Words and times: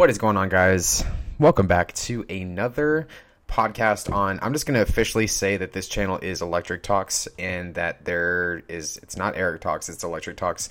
What 0.00 0.08
is 0.08 0.16
going 0.16 0.38
on, 0.38 0.48
guys? 0.48 1.04
Welcome 1.38 1.66
back 1.66 1.92
to 1.92 2.24
another 2.30 3.06
podcast 3.46 4.10
on. 4.10 4.38
I'm 4.40 4.54
just 4.54 4.64
going 4.64 4.76
to 4.76 4.80
officially 4.80 5.26
say 5.26 5.58
that 5.58 5.72
this 5.72 5.88
channel 5.88 6.18
is 6.22 6.40
Electric 6.40 6.82
Talks 6.82 7.28
and 7.38 7.74
that 7.74 8.06
there 8.06 8.62
is, 8.66 8.96
it's 9.02 9.18
not 9.18 9.36
Eric 9.36 9.60
Talks, 9.60 9.90
it's 9.90 10.02
Electric 10.02 10.38
Talks. 10.38 10.70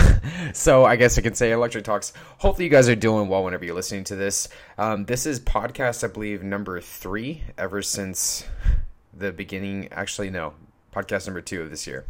so 0.54 0.86
I 0.86 0.96
guess 0.96 1.18
I 1.18 1.20
can 1.20 1.34
say 1.34 1.52
Electric 1.52 1.84
Talks. 1.84 2.14
Hopefully, 2.38 2.64
you 2.64 2.70
guys 2.70 2.88
are 2.88 2.96
doing 2.96 3.28
well 3.28 3.44
whenever 3.44 3.66
you're 3.66 3.74
listening 3.74 4.04
to 4.04 4.16
this. 4.16 4.48
Um, 4.78 5.04
this 5.04 5.26
is 5.26 5.40
podcast, 5.40 6.02
I 6.02 6.06
believe, 6.06 6.42
number 6.42 6.80
three 6.80 7.42
ever 7.58 7.82
since 7.82 8.46
the 9.12 9.30
beginning. 9.30 9.88
Actually, 9.92 10.30
no, 10.30 10.54
podcast 10.90 11.26
number 11.26 11.42
two 11.42 11.60
of 11.60 11.68
this 11.68 11.86
year. 11.86 12.06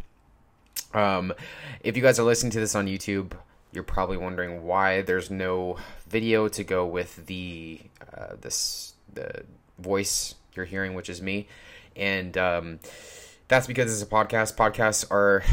Um, 0.93 1.33
if 1.81 1.97
you 1.97 2.01
guys 2.01 2.17
are 2.17 2.23
listening 2.23 2.53
to 2.53 2.61
this 2.61 2.75
on 2.75 2.87
YouTube, 2.87 3.33
you're 3.71 3.83
probably 3.83 4.17
wondering 4.17 4.63
why 4.63 5.01
there's 5.01 5.29
no 5.29 5.77
video 6.07 6.47
to 6.49 6.63
go 6.63 6.85
with 6.85 7.25
the 7.25 7.79
uh, 8.15 8.35
this 8.39 8.93
the 9.13 9.43
voice 9.79 10.35
you're 10.55 10.65
hearing, 10.65 10.93
which 10.93 11.09
is 11.09 11.21
me, 11.21 11.47
and 11.95 12.37
um, 12.37 12.79
that's 13.47 13.67
because 13.67 13.91
it's 13.91 14.09
a 14.09 14.13
podcast. 14.13 14.55
Podcasts 14.55 15.09
are 15.09 15.43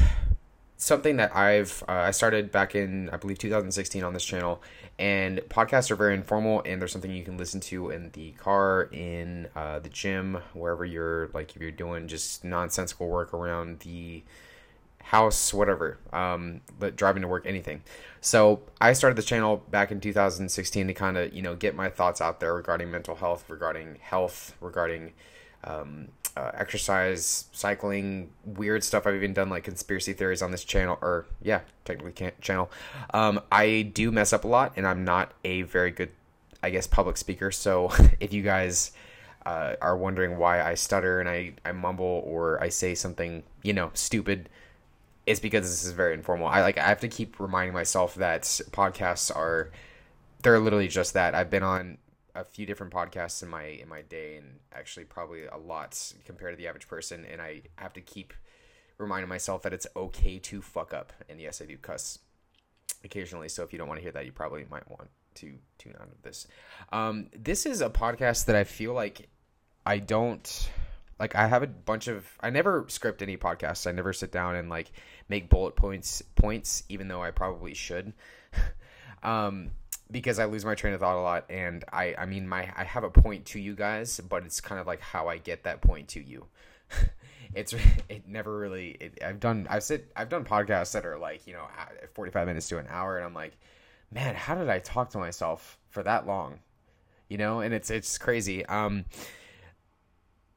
something 0.76 1.16
that 1.16 1.34
I've 1.36 1.82
uh, 1.88 1.92
I 1.92 2.10
started 2.12 2.50
back 2.50 2.74
in 2.74 3.10
I 3.10 3.16
believe 3.16 3.38
2016 3.38 4.02
on 4.02 4.14
this 4.14 4.24
channel, 4.24 4.62
and 4.98 5.38
podcasts 5.48 5.90
are 5.90 5.96
very 5.96 6.14
informal 6.14 6.62
and 6.64 6.80
they're 6.80 6.88
something 6.88 7.10
you 7.10 7.24
can 7.24 7.36
listen 7.36 7.60
to 7.60 7.90
in 7.90 8.10
the 8.12 8.32
car, 8.32 8.88
in 8.92 9.48
uh, 9.54 9.80
the 9.80 9.88
gym, 9.88 10.38
wherever 10.54 10.84
you're 10.84 11.28
like 11.34 11.54
if 11.54 11.62
you're 11.62 11.70
doing 11.70 12.08
just 12.08 12.44
nonsensical 12.44 13.08
work 13.08 13.34
around 13.34 13.80
the 13.80 14.22
house, 15.08 15.54
whatever, 15.54 15.98
um, 16.12 16.60
but 16.78 16.94
driving 16.94 17.22
to 17.22 17.28
work, 17.28 17.46
anything. 17.46 17.82
So 18.20 18.60
I 18.78 18.92
started 18.92 19.16
the 19.16 19.22
channel 19.22 19.64
back 19.70 19.90
in 19.90 20.00
2016 20.00 20.86
to 20.86 20.94
kind 20.94 21.16
of 21.16 21.32
you 21.32 21.40
know 21.40 21.54
get 21.54 21.74
my 21.74 21.88
thoughts 21.88 22.20
out 22.20 22.40
there 22.40 22.54
regarding 22.54 22.90
mental 22.90 23.14
health, 23.14 23.48
regarding 23.48 23.96
health, 24.02 24.54
regarding 24.60 25.14
um, 25.64 26.08
uh, 26.36 26.50
exercise, 26.54 27.46
cycling, 27.52 28.30
weird 28.44 28.84
stuff. 28.84 29.06
I've 29.06 29.14
even 29.14 29.32
done 29.32 29.48
like 29.48 29.64
conspiracy 29.64 30.12
theories 30.12 30.42
on 30.42 30.50
this 30.50 30.62
channel, 30.62 30.98
or 31.00 31.24
yeah, 31.40 31.60
technically 31.86 32.12
can't 32.12 32.38
channel. 32.42 32.70
Um, 33.14 33.40
I 33.50 33.90
do 33.94 34.12
mess 34.12 34.34
up 34.34 34.44
a 34.44 34.48
lot, 34.48 34.74
and 34.76 34.86
I'm 34.86 35.04
not 35.04 35.32
a 35.42 35.62
very 35.62 35.90
good, 35.90 36.10
I 36.62 36.68
guess, 36.68 36.86
public 36.86 37.16
speaker. 37.16 37.50
So 37.50 37.90
if 38.20 38.34
you 38.34 38.42
guys 38.42 38.92
uh, 39.46 39.76
are 39.80 39.96
wondering 39.96 40.36
why 40.36 40.62
I 40.62 40.74
stutter 40.74 41.18
and 41.18 41.30
I, 41.30 41.54
I 41.64 41.72
mumble 41.72 42.22
or 42.26 42.62
I 42.62 42.68
say 42.68 42.94
something, 42.94 43.42
you 43.62 43.72
know, 43.72 43.90
stupid, 43.94 44.50
it's 45.28 45.40
because 45.40 45.68
this 45.68 45.84
is 45.84 45.92
very 45.92 46.14
informal. 46.14 46.46
I 46.46 46.62
like 46.62 46.78
I 46.78 46.84
have 46.84 47.00
to 47.00 47.08
keep 47.08 47.38
reminding 47.38 47.74
myself 47.74 48.14
that 48.16 48.42
podcasts 48.70 49.34
are 49.34 49.70
they're 50.42 50.58
literally 50.58 50.88
just 50.88 51.14
that. 51.14 51.34
I've 51.34 51.50
been 51.50 51.62
on 51.62 51.98
a 52.34 52.44
few 52.44 52.64
different 52.64 52.92
podcasts 52.92 53.42
in 53.42 53.48
my 53.48 53.64
in 53.64 53.88
my 53.88 54.02
day 54.02 54.36
and 54.36 54.58
actually 54.72 55.04
probably 55.04 55.44
a 55.44 55.58
lot 55.58 56.12
compared 56.24 56.54
to 56.54 56.56
the 56.56 56.66
average 56.66 56.88
person 56.88 57.26
and 57.30 57.42
I 57.42 57.62
have 57.76 57.92
to 57.94 58.00
keep 58.00 58.32
reminding 58.96 59.28
myself 59.28 59.62
that 59.62 59.72
it's 59.74 59.86
okay 59.94 60.38
to 60.38 60.62
fuck 60.62 60.94
up. 60.94 61.12
And 61.28 61.40
yes, 61.40 61.60
I 61.60 61.66
do 61.66 61.76
cuss 61.76 62.18
occasionally, 63.04 63.48
so 63.48 63.62
if 63.62 63.72
you 63.72 63.78
don't 63.78 63.86
want 63.86 63.98
to 63.98 64.02
hear 64.02 64.12
that, 64.12 64.24
you 64.24 64.32
probably 64.32 64.64
might 64.70 64.88
want 64.90 65.10
to 65.36 65.54
tune 65.78 65.94
out 66.00 66.08
of 66.08 66.22
this. 66.22 66.48
Um, 66.90 67.28
this 67.36 67.66
is 67.66 67.80
a 67.80 67.90
podcast 67.90 68.46
that 68.46 68.56
I 68.56 68.64
feel 68.64 68.94
like 68.94 69.28
I 69.84 69.98
don't 69.98 70.70
like 71.18 71.34
I 71.34 71.46
have 71.46 71.62
a 71.62 71.66
bunch 71.66 72.08
of 72.08 72.26
I 72.40 72.50
never 72.50 72.84
script 72.88 73.22
any 73.22 73.36
podcasts. 73.36 73.86
I 73.86 73.92
never 73.92 74.12
sit 74.12 74.30
down 74.32 74.56
and 74.56 74.68
like 74.68 74.90
make 75.28 75.50
bullet 75.50 75.76
points 75.76 76.22
points, 76.36 76.84
even 76.88 77.08
though 77.08 77.22
I 77.22 77.30
probably 77.30 77.74
should. 77.74 78.12
um, 79.22 79.72
because 80.10 80.38
I 80.38 80.46
lose 80.46 80.64
my 80.64 80.74
train 80.74 80.94
of 80.94 81.00
thought 81.00 81.16
a 81.16 81.20
lot, 81.20 81.46
and 81.50 81.84
I 81.92 82.14
I 82.16 82.26
mean 82.26 82.48
my 82.48 82.72
I 82.76 82.84
have 82.84 83.04
a 83.04 83.10
point 83.10 83.46
to 83.46 83.60
you 83.60 83.74
guys, 83.74 84.20
but 84.20 84.44
it's 84.44 84.60
kind 84.60 84.80
of 84.80 84.86
like 84.86 85.00
how 85.00 85.28
I 85.28 85.38
get 85.38 85.64
that 85.64 85.80
point 85.80 86.08
to 86.08 86.22
you. 86.22 86.46
it's 87.54 87.74
it 88.08 88.28
never 88.28 88.56
really 88.56 88.90
it, 89.00 89.18
I've 89.24 89.40
done 89.40 89.66
I've 89.68 89.82
said 89.82 90.04
I've 90.14 90.28
done 90.28 90.44
podcasts 90.44 90.92
that 90.92 91.04
are 91.04 91.18
like 91.18 91.46
you 91.46 91.54
know 91.54 91.66
45 92.14 92.46
minutes 92.46 92.68
to 92.68 92.78
an 92.78 92.86
hour, 92.88 93.16
and 93.16 93.26
I'm 93.26 93.34
like, 93.34 93.58
man, 94.12 94.34
how 94.34 94.54
did 94.54 94.68
I 94.68 94.78
talk 94.78 95.10
to 95.10 95.18
myself 95.18 95.78
for 95.90 96.02
that 96.04 96.26
long? 96.26 96.60
You 97.28 97.38
know, 97.38 97.60
and 97.60 97.74
it's 97.74 97.90
it's 97.90 98.18
crazy. 98.18 98.64
Um, 98.66 99.04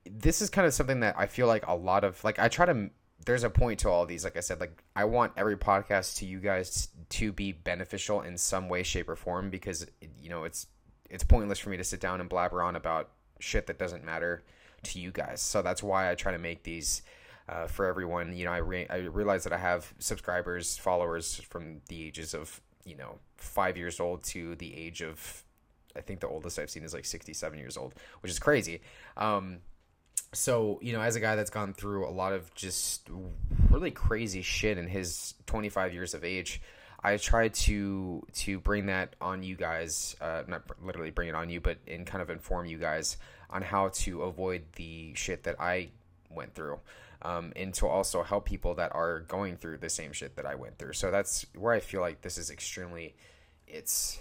this 0.09 0.41
is 0.41 0.49
kind 0.49 0.67
of 0.67 0.73
something 0.73 1.01
that 1.01 1.15
I 1.17 1.27
feel 1.27 1.47
like 1.47 1.67
a 1.67 1.75
lot 1.75 2.03
of 2.03 2.23
like 2.23 2.39
I 2.39 2.47
try 2.47 2.65
to 2.65 2.89
there's 3.25 3.43
a 3.43 3.49
point 3.49 3.79
to 3.81 3.89
all 3.89 4.05
these 4.05 4.23
like 4.23 4.37
I 4.37 4.39
said 4.39 4.59
like 4.59 4.83
I 4.95 5.05
want 5.05 5.33
every 5.37 5.57
podcast 5.57 6.17
to 6.17 6.25
you 6.25 6.39
guys 6.39 6.89
to 7.09 7.31
be 7.31 7.51
beneficial 7.51 8.21
in 8.21 8.37
some 8.37 8.67
way 8.67 8.83
shape 8.83 9.09
or 9.09 9.15
form 9.15 9.49
because 9.49 9.85
you 10.21 10.29
know 10.29 10.43
it's 10.43 10.67
it's 11.09 11.23
pointless 11.23 11.59
for 11.59 11.69
me 11.69 11.77
to 11.77 11.83
sit 11.83 11.99
down 11.99 12.19
and 12.19 12.29
blabber 12.29 12.63
on 12.63 12.75
about 12.75 13.09
shit 13.39 13.67
that 13.67 13.77
doesn't 13.77 14.03
matter 14.03 14.43
to 14.83 14.99
you 14.99 15.11
guys. 15.11 15.41
So 15.41 15.61
that's 15.61 15.83
why 15.83 16.09
I 16.09 16.15
try 16.15 16.31
to 16.31 16.37
make 16.37 16.63
these 16.63 17.01
uh, 17.49 17.67
for 17.67 17.85
everyone. 17.85 18.35
You 18.35 18.45
know, 18.45 18.51
I 18.51 18.57
re- 18.57 18.87
I 18.89 18.97
realize 18.97 19.43
that 19.43 19.53
I 19.53 19.57
have 19.57 19.93
subscribers, 19.99 20.77
followers 20.77 21.35
from 21.49 21.81
the 21.89 22.03
ages 22.03 22.33
of 22.33 22.61
you 22.85 22.95
know 22.95 23.19
five 23.37 23.77
years 23.77 23.99
old 23.99 24.23
to 24.23 24.55
the 24.55 24.75
age 24.75 25.01
of 25.01 25.43
I 25.95 26.01
think 26.01 26.21
the 26.21 26.27
oldest 26.27 26.57
I've 26.57 26.69
seen 26.69 26.83
is 26.83 26.93
like 26.93 27.05
67 27.05 27.59
years 27.59 27.77
old, 27.77 27.93
which 28.21 28.31
is 28.31 28.39
crazy. 28.39 28.81
Um, 29.17 29.57
so 30.33 30.79
you 30.81 30.93
know 30.93 31.01
as 31.01 31.15
a 31.15 31.19
guy 31.19 31.35
that's 31.35 31.49
gone 31.49 31.73
through 31.73 32.07
a 32.07 32.11
lot 32.11 32.33
of 32.33 32.53
just 32.55 33.09
really 33.69 33.91
crazy 33.91 34.41
shit 34.41 34.77
in 34.77 34.87
his 34.87 35.33
25 35.45 35.93
years 35.93 36.13
of 36.13 36.23
age 36.23 36.61
i 37.03 37.17
try 37.17 37.49
to 37.49 38.25
to 38.33 38.59
bring 38.59 38.85
that 38.85 39.15
on 39.19 39.43
you 39.43 39.55
guys 39.55 40.15
uh, 40.21 40.43
not 40.47 40.63
literally 40.83 41.11
bring 41.11 41.27
it 41.29 41.35
on 41.35 41.49
you 41.49 41.59
but 41.59 41.77
in 41.85 42.05
kind 42.05 42.21
of 42.21 42.29
inform 42.29 42.65
you 42.65 42.77
guys 42.77 43.17
on 43.49 43.61
how 43.61 43.89
to 43.89 44.21
avoid 44.23 44.63
the 44.75 45.13
shit 45.15 45.43
that 45.43 45.59
i 45.59 45.89
went 46.29 46.53
through 46.53 46.79
um, 47.23 47.53
and 47.55 47.73
to 47.75 47.87
also 47.87 48.23
help 48.23 48.45
people 48.45 48.75
that 48.75 48.95
are 48.95 49.21
going 49.21 49.57
through 49.57 49.77
the 49.77 49.89
same 49.89 50.11
shit 50.11 50.35
that 50.37 50.45
i 50.45 50.55
went 50.55 50.77
through. 50.77 50.93
So 50.93 51.11
that's 51.11 51.45
where 51.55 51.73
i 51.73 51.79
feel 51.79 52.01
like 52.01 52.21
this 52.21 52.37
is 52.37 52.49
extremely 52.49 53.15
it's 53.67 54.19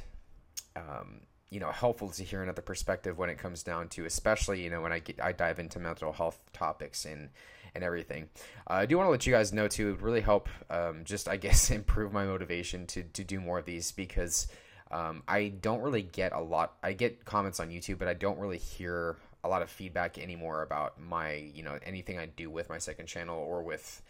um, 0.76 1.20
you 1.50 1.60
know 1.60 1.70
helpful 1.70 2.08
to 2.08 2.24
hear 2.24 2.42
another 2.42 2.62
perspective 2.62 3.18
when 3.18 3.28
it 3.28 3.38
comes 3.38 3.62
down 3.62 3.88
to 3.88 4.04
especially 4.04 4.62
you 4.62 4.70
know 4.70 4.80
when 4.80 4.92
I 4.92 5.00
get 5.00 5.20
I 5.22 5.32
dive 5.32 5.58
into 5.58 5.78
mental 5.78 6.12
health 6.12 6.38
topics 6.52 7.04
and 7.04 7.30
and 7.74 7.84
everything. 7.84 8.28
Uh, 8.68 8.74
I 8.74 8.86
do 8.86 8.96
want 8.96 9.06
to 9.06 9.10
let 9.10 9.26
you 9.26 9.32
guys 9.32 9.52
know 9.52 9.68
too. 9.68 9.88
It 9.88 9.90
would 9.92 10.02
really 10.02 10.20
help 10.20 10.48
um, 10.70 11.04
just 11.04 11.28
I 11.28 11.36
guess 11.44 11.70
improve 11.70 12.12
my 12.12 12.24
motivation 12.24 12.86
to 12.88 13.02
to 13.02 13.24
do 13.24 13.40
more 13.40 13.58
of 13.58 13.64
these 13.64 13.92
because 13.92 14.48
um, 14.90 15.22
I 15.28 15.48
don't 15.48 15.82
really 15.82 16.02
get 16.02 16.32
a 16.32 16.40
lot. 16.40 16.74
I 16.82 16.92
get 16.92 17.24
comments 17.24 17.60
on 17.60 17.68
YouTube, 17.68 17.98
but 17.98 18.08
I 18.08 18.14
don't 18.14 18.38
really 18.38 18.58
hear 18.58 19.16
a 19.42 19.48
lot 19.48 19.62
of 19.62 19.70
feedback 19.70 20.18
anymore 20.18 20.62
about 20.62 21.00
my 21.00 21.34
you 21.34 21.62
know 21.62 21.78
anything 21.84 22.18
I 22.18 22.26
do 22.26 22.50
with 22.50 22.68
my 22.68 22.78
second 22.78 23.06
channel 23.06 23.38
or 23.38 23.62
with 23.62 24.02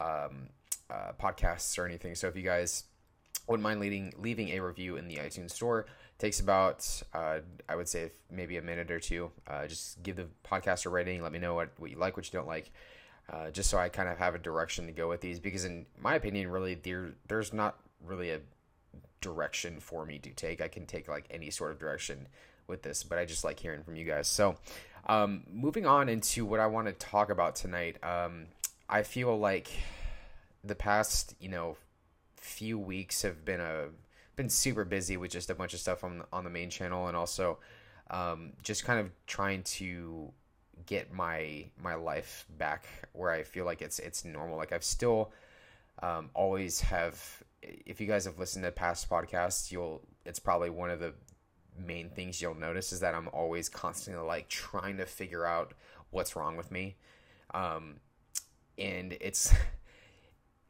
um, 0.00 0.48
uh, 0.90 1.12
podcasts 1.20 1.78
or 1.78 1.86
anything. 1.86 2.14
So 2.14 2.28
if 2.28 2.36
you 2.36 2.42
guys 2.42 2.84
wouldn't 3.46 3.62
mind 3.62 3.80
leaving 3.80 4.12
leaving 4.18 4.50
a 4.50 4.60
review 4.60 4.96
in 4.96 5.08
the 5.08 5.16
iTunes 5.16 5.50
store 5.50 5.86
takes 6.18 6.40
about 6.40 7.02
uh, 7.12 7.40
I 7.68 7.76
would 7.76 7.88
say 7.88 8.12
maybe 8.30 8.56
a 8.56 8.62
minute 8.62 8.90
or 8.90 9.00
two. 9.00 9.30
Uh, 9.46 9.66
just 9.66 10.02
give 10.02 10.16
the 10.16 10.26
podcast 10.44 10.86
a 10.86 10.88
rating. 10.88 11.22
Let 11.22 11.32
me 11.32 11.38
know 11.38 11.54
what, 11.54 11.70
what 11.78 11.90
you 11.90 11.96
like, 11.96 12.16
what 12.16 12.26
you 12.26 12.38
don't 12.38 12.46
like. 12.46 12.70
Uh, 13.30 13.50
just 13.50 13.70
so 13.70 13.78
I 13.78 13.88
kind 13.88 14.08
of 14.08 14.18
have 14.18 14.34
a 14.34 14.38
direction 14.38 14.86
to 14.86 14.92
go 14.92 15.08
with 15.08 15.20
these, 15.20 15.40
because 15.40 15.64
in 15.64 15.86
my 15.98 16.14
opinion, 16.14 16.50
really 16.50 16.74
there 16.74 17.12
there's 17.26 17.52
not 17.52 17.78
really 18.04 18.30
a 18.30 18.40
direction 19.20 19.80
for 19.80 20.04
me 20.04 20.18
to 20.18 20.30
take. 20.30 20.60
I 20.60 20.68
can 20.68 20.86
take 20.86 21.08
like 21.08 21.26
any 21.30 21.50
sort 21.50 21.72
of 21.72 21.78
direction 21.78 22.28
with 22.66 22.82
this, 22.82 23.02
but 23.02 23.18
I 23.18 23.24
just 23.24 23.44
like 23.44 23.58
hearing 23.58 23.82
from 23.82 23.96
you 23.96 24.04
guys. 24.04 24.28
So, 24.28 24.56
um, 25.06 25.44
moving 25.50 25.86
on 25.86 26.08
into 26.08 26.44
what 26.44 26.60
I 26.60 26.66
want 26.66 26.86
to 26.86 26.92
talk 26.92 27.30
about 27.30 27.56
tonight, 27.56 27.96
um, 28.04 28.46
I 28.88 29.02
feel 29.02 29.38
like 29.38 29.70
the 30.62 30.74
past 30.74 31.34
you 31.40 31.48
know 31.48 31.76
few 32.44 32.78
weeks 32.78 33.22
have 33.22 33.44
been 33.44 33.60
a 33.60 33.86
been 34.36 34.50
super 34.50 34.84
busy 34.84 35.16
with 35.16 35.30
just 35.30 35.48
a 35.48 35.54
bunch 35.54 35.72
of 35.72 35.80
stuff 35.80 36.04
on 36.04 36.22
on 36.32 36.44
the 36.44 36.50
main 36.50 36.68
channel 36.68 37.06
and 37.06 37.16
also 37.16 37.58
um, 38.10 38.52
just 38.62 38.84
kind 38.84 39.00
of 39.00 39.10
trying 39.26 39.62
to 39.62 40.30
get 40.86 41.12
my 41.12 41.64
my 41.80 41.94
life 41.94 42.44
back 42.58 42.86
where 43.12 43.30
I 43.30 43.42
feel 43.42 43.64
like 43.64 43.80
it's 43.80 43.98
it's 43.98 44.24
normal. 44.24 44.58
Like 44.58 44.72
I've 44.72 44.84
still 44.84 45.32
um, 46.02 46.30
always 46.34 46.80
have. 46.82 47.42
If 47.62 47.98
you 47.98 48.06
guys 48.06 48.26
have 48.26 48.38
listened 48.38 48.64
to 48.66 48.70
past 48.70 49.08
podcasts, 49.08 49.72
you'll 49.72 50.02
it's 50.26 50.38
probably 50.38 50.68
one 50.68 50.90
of 50.90 51.00
the 51.00 51.14
main 51.78 52.10
things 52.10 52.42
you'll 52.42 52.54
notice 52.54 52.92
is 52.92 53.00
that 53.00 53.14
I'm 53.14 53.28
always 53.32 53.68
constantly 53.70 54.22
like 54.22 54.48
trying 54.48 54.98
to 54.98 55.06
figure 55.06 55.46
out 55.46 55.72
what's 56.10 56.36
wrong 56.36 56.56
with 56.56 56.70
me. 56.70 56.96
Um, 57.54 57.96
and 58.76 59.16
it's 59.20 59.54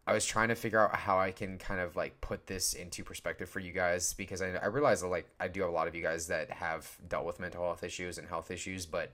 I 0.07 0.13
was 0.13 0.27
trying 0.27 0.49
to 0.49 0.55
figure 0.55 0.81
out 0.81 0.95
how 0.95 1.19
I 1.19 1.31
can 1.31 1.57
kind 1.57 1.81
of 1.81 1.97
like 1.97 2.21
put 2.21 2.47
this 2.47 2.75
into 2.75 3.03
perspective 3.03 3.49
for 3.49 3.61
you 3.61 3.73
guys 3.73 4.13
because 4.13 4.43
I, 4.43 4.51
I 4.51 4.67
realize 4.67 5.01
that 5.01 5.09
like 5.09 5.29
I 5.41 5.49
do 5.49 5.63
have 5.63 5.71
a 5.71 5.73
lot 5.73 5.89
of 5.89 5.95
you 5.95 6.03
guys 6.03 6.27
that 6.27 6.51
have 6.51 6.99
dealt 7.09 7.25
with 7.25 7.41
mental 7.41 7.65
health 7.65 7.83
issues 7.83 8.19
and 8.19 8.29
health 8.29 8.51
issues, 8.51 8.85
but 8.85 9.13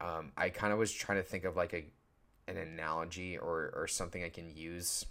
um, 0.00 0.32
I 0.36 0.50
kind 0.50 0.72
of 0.72 0.78
was 0.78 0.92
trying 0.92 1.18
to 1.18 1.24
think 1.24 1.44
of 1.44 1.56
like 1.56 1.72
a 1.72 1.84
an 2.46 2.56
analogy 2.56 3.38
or 3.38 3.72
or 3.74 3.86
something 3.86 4.22
I 4.22 4.28
can 4.28 4.54
use 4.54 5.06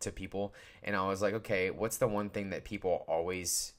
to 0.00 0.12
people, 0.12 0.54
and 0.82 0.94
I 0.94 1.06
was 1.06 1.20
like, 1.20 1.34
okay, 1.34 1.70
what's 1.70 1.96
the 1.96 2.08
one 2.08 2.30
thing 2.30 2.50
that 2.50 2.64
people 2.64 3.04
always 3.08 3.72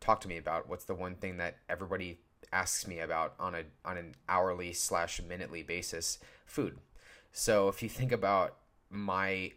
talk 0.00 0.20
to 0.20 0.28
me 0.28 0.36
about? 0.36 0.68
What's 0.68 0.84
the 0.84 0.94
one 0.94 1.16
thing 1.16 1.38
that 1.38 1.56
everybody 1.68 2.20
asks 2.52 2.86
me 2.86 3.00
about 3.00 3.34
on 3.40 3.56
a 3.56 3.64
on 3.84 3.96
an 3.96 4.14
hourly 4.28 4.72
slash 4.72 5.20
minutely 5.20 5.64
basis? 5.64 6.20
Food. 6.46 6.78
So 7.32 7.68
if 7.68 7.82
you 7.82 7.88
think 7.88 8.12
about 8.12 8.56
my 8.88 9.52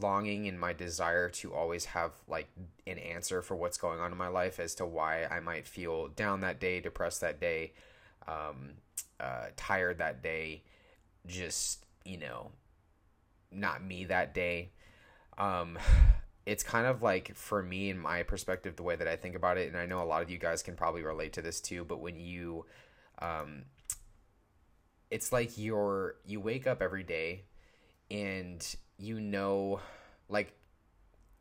longing 0.00 0.48
and 0.48 0.58
my 0.58 0.72
desire 0.72 1.28
to 1.28 1.54
always 1.54 1.84
have 1.86 2.12
like 2.28 2.48
an 2.86 2.98
answer 2.98 3.42
for 3.42 3.54
what's 3.54 3.78
going 3.78 4.00
on 4.00 4.12
in 4.12 4.18
my 4.18 4.28
life 4.28 4.58
as 4.58 4.74
to 4.76 4.86
why 4.86 5.24
I 5.24 5.40
might 5.40 5.66
feel 5.66 6.08
down 6.08 6.40
that 6.40 6.60
day, 6.60 6.80
depressed 6.80 7.20
that 7.20 7.40
day, 7.40 7.72
um, 8.26 8.74
uh, 9.20 9.46
tired 9.56 9.98
that 9.98 10.22
day, 10.22 10.62
just 11.26 11.84
you 12.04 12.18
know, 12.18 12.50
not 13.50 13.82
me 13.82 14.04
that 14.04 14.34
day. 14.34 14.70
Um, 15.38 15.78
it's 16.46 16.62
kind 16.62 16.86
of 16.86 17.02
like 17.02 17.34
for 17.34 17.62
me 17.62 17.90
in 17.90 17.98
my 17.98 18.22
perspective 18.22 18.76
the 18.76 18.82
way 18.82 18.94
that 18.94 19.08
i 19.08 19.16
think 19.16 19.34
about 19.34 19.58
it 19.58 19.66
and 19.66 19.76
i 19.76 19.84
know 19.84 20.00
a 20.00 20.04
lot 20.04 20.22
of 20.22 20.30
you 20.30 20.38
guys 20.38 20.62
can 20.62 20.76
probably 20.76 21.02
relate 21.02 21.32
to 21.32 21.42
this 21.42 21.60
too 21.60 21.84
but 21.84 22.00
when 22.00 22.18
you 22.18 22.64
um 23.18 23.64
it's 25.10 25.32
like 25.32 25.58
you're 25.58 26.14
you 26.24 26.40
wake 26.40 26.66
up 26.66 26.80
every 26.80 27.02
day 27.02 27.42
and 28.10 28.76
you 28.98 29.20
know 29.20 29.80
like 30.28 30.52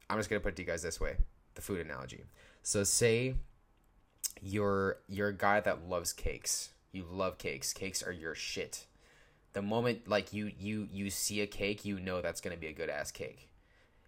i'm 0.10 0.18
just 0.18 0.30
to 0.30 0.44
put 0.44 0.54
it 0.54 0.56
to 0.56 0.62
you 0.62 0.68
guys 0.68 0.82
this 0.82 1.00
way 1.00 1.16
the 1.56 1.62
food 1.62 1.86
analogy 1.86 2.24
so 2.62 2.84
say 2.84 3.36
you're 4.42 4.98
you're 5.08 5.30
a 5.30 5.34
guy 5.34 5.60
that 5.60 5.88
loves 5.88 6.14
cakes 6.14 6.70
you 6.92 7.06
love 7.10 7.38
cakes 7.38 7.74
cakes 7.74 8.04
are 8.04 8.12
your 8.12 8.36
shit 8.36 8.86
the 9.54 9.62
moment 9.62 10.08
like 10.08 10.34
you 10.34 10.52
you 10.60 10.88
you 10.92 11.10
see 11.10 11.42
a 11.42 11.48
cake 11.48 11.86
you 11.86 12.00
know 12.00 12.22
that's 12.22 12.42
to 12.42 12.60
be 12.60 12.68
a 12.68 12.74
good 12.74 12.90
ass 12.90 13.12
cake 13.12 13.50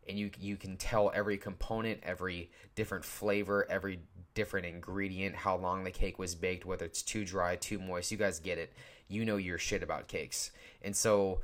and 0.08 0.18
you 0.18 0.32
you 0.40 0.56
can 0.56 0.78
tell 0.78 1.12
every 1.14 1.38
component, 1.38 2.00
every 2.04 2.50
different 2.76 3.04
flavor, 3.04 3.68
every 3.70 4.00
different 4.34 4.66
ingredient, 4.66 5.36
how 5.36 5.58
long 5.58 5.84
the 5.84 5.92
cake 5.92 6.18
was 6.20 6.36
baked, 6.36 6.66
whether 6.66 6.86
it's 6.86 7.02
too 7.02 7.26
dry, 7.26 7.56
too 7.56 7.80
moist. 7.80 8.12
You 8.12 8.18
guys 8.18 8.40
get 8.40 8.58
it. 8.58 8.74
You 9.08 9.26
know 9.26 9.38
your 9.38 9.58
shit 9.58 9.84
about 9.84 10.08
cakes. 10.08 10.52
And 10.82 10.96
so 10.96 11.42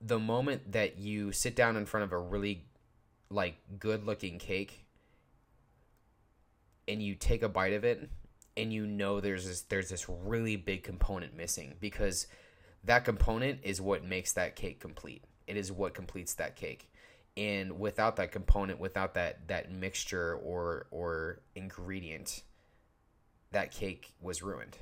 the 0.00 0.18
moment 0.18 0.72
that 0.72 0.98
you 0.98 1.32
sit 1.32 1.56
down 1.56 1.76
in 1.76 1.86
front 1.86 2.04
of 2.04 2.12
a 2.12 2.18
really 2.18 2.64
like 3.30 3.56
good 3.78 4.04
looking 4.04 4.38
cake 4.38 4.84
and 6.86 7.02
you 7.02 7.14
take 7.14 7.42
a 7.42 7.48
bite 7.48 7.72
of 7.72 7.84
it 7.84 8.08
and 8.56 8.72
you 8.72 8.86
know 8.86 9.20
there's 9.20 9.46
this 9.46 9.62
there's 9.62 9.88
this 9.88 10.08
really 10.08 10.56
big 10.56 10.82
component 10.82 11.36
missing 11.36 11.74
because 11.80 12.26
that 12.84 13.04
component 13.04 13.60
is 13.62 13.80
what 13.80 14.04
makes 14.04 14.32
that 14.34 14.56
cake 14.56 14.80
complete. 14.80 15.24
It 15.46 15.56
is 15.56 15.70
what 15.72 15.94
completes 15.94 16.34
that 16.34 16.56
cake. 16.56 16.90
And 17.36 17.78
without 17.78 18.16
that 18.16 18.32
component 18.32 18.80
without 18.80 19.14
that 19.14 19.48
that 19.48 19.70
mixture 19.70 20.34
or 20.34 20.86
or 20.90 21.40
ingredient 21.54 22.42
that 23.52 23.70
cake 23.70 24.14
was 24.20 24.42
ruined. 24.42 24.76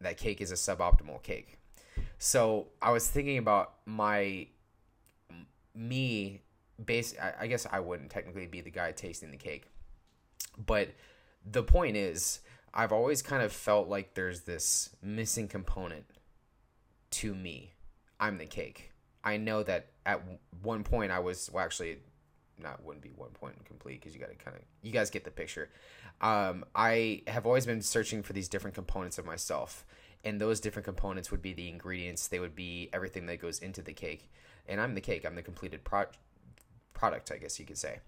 That 0.00 0.16
cake 0.16 0.40
is 0.40 0.50
a 0.50 0.54
suboptimal 0.54 1.22
cake 1.22 1.59
so 2.20 2.68
i 2.80 2.92
was 2.92 3.08
thinking 3.08 3.38
about 3.38 3.72
my 3.86 4.46
me 5.74 6.42
base 6.84 7.14
I, 7.40 7.46
guess 7.48 7.66
i 7.72 7.80
wouldn't 7.80 8.10
technically 8.10 8.46
be 8.46 8.60
the 8.60 8.70
guy 8.70 8.92
tasting 8.92 9.30
the 9.30 9.36
cake. 9.36 9.66
But 10.66 10.90
the 11.50 11.62
point 11.62 11.96
is 11.96 12.40
i've 12.72 12.92
always 12.92 13.22
kind 13.22 13.42
of 13.42 13.52
felt 13.52 13.88
like 13.88 14.14
there's 14.14 14.42
this 14.42 14.90
missing 15.02 15.48
component 15.48 16.04
to 17.10 17.34
me. 17.34 17.72
I'm 18.18 18.38
the 18.38 18.46
cake. 18.46 18.92
I 19.24 19.36
know 19.36 19.62
that 19.62 19.88
at 20.06 20.22
one 20.62 20.84
point 20.84 21.12
I 21.12 21.18
was 21.18 21.50
well, 21.52 21.64
actually 21.64 21.98
not 22.58 22.82
wouldn't 22.84 23.02
be 23.02 23.10
one 23.16 23.30
point 23.30 23.54
complete 23.64 24.00
because 24.00 24.14
you 24.14 24.20
got 24.20 24.28
to 24.28 24.36
kind 24.36 24.56
of 24.56 24.62
you 24.82 24.92
guys 24.92 25.10
get 25.10 25.24
the 25.24 25.30
picture. 25.30 25.70
Um, 26.20 26.64
I 26.74 27.22
have 27.26 27.46
always 27.46 27.66
been 27.66 27.80
searching 27.80 28.22
for 28.22 28.32
these 28.32 28.48
different 28.48 28.74
components 28.74 29.18
of 29.18 29.24
myself, 29.24 29.84
and 30.24 30.40
those 30.40 30.60
different 30.60 30.84
components 30.84 31.30
would 31.30 31.42
be 31.42 31.52
the 31.52 31.68
ingredients. 31.68 32.28
They 32.28 32.40
would 32.40 32.54
be 32.54 32.88
everything 32.92 33.26
that 33.26 33.40
goes 33.40 33.58
into 33.58 33.82
the 33.82 33.92
cake, 33.92 34.30
and 34.68 34.80
I'm 34.80 34.94
the 34.94 35.00
cake. 35.00 35.24
I'm 35.24 35.34
the 35.34 35.42
completed 35.42 35.84
pro- 35.84 36.06
product, 36.94 37.30
I 37.32 37.38
guess 37.38 37.58
you 37.58 37.66
could 37.66 37.78
say. 37.78 38.00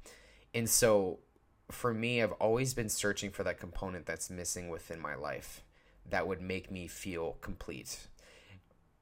And 0.54 0.68
so, 0.68 1.20
for 1.70 1.94
me, 1.94 2.22
I've 2.22 2.32
always 2.32 2.74
been 2.74 2.88
searching 2.88 3.30
for 3.30 3.42
that 3.44 3.58
component 3.58 4.06
that's 4.06 4.28
missing 4.30 4.68
within 4.68 5.00
my 5.00 5.14
life 5.14 5.62
that 6.10 6.26
would 6.26 6.42
make 6.42 6.70
me 6.70 6.88
feel 6.88 7.38
complete 7.40 8.08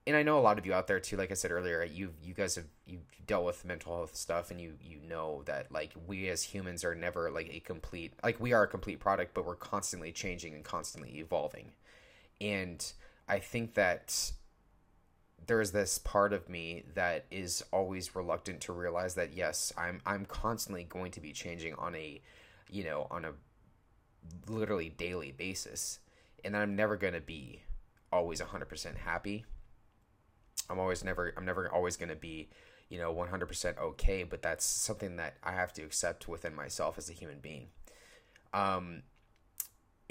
and 0.07 0.17
I 0.17 0.23
know 0.23 0.39
a 0.39 0.41
lot 0.41 0.59
of 0.59 0.67
you 0.67 0.73
out 0.73 0.87
there 0.87 1.01
too. 1.01 1.17
Like 1.17 1.31
I 1.31 1.35
said 1.35 1.51
earlier, 1.51 1.85
you 1.85 2.13
you 2.23 2.35
guys 2.35 2.57
have 2.57 2.65
you 2.87 2.99
dealt 3.27 3.45
with 3.45 3.65
mental 3.65 3.95
health 3.95 4.17
stuff, 4.17 4.51
and 4.51 4.61
you 4.61 4.75
you 4.83 4.99
know 5.09 5.43
that 5.45 5.71
like 5.71 5.93
we 6.07 6.29
as 6.29 6.43
humans 6.43 6.85
are 6.85 6.95
never 6.95 7.31
like 7.31 7.49
a 7.53 7.61
complete 7.61 8.15
like 8.23 8.41
we 8.41 8.53
are 8.53 8.65
a 8.65 8.69
complete 8.69 8.99
product, 8.99 9.35
but 9.35 9.45
we're 9.45 9.57
constantly 9.57 10.13
changing 10.13 10.55
and 10.55 10.65
constantly 10.65 11.19
evolving. 11.19 11.73
And 12.41 12.85
I 13.29 13.39
think 13.39 13.75
that 13.75 14.33
there's 15.47 15.73
this 15.73 15.99
part 15.99 16.33
of 16.33 16.49
me 16.49 16.85
that 16.95 17.27
is 17.31 17.65
always 17.73 18.15
reluctant 18.15 18.61
to 18.63 18.73
realize 18.73 19.15
that 19.15 19.35
yes, 19.35 19.73
I'm 19.77 20.01
I'm 20.07 20.25
constantly 20.25 20.85
going 20.85 21.13
to 21.13 21.21
be 21.21 21.33
changing 21.33 21.75
on 21.75 21.95
a 21.95 22.21
you 22.71 22.85
know 22.85 23.07
on 23.11 23.25
a 23.25 23.33
literally 24.49 24.91
daily 24.91 25.33
basis, 25.33 25.99
and 26.45 26.57
I'm 26.57 26.77
never 26.77 26.97
going 26.97 27.15
to 27.15 27.21
be 27.21 27.63
always 28.13 28.41
100% 28.41 28.97
happy 28.97 29.45
I'm 30.71 30.79
always 30.79 31.05
never 31.05 31.35
I'm 31.37 31.45
never 31.45 31.69
always 31.69 31.97
going 31.97 32.09
to 32.09 32.17
be, 32.17 32.49
you 32.89 32.99
know, 32.99 33.13
100% 33.13 33.79
okay, 33.79 34.23
but 34.23 34.41
that's 34.41 34.65
something 34.65 35.17
that 35.17 35.35
I 35.43 35.53
have 35.53 35.73
to 35.75 35.83
accept 35.83 36.29
within 36.29 36.55
myself 36.55 36.97
as 36.97 37.11
a 37.11 37.13
human 37.13 37.41
being. 37.41 37.67
Um 38.55 39.03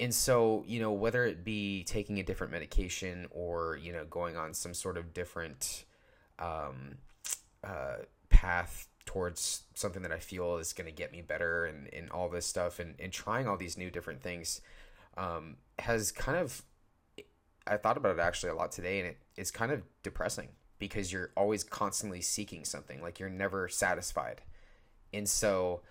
and 0.00 0.14
so, 0.14 0.64
you 0.66 0.80
know, 0.80 0.92
whether 0.92 1.24
it 1.24 1.44
be 1.44 1.84
taking 1.84 2.18
a 2.18 2.22
different 2.22 2.52
medication 2.52 3.26
or, 3.30 3.78
you 3.80 3.92
know, 3.92 4.04
going 4.06 4.36
on 4.36 4.54
some 4.54 4.74
sort 4.74 4.96
of 4.96 5.12
different 5.14 5.84
um 6.38 6.96
uh 7.62 7.96
path 8.30 8.88
towards 9.04 9.64
something 9.74 10.02
that 10.02 10.12
I 10.12 10.18
feel 10.18 10.56
is 10.56 10.72
going 10.72 10.86
to 10.86 10.92
get 10.92 11.12
me 11.12 11.20
better 11.20 11.66
and, 11.66 11.92
and 11.92 12.10
all 12.10 12.28
this 12.28 12.46
stuff 12.46 12.78
and, 12.78 12.94
and 13.00 13.12
trying 13.12 13.48
all 13.48 13.56
these 13.56 13.76
new 13.76 13.90
different 13.90 14.22
things 14.22 14.60
um, 15.16 15.56
has 15.78 16.12
kind 16.12 16.38
of 16.38 16.62
I 17.66 17.76
thought 17.76 17.96
about 17.96 18.18
it 18.18 18.20
actually 18.20 18.50
a 18.50 18.54
lot 18.54 18.72
today, 18.72 19.00
and 19.00 19.08
it, 19.08 19.18
it's 19.36 19.50
kind 19.50 19.70
of 19.70 19.82
depressing 20.02 20.48
because 20.78 21.12
you're 21.12 21.30
always 21.36 21.62
constantly 21.62 22.20
seeking 22.20 22.64
something. 22.64 23.02
Like 23.02 23.20
you're 23.20 23.28
never 23.28 23.68
satisfied, 23.68 24.40
and 25.12 25.28
so 25.28 25.82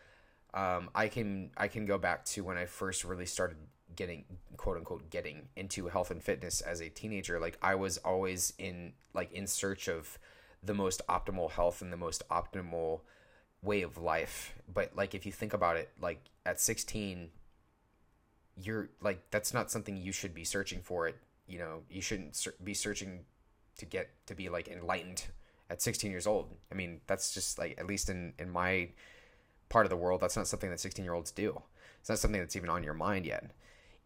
um, 0.53 0.89
I 0.95 1.07
can 1.07 1.51
I 1.55 1.67
can 1.67 1.85
go 1.85 1.97
back 1.97 2.25
to 2.25 2.43
when 2.43 2.57
I 2.57 2.65
first 2.65 3.03
really 3.03 3.25
started 3.25 3.57
getting 3.99 4.23
quote 4.55 4.77
unquote 4.77 5.09
getting 5.09 5.49
into 5.57 5.89
health 5.89 6.09
and 6.09 6.23
fitness 6.23 6.61
as 6.61 6.79
a 6.79 6.89
teenager. 6.89 7.39
Like 7.39 7.57
I 7.61 7.75
was 7.75 7.97
always 7.97 8.53
in 8.57 8.93
like 9.13 9.31
in 9.33 9.45
search 9.45 9.89
of 9.89 10.17
the 10.63 10.73
most 10.73 11.01
optimal 11.07 11.51
health 11.51 11.81
and 11.81 11.91
the 11.91 11.97
most 11.97 12.23
optimal 12.29 13.01
way 13.61 13.81
of 13.81 13.97
life. 13.97 14.55
But 14.73 14.95
like 14.95 15.13
if 15.13 15.25
you 15.25 15.33
think 15.33 15.53
about 15.53 15.75
it, 15.75 15.91
like 16.01 16.21
at 16.45 16.59
16 16.61 17.29
you're 18.61 18.89
like 19.01 19.21
that's 19.31 19.53
not 19.53 19.71
something 19.71 19.95
you 19.97 20.11
should 20.11 20.33
be 20.33 20.43
searching 20.43 20.81
for 20.81 21.07
it 21.07 21.15
you 21.47 21.57
know 21.57 21.81
you 21.89 22.01
shouldn't 22.01 22.47
be 22.63 22.73
searching 22.73 23.21
to 23.77 23.85
get 23.85 24.09
to 24.25 24.35
be 24.35 24.49
like 24.49 24.67
enlightened 24.67 25.23
at 25.69 25.81
16 25.81 26.11
years 26.11 26.27
old 26.27 26.53
i 26.71 26.75
mean 26.75 26.99
that's 27.07 27.33
just 27.33 27.57
like 27.57 27.75
at 27.77 27.87
least 27.87 28.09
in 28.09 28.33
in 28.37 28.49
my 28.49 28.89
part 29.69 29.85
of 29.85 29.89
the 29.89 29.95
world 29.95 30.19
that's 30.19 30.35
not 30.35 30.47
something 30.47 30.69
that 30.69 30.79
16 30.79 31.05
year 31.05 31.13
olds 31.13 31.31
do 31.31 31.61
it's 32.01 32.09
not 32.09 32.19
something 32.19 32.41
that's 32.41 32.55
even 32.55 32.69
on 32.69 32.83
your 32.83 32.93
mind 32.93 33.25
yet 33.25 33.51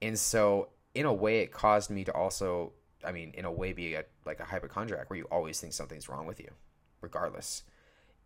and 0.01 0.17
so 0.17 0.69
in 0.95 1.05
a 1.05 1.13
way 1.13 1.39
it 1.39 1.51
caused 1.51 1.89
me 1.89 2.03
to 2.03 2.13
also 2.13 2.71
i 3.05 3.11
mean 3.11 3.31
in 3.35 3.45
a 3.45 3.51
way 3.51 3.73
be 3.73 3.95
a, 3.95 4.03
like 4.25 4.39
a 4.39 4.45
hypochondriac 4.45 5.09
where 5.09 5.17
you 5.17 5.25
always 5.31 5.59
think 5.59 5.73
something's 5.73 6.09
wrong 6.09 6.25
with 6.25 6.39
you 6.39 6.49
regardless. 7.03 7.63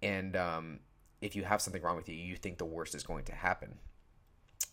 And 0.01 0.37
um, 0.37 0.79
if 1.19 1.35
you 1.35 1.43
have 1.43 1.61
something 1.61 1.81
wrong 1.81 1.97
with 1.97 2.07
you 2.07 2.15
you 2.15 2.37
think 2.37 2.59
the 2.59 2.65
worst 2.65 2.95
is 2.95 3.03
going 3.03 3.25
to 3.25 3.33
happen. 3.33 3.79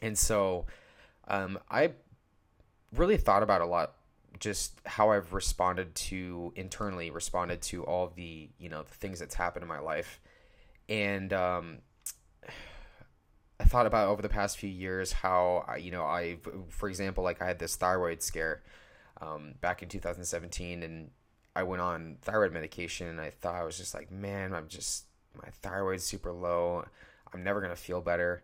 And 0.00 0.16
so 0.16 0.66
um, 1.26 1.58
i 1.70 1.90
really 2.94 3.16
thought 3.16 3.42
about 3.42 3.62
a 3.62 3.66
lot 3.66 3.94
just 4.38 4.80
how 4.84 5.10
I've 5.10 5.32
responded 5.32 5.94
to 5.94 6.52
internally 6.54 7.10
responded 7.10 7.62
to 7.62 7.84
all 7.84 8.12
the 8.14 8.50
you 8.58 8.68
know 8.68 8.82
the 8.82 8.94
things 8.94 9.20
that's 9.20 9.34
happened 9.34 9.62
in 9.62 9.68
my 9.68 9.78
life, 9.78 10.20
and 10.88 11.32
um, 11.32 11.78
I 13.60 13.64
thought 13.64 13.86
about 13.86 14.08
over 14.08 14.22
the 14.22 14.28
past 14.28 14.58
few 14.58 14.70
years 14.70 15.12
how 15.12 15.64
I, 15.68 15.76
you 15.76 15.90
know 15.90 16.04
I 16.04 16.38
for 16.68 16.88
example 16.88 17.22
like 17.22 17.40
I 17.40 17.46
had 17.46 17.58
this 17.58 17.76
thyroid 17.76 18.22
scare 18.22 18.62
um, 19.20 19.54
back 19.60 19.82
in 19.82 19.88
2017 19.88 20.82
and 20.82 21.10
I 21.54 21.62
went 21.62 21.80
on 21.80 22.16
thyroid 22.22 22.52
medication 22.52 23.06
and 23.06 23.20
I 23.20 23.30
thought 23.30 23.54
I 23.54 23.64
was 23.64 23.76
just 23.76 23.94
like 23.94 24.10
man 24.10 24.52
I'm 24.54 24.68
just 24.68 25.04
my 25.40 25.48
thyroid's 25.62 26.04
super 26.04 26.32
low. 26.32 26.84
I'm 27.32 27.42
never 27.42 27.60
gonna 27.60 27.76
feel 27.76 28.00
better 28.00 28.42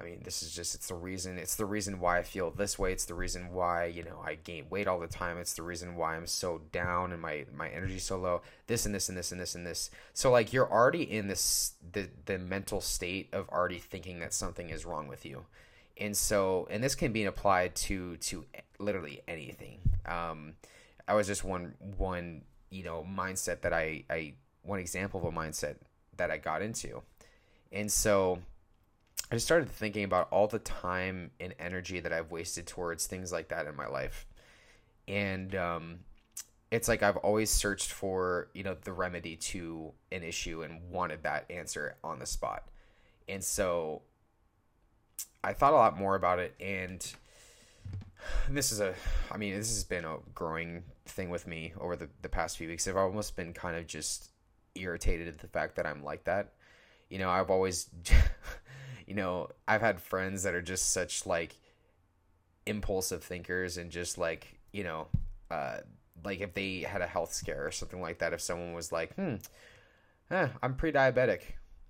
I 0.00 0.04
mean, 0.04 0.20
this 0.24 0.42
is 0.42 0.54
just, 0.54 0.74
it's 0.74 0.88
the 0.88 0.94
reason, 0.94 1.38
it's 1.38 1.56
the 1.56 1.64
reason 1.64 2.00
why 2.00 2.18
I 2.18 2.22
feel 2.22 2.50
this 2.50 2.78
way. 2.78 2.92
It's 2.92 3.06
the 3.06 3.14
reason 3.14 3.52
why, 3.52 3.86
you 3.86 4.04
know, 4.04 4.22
I 4.24 4.34
gain 4.34 4.66
weight 4.68 4.86
all 4.88 5.00
the 5.00 5.06
time. 5.06 5.38
It's 5.38 5.54
the 5.54 5.62
reason 5.62 5.96
why 5.96 6.16
I'm 6.16 6.26
so 6.26 6.60
down 6.72 7.12
and 7.12 7.22
my, 7.22 7.46
my 7.56 7.68
energy's 7.70 8.04
so 8.04 8.18
low. 8.18 8.42
This 8.66 8.84
and 8.86 8.94
this 8.94 9.08
and 9.08 9.16
this 9.16 9.32
and 9.32 9.40
this 9.40 9.54
and 9.54 9.66
this. 9.66 9.90
So 10.12 10.30
like 10.30 10.52
you're 10.52 10.70
already 10.70 11.02
in 11.10 11.28
this, 11.28 11.74
the, 11.92 12.08
the 12.26 12.38
mental 12.38 12.80
state 12.80 13.28
of 13.32 13.48
already 13.48 13.78
thinking 13.78 14.18
that 14.20 14.34
something 14.34 14.68
is 14.70 14.84
wrong 14.84 15.08
with 15.08 15.24
you. 15.24 15.46
and 15.98 16.16
so 16.16 16.66
and 16.70 16.82
this 16.82 16.94
can 16.94 17.12
be 17.12 17.24
applied 17.24 17.74
to 17.74 18.16
to 18.18 18.44
literally 18.78 19.22
anything 19.26 19.78
um 20.06 20.52
i 21.08 21.14
was 21.14 21.26
just 21.26 21.44
one 21.44 21.74
one 21.96 22.42
you 22.70 22.84
know 22.84 23.06
mindset 23.08 23.62
that 23.62 23.72
i 23.72 24.04
i 24.10 24.34
one 24.62 24.78
example 24.78 25.20
of 25.20 25.26
a 25.26 25.36
mindset 25.36 25.76
that 26.16 26.30
i 26.30 26.36
got 26.36 26.62
into 26.62 27.00
and 27.72 27.90
so 27.90 28.38
i 29.30 29.34
just 29.34 29.46
started 29.46 29.68
thinking 29.68 30.04
about 30.04 30.28
all 30.30 30.46
the 30.46 30.58
time 30.58 31.30
and 31.40 31.54
energy 31.58 32.00
that 32.00 32.12
i've 32.12 32.30
wasted 32.30 32.66
towards 32.66 33.06
things 33.06 33.32
like 33.32 33.48
that 33.48 33.66
in 33.66 33.76
my 33.76 33.86
life 33.86 34.26
and 35.08 35.54
um 35.54 35.98
it's 36.70 36.88
like 36.88 37.02
I've 37.02 37.16
always 37.18 37.50
searched 37.50 37.92
for, 37.92 38.48
you 38.52 38.64
know, 38.64 38.76
the 38.82 38.92
remedy 38.92 39.36
to 39.36 39.92
an 40.10 40.22
issue 40.22 40.62
and 40.62 40.90
wanted 40.90 41.22
that 41.22 41.46
answer 41.48 41.96
on 42.02 42.18
the 42.18 42.26
spot. 42.26 42.64
And 43.28 43.42
so 43.42 44.02
I 45.44 45.52
thought 45.52 45.72
a 45.72 45.76
lot 45.76 45.98
more 45.98 46.16
about 46.16 46.38
it 46.38 46.54
and 46.60 47.06
this 48.50 48.72
is 48.72 48.80
a 48.80 48.94
I 49.30 49.36
mean, 49.36 49.54
this 49.54 49.68
has 49.68 49.84
been 49.84 50.04
a 50.04 50.16
growing 50.34 50.82
thing 51.06 51.30
with 51.30 51.46
me 51.46 51.72
over 51.80 51.94
the, 51.94 52.08
the 52.22 52.28
past 52.28 52.56
few 52.56 52.68
weeks. 52.68 52.88
I've 52.88 52.96
almost 52.96 53.36
been 53.36 53.52
kind 53.52 53.76
of 53.76 53.86
just 53.86 54.30
irritated 54.74 55.28
at 55.28 55.38
the 55.38 55.48
fact 55.48 55.76
that 55.76 55.86
I'm 55.86 56.02
like 56.02 56.24
that. 56.24 56.52
You 57.10 57.18
know, 57.18 57.30
I've 57.30 57.50
always 57.50 57.88
you 59.06 59.14
know, 59.14 59.48
I've 59.68 59.80
had 59.80 60.00
friends 60.00 60.42
that 60.42 60.54
are 60.54 60.62
just 60.62 60.92
such 60.92 61.26
like 61.26 61.56
impulsive 62.66 63.22
thinkers 63.22 63.76
and 63.76 63.90
just 63.90 64.18
like, 64.18 64.58
you 64.72 64.84
know, 64.84 65.06
uh 65.50 65.78
like 66.24 66.40
if 66.40 66.54
they 66.54 66.80
had 66.80 67.02
a 67.02 67.06
health 67.06 67.32
scare 67.32 67.66
or 67.66 67.70
something 67.70 68.00
like 68.00 68.18
that 68.18 68.32
if 68.32 68.40
someone 68.40 68.72
was 68.72 68.90
like 68.90 69.14
hmm 69.14 69.34
eh, 70.30 70.48
i'm 70.62 70.74
pre-diabetic 70.74 71.40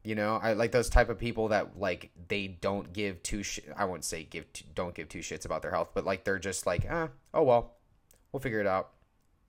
you 0.05 0.15
know? 0.15 0.39
I 0.41 0.53
like 0.53 0.71
those 0.71 0.89
type 0.89 1.09
of 1.09 1.19
people 1.19 1.49
that 1.49 1.81
like 1.81 2.11
they 2.29 2.47
don't 2.47 2.93
give 2.93 3.25
two 3.25 3.43
sh- 3.43 3.59
i 3.77 3.85
won't 3.85 4.05
say 4.05 4.23
give 4.23 4.45
don't 4.75 4.95
give 4.95 5.09
two 5.09 5.19
shits 5.19 5.45
about 5.45 5.63
their 5.63 5.73
health 5.73 5.91
but 5.95 6.05
like 6.05 6.23
they're 6.23 6.39
just 6.39 6.65
like 6.65 6.87
ah, 6.89 7.09
oh 7.35 7.43
well 7.43 7.73
we'll 8.33 8.41
figure 8.41 8.61
it 8.61 8.67
out. 8.67 8.91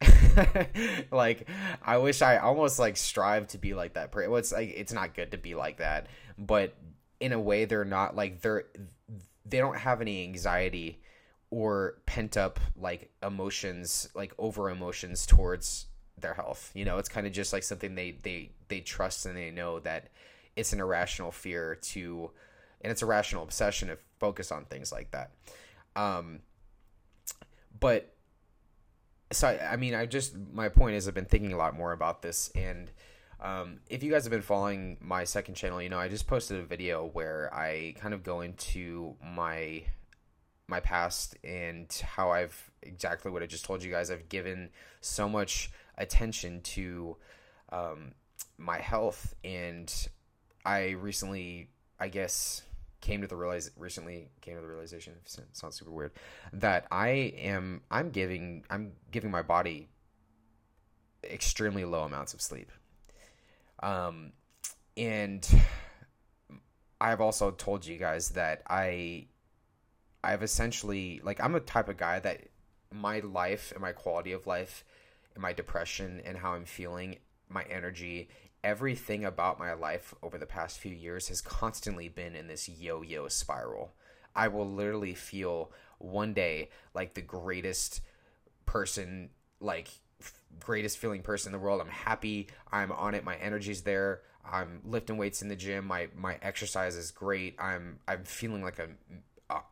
Like 1.11 1.47
i 1.83 1.97
wish 1.97 2.21
i 2.21 2.37
almost 2.37 2.79
like 2.79 2.97
strive 2.97 3.47
to 3.47 3.57
be 3.57 3.73
like 3.73 3.93
that 3.93 4.13
well, 4.15 4.35
it's 4.35 4.51
like 4.51 4.73
it's 4.75 4.93
not 4.93 5.13
good 5.15 5.31
to 5.31 5.37
be 5.37 5.55
like 5.55 5.77
that 5.77 6.07
but 6.37 6.75
in 7.19 7.31
a 7.31 7.39
way 7.39 7.65
they're 7.65 7.85
not 7.85 8.15
like 8.15 8.41
they're 8.41 8.65
they 9.45 9.57
don't 9.57 9.77
have 9.77 10.01
any 10.01 10.23
anxiety 10.23 10.99
or 11.49 11.99
pent 12.05 12.35
up 12.35 12.59
like 12.75 13.09
emotions, 13.23 14.09
like 14.13 14.33
over 14.37 14.69
emotions 14.69 15.25
towards 15.25 15.85
their 16.19 16.33
health. 16.33 16.71
You 16.73 16.85
know, 16.85 16.97
it's 16.97 17.09
kind 17.09 17.25
of 17.25 17.33
just 17.33 17.53
like 17.53 17.63
something 17.63 17.95
they 17.95 18.17
they 18.23 18.51
they 18.67 18.81
trust 18.81 19.25
and 19.25 19.37
they 19.37 19.51
know 19.51 19.79
that 19.79 20.09
it's 20.55 20.73
an 20.73 20.79
irrational 20.79 21.31
fear 21.31 21.75
to 21.75 22.31
and 22.81 22.91
it's 22.91 23.01
a 23.01 23.05
rational 23.05 23.43
obsession 23.43 23.87
to 23.87 23.97
focus 24.19 24.51
on 24.51 24.65
things 24.65 24.91
like 24.91 25.11
that. 25.11 25.31
Um 25.95 26.39
but 27.79 28.13
so 29.31 29.47
I, 29.47 29.73
I 29.73 29.75
mean 29.77 29.93
I 29.93 30.05
just 30.05 30.35
my 30.53 30.69
point 30.69 30.95
is 30.95 31.07
I've 31.07 31.13
been 31.13 31.25
thinking 31.25 31.53
a 31.53 31.57
lot 31.57 31.75
more 31.75 31.93
about 31.93 32.21
this 32.21 32.51
and 32.55 32.91
um, 33.39 33.79
if 33.89 34.03
you 34.03 34.11
guys 34.11 34.23
have 34.23 34.31
been 34.31 34.41
following 34.41 34.97
my 34.99 35.23
second 35.23 35.55
channel, 35.55 35.81
you 35.81 35.89
know 35.89 35.99
I 35.99 36.07
just 36.07 36.27
posted 36.27 36.59
a 36.59 36.63
video 36.63 37.05
where 37.13 37.53
I 37.53 37.95
kind 37.99 38.13
of 38.13 38.23
go 38.23 38.41
into 38.41 39.15
my 39.23 39.83
my 40.67 40.79
past 40.79 41.37
and 41.43 41.91
how 42.15 42.31
I've 42.31 42.71
exactly 42.81 43.31
what 43.31 43.43
I 43.43 43.45
just 43.45 43.65
told 43.65 43.83
you 43.83 43.91
guys. 43.91 44.11
I've 44.11 44.29
given 44.29 44.69
so 45.01 45.29
much 45.29 45.71
attention 45.97 46.61
to 46.61 47.17
um, 47.71 48.13
my 48.57 48.77
health, 48.77 49.35
and 49.43 49.93
I 50.65 50.91
recently, 50.91 51.69
I 51.99 52.09
guess, 52.09 52.63
came 53.01 53.21
to 53.21 53.27
the 53.27 53.35
realize 53.35 53.69
recently 53.77 54.29
came 54.41 54.55
to 54.55 54.61
the 54.61 54.67
realization. 54.67 55.13
It 55.23 55.39
sounds 55.53 55.75
super 55.75 55.91
weird 55.91 56.11
that 56.53 56.87
I 56.91 57.09
am 57.37 57.81
I'm 57.91 58.09
giving 58.09 58.65
I'm 58.69 58.93
giving 59.11 59.31
my 59.31 59.43
body 59.43 59.89
extremely 61.23 61.85
low 61.85 62.03
amounts 62.03 62.33
of 62.33 62.41
sleep. 62.41 62.71
Um, 63.79 64.31
and 64.95 65.47
I've 66.99 67.21
also 67.21 67.51
told 67.51 67.85
you 67.85 67.97
guys 67.97 68.29
that 68.29 68.63
I 68.67 69.27
I've 70.23 70.43
essentially 70.43 71.21
like 71.23 71.39
I'm 71.41 71.55
a 71.55 71.59
type 71.59 71.89
of 71.89 71.97
guy 71.97 72.19
that 72.19 72.47
my 72.91 73.19
life 73.19 73.71
and 73.71 73.81
my 73.81 73.91
quality 73.91 74.31
of 74.31 74.47
life 74.47 74.83
and 75.33 75.41
my 75.41 75.53
depression 75.53 76.21
and 76.25 76.37
how 76.37 76.53
I'm 76.53 76.65
feeling, 76.65 77.17
my 77.49 77.63
energy, 77.63 78.29
everything 78.63 79.25
about 79.25 79.59
my 79.59 79.73
life 79.73 80.13
over 80.23 80.37
the 80.37 80.45
past 80.45 80.79
few 80.79 80.93
years 80.93 81.27
has 81.27 81.41
constantly 81.41 82.09
been 82.09 82.35
in 82.35 82.47
this 82.47 82.67
yo-yo 82.67 83.27
spiral. 83.27 83.93
I 84.35 84.47
will 84.47 84.69
literally 84.69 85.13
feel 85.13 85.71
one 85.99 86.33
day 86.33 86.69
like 86.93 87.13
the 87.13 87.21
greatest 87.21 88.01
person 88.65 89.29
like 89.59 89.89
greatest 90.59 90.97
feeling 90.97 91.21
person 91.21 91.53
in 91.53 91.59
the 91.59 91.63
world. 91.63 91.81
I'm 91.81 91.87
happy. 91.87 92.47
I'm 92.71 92.91
on 92.91 93.15
it. 93.15 93.23
My 93.23 93.35
energy's 93.35 93.81
there. 93.81 94.21
I'm 94.49 94.81
lifting 94.85 95.17
weights 95.17 95.41
in 95.41 95.49
the 95.49 95.55
gym. 95.55 95.85
My 95.85 96.07
my 96.15 96.37
exercise 96.41 96.95
is 96.95 97.11
great. 97.11 97.55
I'm 97.59 97.99
I'm 98.07 98.23
feeling 98.23 98.63
like 98.63 98.79
a 98.79 98.89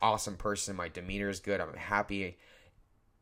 awesome 0.00 0.36
person. 0.36 0.76
My 0.76 0.88
demeanor 0.88 1.28
is 1.28 1.40
good. 1.40 1.60
I'm 1.60 1.74
happy. 1.74 2.36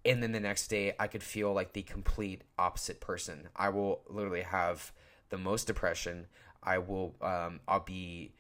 And 0.05 0.23
then 0.23 0.33
the 0.33 0.41
next 0.41 0.69
day, 0.69 0.95
I 0.99 1.07
could 1.07 1.23
feel 1.23 1.53
like 1.53 1.73
the 1.73 1.83
complete 1.83 2.43
opposite 2.59 3.01
person. 3.01 3.49
I 3.57 3.71
will 3.71 4.03
literally 4.09 4.43
have 4.43 4.93
the 5.31 5.39
most 5.39 5.67
depression. 5.67 6.27
I 6.63 6.79
will, 6.79 7.15
um, 7.23 7.61
I'll 7.67 7.81
be 7.81 8.35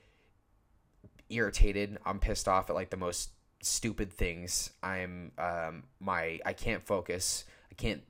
irritated. 1.30 1.98
I'm 2.04 2.18
pissed 2.18 2.48
off 2.48 2.68
at 2.68 2.76
like 2.76 2.90
the 2.90 2.98
most 2.98 3.30
stupid 3.62 4.12
things. 4.12 4.70
I'm, 4.82 5.32
um, 5.38 5.84
my, 6.00 6.38
I 6.44 6.52
can't 6.52 6.84
focus. 6.86 7.44
I 7.70 7.74
can't 7.74 8.02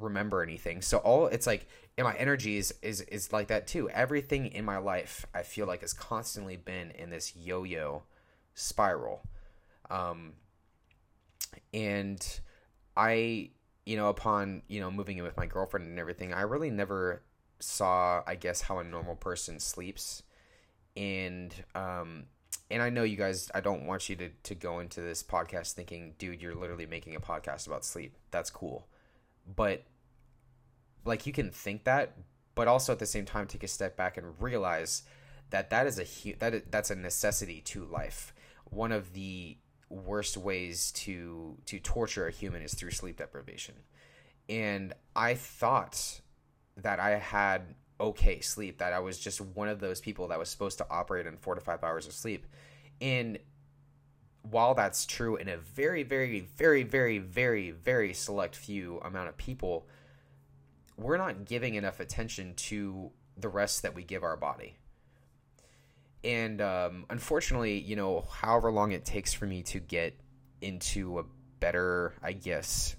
remember 0.00 0.42
anything. 0.42 0.82
So 0.82 0.98
all 0.98 1.26
it's 1.26 1.46
like, 1.46 1.66
and 1.96 2.04
my 2.06 2.14
energy 2.16 2.56
is, 2.56 2.74
is, 2.82 3.00
is 3.02 3.32
like 3.32 3.48
that 3.48 3.66
too. 3.66 3.90
Everything 3.90 4.46
in 4.46 4.64
my 4.64 4.78
life, 4.78 5.26
I 5.34 5.42
feel 5.42 5.66
like 5.66 5.82
has 5.82 5.92
constantly 5.92 6.56
been 6.56 6.90
in 6.92 7.10
this 7.10 7.34
yo-yo 7.36 8.02
spiral. 8.54 9.22
Um, 9.90 10.34
and 11.74 12.40
I, 12.96 13.50
you 13.84 13.96
know, 13.96 14.08
upon, 14.08 14.62
you 14.68 14.80
know, 14.80 14.90
moving 14.90 15.18
in 15.18 15.24
with 15.24 15.36
my 15.36 15.46
girlfriend 15.46 15.86
and 15.86 15.98
everything, 15.98 16.32
I 16.32 16.42
really 16.42 16.70
never 16.70 17.22
saw, 17.58 18.22
I 18.26 18.34
guess, 18.36 18.62
how 18.62 18.78
a 18.78 18.84
normal 18.84 19.16
person 19.16 19.58
sleeps. 19.58 20.22
And, 20.96 21.54
um, 21.74 22.24
and 22.70 22.82
I 22.82 22.90
know 22.90 23.02
you 23.02 23.16
guys, 23.16 23.50
I 23.54 23.60
don't 23.60 23.86
want 23.86 24.08
you 24.08 24.16
to, 24.16 24.28
to 24.44 24.54
go 24.54 24.78
into 24.78 25.00
this 25.00 25.22
podcast 25.22 25.72
thinking, 25.72 26.14
dude, 26.18 26.40
you're 26.40 26.54
literally 26.54 26.86
making 26.86 27.16
a 27.16 27.20
podcast 27.20 27.66
about 27.66 27.84
sleep. 27.84 28.16
That's 28.30 28.50
cool. 28.50 28.86
But, 29.46 29.84
like, 31.04 31.26
you 31.26 31.32
can 31.32 31.50
think 31.50 31.84
that, 31.84 32.16
but 32.54 32.68
also 32.68 32.92
at 32.92 32.98
the 32.98 33.06
same 33.06 33.24
time, 33.24 33.46
take 33.46 33.62
a 33.62 33.68
step 33.68 33.96
back 33.96 34.16
and 34.16 34.40
realize 34.40 35.02
that 35.50 35.70
that 35.70 35.86
is 35.86 35.98
a 35.98 36.32
that 36.38 36.54
is, 36.54 36.62
that's 36.70 36.90
a 36.90 36.96
necessity 36.96 37.60
to 37.62 37.84
life. 37.84 38.32
One 38.64 38.92
of 38.92 39.12
the 39.12 39.58
worst 39.88 40.36
ways 40.36 40.92
to 40.92 41.56
to 41.66 41.80
torture 41.80 42.26
a 42.26 42.30
human 42.30 42.62
is 42.62 42.74
through 42.74 42.92
sleep 42.92 43.16
deprivation. 43.16 43.74
And 44.48 44.92
I 45.14 45.34
thought 45.34 46.20
that 46.76 47.00
I 47.00 47.18
had 47.18 47.74
okay 48.00 48.40
sleep, 48.40 48.78
that 48.78 48.92
I 48.92 49.00
was 49.00 49.18
just 49.18 49.40
one 49.40 49.68
of 49.68 49.80
those 49.80 50.00
people 50.00 50.28
that 50.28 50.38
was 50.38 50.48
supposed 50.48 50.78
to 50.78 50.86
operate 50.90 51.26
on 51.26 51.36
4 51.36 51.56
to 51.56 51.60
5 51.60 51.84
hours 51.84 52.06
of 52.06 52.12
sleep. 52.12 52.46
And 53.00 53.38
while 54.42 54.74
that's 54.74 55.06
true 55.06 55.36
in 55.36 55.48
a 55.48 55.56
very 55.56 56.02
very 56.02 56.40
very 56.40 56.82
very 56.82 57.18
very 57.18 57.70
very 57.70 58.12
select 58.12 58.56
few 58.56 58.98
amount 59.00 59.28
of 59.28 59.36
people, 59.36 59.86
we're 60.96 61.18
not 61.18 61.44
giving 61.44 61.74
enough 61.74 62.00
attention 62.00 62.54
to 62.54 63.10
the 63.36 63.48
rest 63.48 63.82
that 63.82 63.94
we 63.94 64.02
give 64.02 64.22
our 64.22 64.36
body 64.36 64.76
and 66.22 66.60
um, 66.60 67.06
unfortunately, 67.08 67.78
you 67.78 67.96
know, 67.96 68.26
however 68.30 68.70
long 68.70 68.92
it 68.92 69.04
takes 69.04 69.32
for 69.32 69.46
me 69.46 69.62
to 69.64 69.80
get 69.80 70.14
into 70.60 71.18
a 71.18 71.24
better, 71.60 72.14
I 72.22 72.32
guess, 72.32 72.94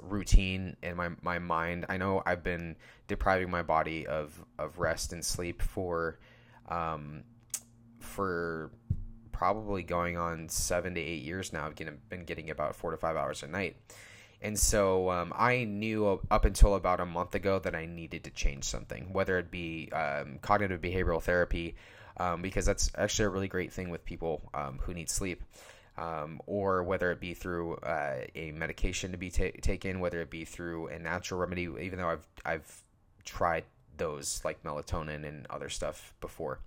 routine 0.00 0.76
in 0.82 0.96
my 0.96 1.10
my 1.20 1.38
mind. 1.40 1.86
I 1.88 1.96
know 1.96 2.22
I've 2.24 2.44
been 2.44 2.76
depriving 3.08 3.50
my 3.50 3.62
body 3.62 4.06
of 4.06 4.40
of 4.58 4.78
rest 4.78 5.12
and 5.12 5.24
sleep 5.24 5.62
for 5.62 6.20
um, 6.68 7.24
for 7.98 8.70
probably 9.40 9.82
going 9.82 10.18
on 10.18 10.50
seven 10.50 10.94
to 10.94 11.00
eight 11.00 11.22
years 11.22 11.50
now. 11.50 11.64
I've 11.64 11.74
been 11.74 12.24
getting 12.26 12.50
about 12.50 12.76
four 12.76 12.90
to 12.90 12.98
five 12.98 13.16
hours 13.16 13.42
a 13.42 13.46
night. 13.46 13.74
And 14.42 14.58
so 14.58 15.10
um, 15.10 15.32
I 15.34 15.64
knew 15.64 16.20
up 16.30 16.44
until 16.44 16.74
about 16.74 17.00
a 17.00 17.06
month 17.06 17.34
ago 17.34 17.58
that 17.58 17.74
I 17.74 17.86
needed 17.86 18.24
to 18.24 18.30
change 18.30 18.64
something, 18.64 19.14
whether 19.14 19.38
it 19.38 19.50
be 19.50 19.88
um, 19.92 20.40
cognitive 20.42 20.82
behavioral 20.82 21.22
therapy, 21.22 21.74
um, 22.18 22.42
because 22.42 22.66
that's 22.66 22.90
actually 22.94 23.24
a 23.24 23.28
really 23.30 23.48
great 23.48 23.72
thing 23.72 23.88
with 23.88 24.04
people 24.04 24.42
um, 24.52 24.78
who 24.82 24.92
need 24.92 25.08
sleep. 25.08 25.42
Um, 25.96 26.42
or 26.46 26.82
whether 26.82 27.10
it 27.10 27.18
be 27.18 27.32
through 27.32 27.76
uh, 27.76 28.18
a 28.34 28.52
medication 28.52 29.12
to 29.12 29.16
be 29.16 29.30
ta- 29.30 29.58
taken, 29.62 30.00
whether 30.00 30.20
it 30.20 30.28
be 30.28 30.44
through 30.44 30.88
a 30.88 30.98
natural 30.98 31.40
remedy, 31.40 31.66
even 31.80 31.98
though 31.98 32.08
I've 32.08 32.26
I've 32.44 32.82
tried 33.24 33.64
those 33.96 34.42
like 34.44 34.62
melatonin 34.62 35.26
and 35.26 35.46
other 35.48 35.70
stuff 35.70 36.14
before. 36.20 36.60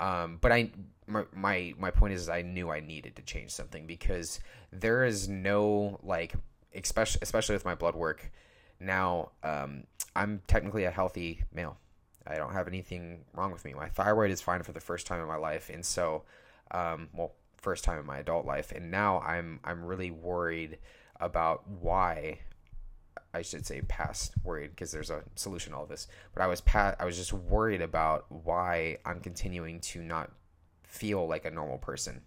Um, 0.00 0.38
but 0.40 0.52
I 0.52 0.70
my, 1.06 1.74
my 1.78 1.90
point 1.90 2.14
is 2.14 2.28
I 2.28 2.42
knew 2.42 2.70
I 2.70 2.80
needed 2.80 3.16
to 3.16 3.22
change 3.22 3.50
something 3.50 3.86
because 3.86 4.40
there 4.72 5.04
is 5.04 5.28
no 5.28 6.00
like 6.02 6.34
especially 6.74 7.20
especially 7.22 7.54
with 7.54 7.64
my 7.64 7.74
blood 7.74 7.94
work 7.94 8.30
now 8.80 9.30
um, 9.42 9.84
I'm 10.16 10.42
technically 10.46 10.84
a 10.84 10.90
healthy 10.90 11.42
male. 11.52 11.76
I 12.26 12.36
don't 12.36 12.52
have 12.52 12.68
anything 12.68 13.24
wrong 13.34 13.52
with 13.52 13.64
me. 13.64 13.74
My 13.74 13.88
thyroid 13.88 14.30
is 14.30 14.40
fine 14.40 14.62
for 14.62 14.72
the 14.72 14.80
first 14.80 15.06
time 15.06 15.20
in 15.20 15.26
my 15.26 15.36
life, 15.36 15.70
and 15.72 15.84
so 15.84 16.22
um, 16.70 17.08
well 17.12 17.32
first 17.56 17.84
time 17.84 17.98
in 17.98 18.06
my 18.06 18.18
adult 18.18 18.46
life, 18.46 18.72
and 18.72 18.90
now 18.90 19.20
I'm 19.20 19.60
I'm 19.64 19.84
really 19.84 20.10
worried 20.10 20.78
about 21.20 21.68
why 21.68 22.40
I 23.34 23.42
should 23.42 23.66
say 23.66 23.80
past 23.82 24.32
worried 24.44 24.70
because 24.70 24.92
there's 24.92 25.10
a 25.10 25.22
solution 25.34 25.72
to 25.72 25.78
all 25.78 25.86
this. 25.86 26.06
But 26.32 26.42
I 26.42 26.46
was 26.46 26.60
pat 26.60 26.96
I 27.00 27.04
was 27.04 27.16
just 27.16 27.32
worried 27.32 27.82
about 27.82 28.26
why 28.30 28.98
I'm 29.04 29.20
continuing 29.20 29.80
to 29.80 30.00
not 30.00 30.30
feel 30.84 31.26
like 31.26 31.44
a 31.44 31.50
normal 31.50 31.78
person. 31.78 32.22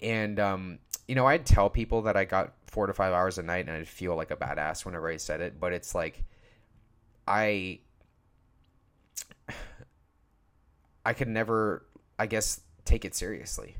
And 0.00 0.40
um, 0.40 0.78
you 1.06 1.14
know, 1.14 1.26
I'd 1.26 1.44
tell 1.44 1.68
people 1.68 2.02
that 2.02 2.16
I 2.16 2.24
got 2.24 2.54
four 2.66 2.86
to 2.86 2.94
five 2.94 3.12
hours 3.12 3.38
a 3.38 3.42
night, 3.42 3.68
and 3.68 3.76
I'd 3.76 3.86
feel 3.86 4.16
like 4.16 4.30
a 4.30 4.36
badass 4.36 4.84
whenever 4.84 5.08
I 5.08 5.18
said 5.18 5.40
it. 5.40 5.60
But 5.60 5.72
it's 5.72 5.94
like 5.94 6.24
I 7.28 7.80
I 11.04 11.12
could 11.12 11.28
never, 11.28 11.84
I 12.18 12.26
guess, 12.26 12.62
take 12.86 13.04
it 13.04 13.14
seriously 13.14 13.76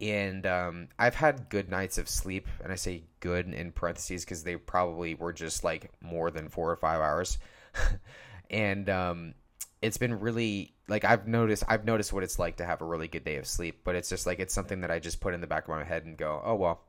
and 0.00 0.46
um, 0.46 0.88
I've 0.98 1.14
had 1.14 1.48
good 1.48 1.68
nights 1.68 1.98
of 1.98 2.08
sleep, 2.08 2.46
and 2.62 2.72
I 2.72 2.76
say 2.76 3.02
good 3.20 3.52
in 3.52 3.72
parentheses 3.72 4.24
because 4.24 4.44
they 4.44 4.56
probably 4.56 5.14
were 5.14 5.32
just 5.32 5.64
like 5.64 5.90
more 6.00 6.30
than 6.30 6.48
four 6.48 6.70
or 6.70 6.76
five 6.76 7.00
hours, 7.00 7.38
and 8.50 8.88
um, 8.88 9.34
it's 9.82 9.98
been 9.98 10.20
really 10.20 10.74
like 10.88 11.04
I've 11.04 11.26
noticed 11.26 11.64
I've 11.68 11.84
noticed 11.84 12.12
what 12.12 12.22
it's 12.22 12.38
like 12.38 12.56
to 12.56 12.64
have 12.64 12.80
a 12.80 12.84
really 12.84 13.08
good 13.08 13.24
day 13.24 13.36
of 13.36 13.46
sleep, 13.46 13.80
but 13.84 13.96
it's 13.96 14.08
just 14.08 14.26
like 14.26 14.38
it's 14.38 14.54
something 14.54 14.82
that 14.82 14.90
I 14.90 15.00
just 15.00 15.20
put 15.20 15.34
in 15.34 15.40
the 15.40 15.46
back 15.46 15.64
of 15.64 15.70
my 15.70 15.84
head 15.84 16.04
and 16.04 16.16
go, 16.16 16.40
oh 16.44 16.54
well, 16.54 16.80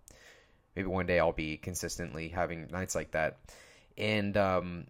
maybe 0.75 0.87
one 0.87 1.07
day 1.07 1.19
I'll 1.19 1.31
be 1.31 1.57
consistently 1.57 2.29
having 2.29 2.67
nights 2.67 2.93
like 2.93 3.11
that, 3.11 3.39
and 3.97 4.37
um, 4.37 4.85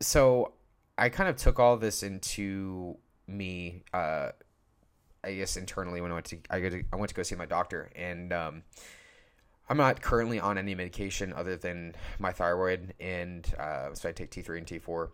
so 0.00 0.52
I 0.96 1.10
kind 1.10 1.28
of 1.28 1.36
took 1.36 1.58
all 1.58 1.76
this 1.76 2.02
into 2.02 2.96
me. 3.26 3.82
Uh, 3.92 4.30
I 5.24 5.34
guess 5.34 5.56
internally 5.56 6.00
when 6.00 6.10
I 6.10 6.14
went 6.14 6.26
to 6.26 6.38
I, 6.50 6.60
to, 6.60 6.82
I 6.92 6.96
went 6.96 7.08
to 7.10 7.14
go 7.14 7.22
see 7.22 7.36
my 7.36 7.46
doctor 7.46 7.90
and 7.94 8.32
um, 8.32 8.62
I'm 9.68 9.76
not 9.76 10.02
currently 10.02 10.40
on 10.40 10.58
any 10.58 10.74
medication 10.74 11.32
other 11.32 11.56
than 11.56 11.94
my 12.18 12.32
thyroid 12.32 12.94
and 13.00 13.46
uh, 13.58 13.94
so 13.94 14.08
I 14.08 14.12
take 14.12 14.30
T3 14.30 14.58
and 14.58 14.66
T4 14.66 15.10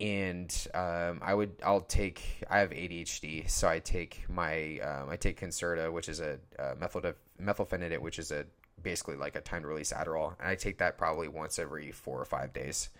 and 0.00 0.66
um, 0.74 1.20
I 1.22 1.34
would 1.34 1.52
I'll 1.64 1.80
take 1.80 2.44
I 2.50 2.58
have 2.58 2.70
ADHD 2.70 3.48
so 3.48 3.68
I 3.68 3.78
take 3.78 4.24
my 4.28 4.78
um, 4.80 5.08
I 5.10 5.16
take 5.16 5.40
Concerta 5.40 5.90
which 5.90 6.08
is 6.08 6.20
a, 6.20 6.38
a 6.58 6.74
methyl 6.76 7.02
methylphenidate 7.42 8.00
which 8.00 8.18
is 8.18 8.30
a 8.30 8.44
basically 8.82 9.16
like 9.16 9.36
a 9.36 9.40
time 9.40 9.62
release 9.62 9.92
Adderall 9.92 10.34
and 10.38 10.48
I 10.48 10.54
take 10.54 10.78
that 10.78 10.98
probably 10.98 11.28
once 11.28 11.58
every 11.58 11.92
four 11.92 12.20
or 12.20 12.24
five 12.24 12.52
days. 12.52 12.90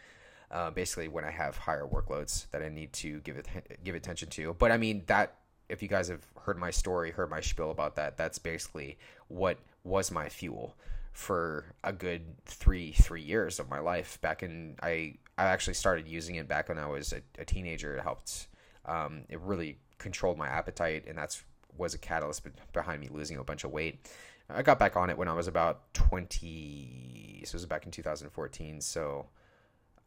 Uh, 0.51 0.69
basically, 0.69 1.07
when 1.07 1.25
I 1.25 1.31
have 1.31 1.57
higher 1.57 1.87
workloads 1.87 2.51
that 2.51 2.61
I 2.61 2.69
need 2.69 2.93
to 2.95 3.21
give 3.21 3.37
it 3.37 3.47
give 3.85 3.95
attention 3.95 4.29
to, 4.31 4.55
but 4.55 4.73
I 4.73 4.79
mean 4.79 5.05
that 5.07 5.37
if 5.71 5.83
you 5.83 5.89
guys 5.89 6.09
have 6.09 6.27
heard 6.43 6.59
my 6.59 6.71
story, 6.71 7.11
heard 7.11 7.31
my 7.31 7.41
spiel 7.41 7.71
about 7.71 7.97
that, 7.97 8.17
that's 8.17 8.39
basically 8.39 8.99
what 9.29 9.59
was 9.85 10.11
my 10.11 10.29
fuel 10.29 10.77
for 11.13 11.65
a 11.85 11.93
good 11.93 12.23
three 12.45 12.93
three 12.93 13.23
years 13.23 13.59
of 13.59 13.69
my 13.69 13.79
life. 13.79 14.21
Back 14.21 14.43
in 14.43 14.77
I 14.83 15.15
I 15.39 15.45
actually 15.45 15.75
started 15.75 16.07
using 16.07 16.37
it 16.37 16.49
back 16.49 16.69
when 16.69 16.79
I 16.79 16.87
was 16.87 17.13
a, 17.13 17.23
a 17.41 17.45
teenager. 17.45 17.97
It 17.97 18.03
helped. 18.03 18.49
Um, 18.85 19.23
it 19.29 19.41
really 19.41 19.79
controlled 19.99 20.39
my 20.39 20.49
appetite, 20.49 21.05
and 21.07 21.17
that's 21.17 21.45
was 21.77 21.95
a 21.95 21.99
catalyst 21.99 22.47
behind 22.73 23.01
me 23.01 23.09
losing 23.11 23.37
a 23.39 23.45
bunch 23.45 23.65
of 23.65 23.71
weight. 23.71 24.11
I 24.49 24.63
got 24.63 24.79
back 24.81 24.97
on 24.97 25.11
it 25.11 25.17
when 25.17 25.29
I 25.29 25.35
was 25.35 25.47
about 25.47 25.93
twenty. 25.95 27.43
So 27.45 27.51
it 27.51 27.55
was 27.55 27.67
back 27.67 27.87
in 27.87 27.93
2014. 27.93 28.81
So. 28.81 29.27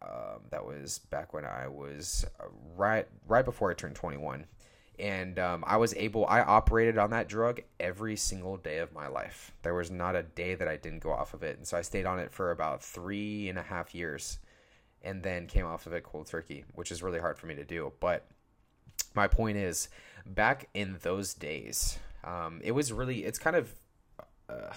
Um, 0.02 0.42
that 0.50 0.66
was 0.66 1.00
back 1.00 1.34
when 1.34 1.46
I 1.46 1.70
was 1.70 2.26
uh, 2.42 2.48
right 2.76 3.08
right 3.26 3.46
before 3.46 3.72
I 3.72 3.74
turned 3.74 3.96
21 3.96 4.46
and 5.00 5.40
um, 5.40 5.64
I 5.66 5.78
was 5.78 5.94
able. 5.96 6.26
I 6.28 6.42
operated 6.42 6.98
on 6.98 7.10
that 7.12 7.28
drug 7.28 7.62
every 7.80 8.16
single 8.16 8.58
day 8.58 8.78
of 8.78 8.94
my 8.94 9.08
life. 9.08 9.52
There 9.64 9.74
was 9.74 9.90
not 9.90 10.16
a 10.16 10.24
day 10.24 10.56
that 10.56 10.68
I 10.68 10.78
didn't 10.78 11.00
go 11.00 11.12
off 11.12 11.34
of 11.34 11.44
it, 11.44 11.58
and 11.58 11.68
so 11.68 11.78
I 11.78 11.82
stayed 11.82 12.06
on 12.06 12.20
it 12.20 12.32
for 12.32 12.52
about 12.52 12.84
three 12.84 13.50
and 13.50 13.58
a 13.58 13.64
half 13.64 13.96
years, 13.96 14.40
and 15.02 15.24
then 15.24 15.48
came 15.48 15.66
off 15.66 15.88
of 15.88 15.94
it 15.94 16.04
cold 16.04 16.28
turkey, 16.28 16.66
which 16.76 16.92
is 16.92 17.02
really 17.02 17.20
hard 17.20 17.38
for 17.38 17.48
me 17.48 17.56
to 17.56 17.64
do. 17.64 17.92
But 18.00 18.26
my 19.16 19.28
point 19.28 19.58
is, 19.58 19.90
back 20.26 20.70
in 20.74 20.98
those 21.02 21.34
days, 21.34 21.98
um, 22.24 22.62
it 22.64 22.72
was 22.72 22.94
really. 22.94 23.26
It's 23.26 23.40
kind 23.40 23.56
of. 23.56 23.74
Uh, 24.48 24.74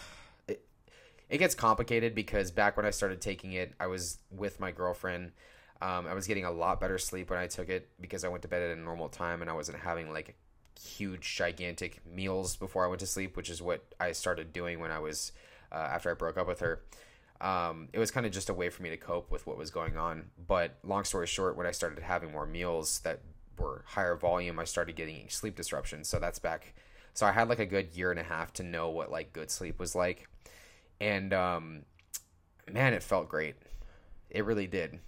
it, 0.49 0.65
it 1.29 1.39
gets 1.39 1.55
complicated 1.55 2.15
because 2.15 2.51
back 2.51 2.77
when 2.77 2.87
I 2.87 2.91
started 2.91 3.21
taking 3.21 3.53
it, 3.53 3.75
I 3.79 3.87
was 3.87 4.19
with 4.31 4.61
my 4.61 4.71
girlfriend 4.71 5.33
um, 5.83 6.07
I 6.07 6.15
was 6.15 6.27
getting 6.27 6.45
a 6.45 6.51
lot 6.51 6.81
better 6.81 6.99
sleep 6.99 7.31
when 7.31 7.39
I 7.39 7.47
took 7.47 7.69
it 7.69 7.89
because 8.01 8.25
I 8.25 8.29
went 8.29 8.43
to 8.43 8.49
bed 8.49 8.63
at 8.63 8.77
a 8.77 8.81
normal 8.81 9.09
time 9.09 9.43
and 9.43 9.51
I 9.51 9.55
wasn't 9.55 9.79
having 9.79 10.13
like 10.13 10.35
huge, 10.81 11.37
gigantic 11.37 12.01
meals 12.07 12.57
before 12.57 12.85
I 12.85 12.89
went 12.89 13.01
to 13.01 13.07
sleep, 13.07 13.37
which 13.37 13.51
is 13.51 13.61
what 13.61 13.83
I 14.01 14.13
started 14.13 14.53
doing 14.53 14.81
when 14.81 14.91
I 14.91 14.99
was 14.99 15.33
uh, 15.71 15.77
after 15.77 16.11
I 16.11 16.15
broke 16.15 16.39
up 16.39 16.47
with 16.47 16.61
her. 16.61 16.81
Um, 17.41 17.89
it 17.93 17.99
was 17.99 18.11
kind 18.11 18.25
of 18.25 18.33
just 18.33 18.49
a 18.49 18.55
way 18.55 18.71
for 18.71 18.83
me 18.83 18.89
to 18.91 18.97
cope 18.97 19.31
with 19.31 19.47
what 19.47 19.59
was 19.59 19.71
going 19.71 19.99
on. 19.99 20.31
But 20.47 20.77
long 20.83 21.05
story 21.05 21.27
short, 21.27 21.57
when 21.57 21.67
I 21.67 21.73
started 21.73 22.03
having 22.03 22.33
more 22.33 22.47
meals 22.47 23.01
that 23.01 23.21
were 23.59 23.85
higher 23.87 24.17
volume, 24.17 24.59
I 24.59 24.65
started 24.65 24.97
getting 24.97 25.29
sleep 25.29 25.57
disruptions. 25.57 26.09
So 26.09 26.19
that's 26.19 26.39
back. 26.39 26.75
So 27.13 27.27
I 27.27 27.33
had 27.33 27.49
like 27.51 27.59
a 27.59 27.67
good 27.67 27.95
year 27.95 28.11
and 28.11 28.21
a 28.21 28.23
half 28.23 28.55
to 28.55 28.63
know 28.63 28.89
what 28.89 29.11
like 29.11 29.35
good 29.35 29.51
sleep 29.51 29.79
was 29.79 29.95
like, 29.95 30.29
and 31.01 31.33
um, 31.35 31.83
man, 32.71 32.95
it 32.95 33.03
felt 33.03 33.29
great. 33.29 33.57
It 34.31 34.45
really 34.45 34.67
did 34.67 35.01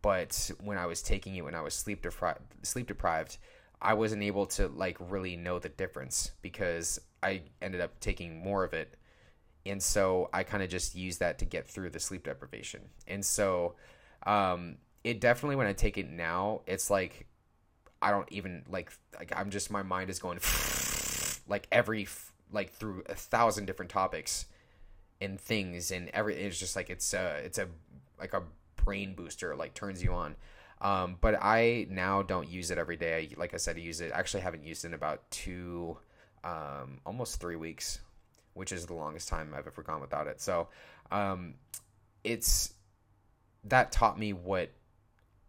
but 0.00 0.50
when 0.62 0.78
I 0.78 0.86
was 0.86 1.02
taking 1.02 1.36
it 1.36 1.44
when 1.44 1.54
I 1.54 1.60
was 1.60 1.74
sleep 1.74 2.02
deprived, 2.02 2.40
sleep 2.62 2.86
deprived, 2.86 3.38
I 3.80 3.94
wasn't 3.94 4.22
able 4.22 4.46
to 4.46 4.68
like 4.68 4.96
really 5.00 5.36
know 5.36 5.58
the 5.58 5.68
difference 5.68 6.30
because 6.40 7.00
I 7.22 7.42
ended 7.60 7.80
up 7.80 7.98
taking 8.00 8.42
more 8.42 8.64
of 8.64 8.72
it. 8.72 8.96
And 9.66 9.82
so 9.82 10.28
I 10.32 10.42
kind 10.42 10.62
of 10.62 10.68
just 10.68 10.94
used 10.94 11.20
that 11.20 11.38
to 11.38 11.44
get 11.44 11.66
through 11.66 11.90
the 11.90 12.00
sleep 12.00 12.24
deprivation. 12.24 12.82
And 13.06 13.24
so 13.24 13.74
um, 14.24 14.76
it 15.04 15.20
definitely 15.20 15.56
when 15.56 15.66
I 15.66 15.72
take 15.72 15.98
it 15.98 16.08
now, 16.08 16.62
it's 16.66 16.90
like 16.90 17.26
I 18.00 18.10
don't 18.10 18.30
even 18.32 18.64
like 18.68 18.92
like 19.18 19.32
I'm 19.36 19.50
just 19.50 19.70
my 19.70 19.82
mind 19.82 20.10
is 20.10 20.18
going 20.18 20.38
like 21.48 21.66
every 21.72 22.08
like 22.52 22.72
through 22.72 23.04
a 23.08 23.14
thousand 23.14 23.66
different 23.66 23.90
topics 23.90 24.46
and 25.20 25.40
things 25.40 25.92
and 25.92 26.08
every 26.12 26.36
it's 26.36 26.58
just 26.58 26.74
like 26.74 26.90
it's 26.90 27.14
a 27.14 27.40
it's 27.44 27.58
a 27.58 27.68
like 28.18 28.34
a 28.34 28.42
brain 28.84 29.14
booster, 29.14 29.54
like 29.56 29.74
turns 29.74 30.02
you 30.02 30.12
on. 30.12 30.36
Um, 30.80 31.16
but 31.20 31.36
I 31.40 31.86
now 31.90 32.22
don't 32.22 32.48
use 32.48 32.70
it 32.70 32.78
every 32.78 32.96
day. 32.96 33.30
Like 33.36 33.54
I 33.54 33.56
said, 33.56 33.76
I 33.76 33.80
use 33.80 34.00
it. 34.00 34.10
Actually, 34.12 34.42
haven't 34.42 34.64
used 34.64 34.84
it 34.84 34.88
in 34.88 34.94
about 34.94 35.30
two, 35.30 35.96
um, 36.42 37.00
almost 37.06 37.40
three 37.40 37.56
weeks, 37.56 38.00
which 38.54 38.72
is 38.72 38.86
the 38.86 38.94
longest 38.94 39.28
time 39.28 39.54
I've 39.56 39.66
ever 39.66 39.82
gone 39.82 40.00
without 40.00 40.26
it. 40.26 40.40
So, 40.40 40.68
um, 41.12 41.54
it's 42.24 42.74
that 43.64 43.92
taught 43.92 44.18
me 44.18 44.32
what 44.32 44.70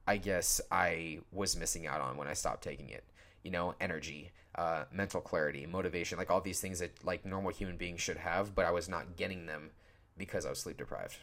I 0.08 0.18
guess 0.18 0.62
I 0.72 1.20
was 1.32 1.56
missing 1.56 1.88
out 1.88 2.02
on 2.02 2.18
when 2.18 2.28
I 2.28 2.34
stopped 2.34 2.64
taking 2.64 2.90
it. 2.90 3.04
You 3.44 3.52
know, 3.52 3.74
energy, 3.82 4.32
uh, 4.56 4.84
mental 4.92 5.20
clarity, 5.20 5.66
motivation, 5.66 6.18
like 6.18 6.30
all 6.30 6.42
these 6.42 6.62
things 6.62 6.80
that 6.80 7.04
like 7.04 7.26
normal 7.26 7.52
human 7.52 7.78
beings 7.78 8.02
should 8.02 8.18
have, 8.18 8.54
but 8.54 8.66
I 8.66 8.72
was 8.72 8.88
not 8.88 9.16
getting 9.16 9.48
them 9.48 9.72
because 10.18 10.46
I 10.46 10.50
was 10.50 10.60
sleep 10.60 10.78
deprived. 10.78 11.18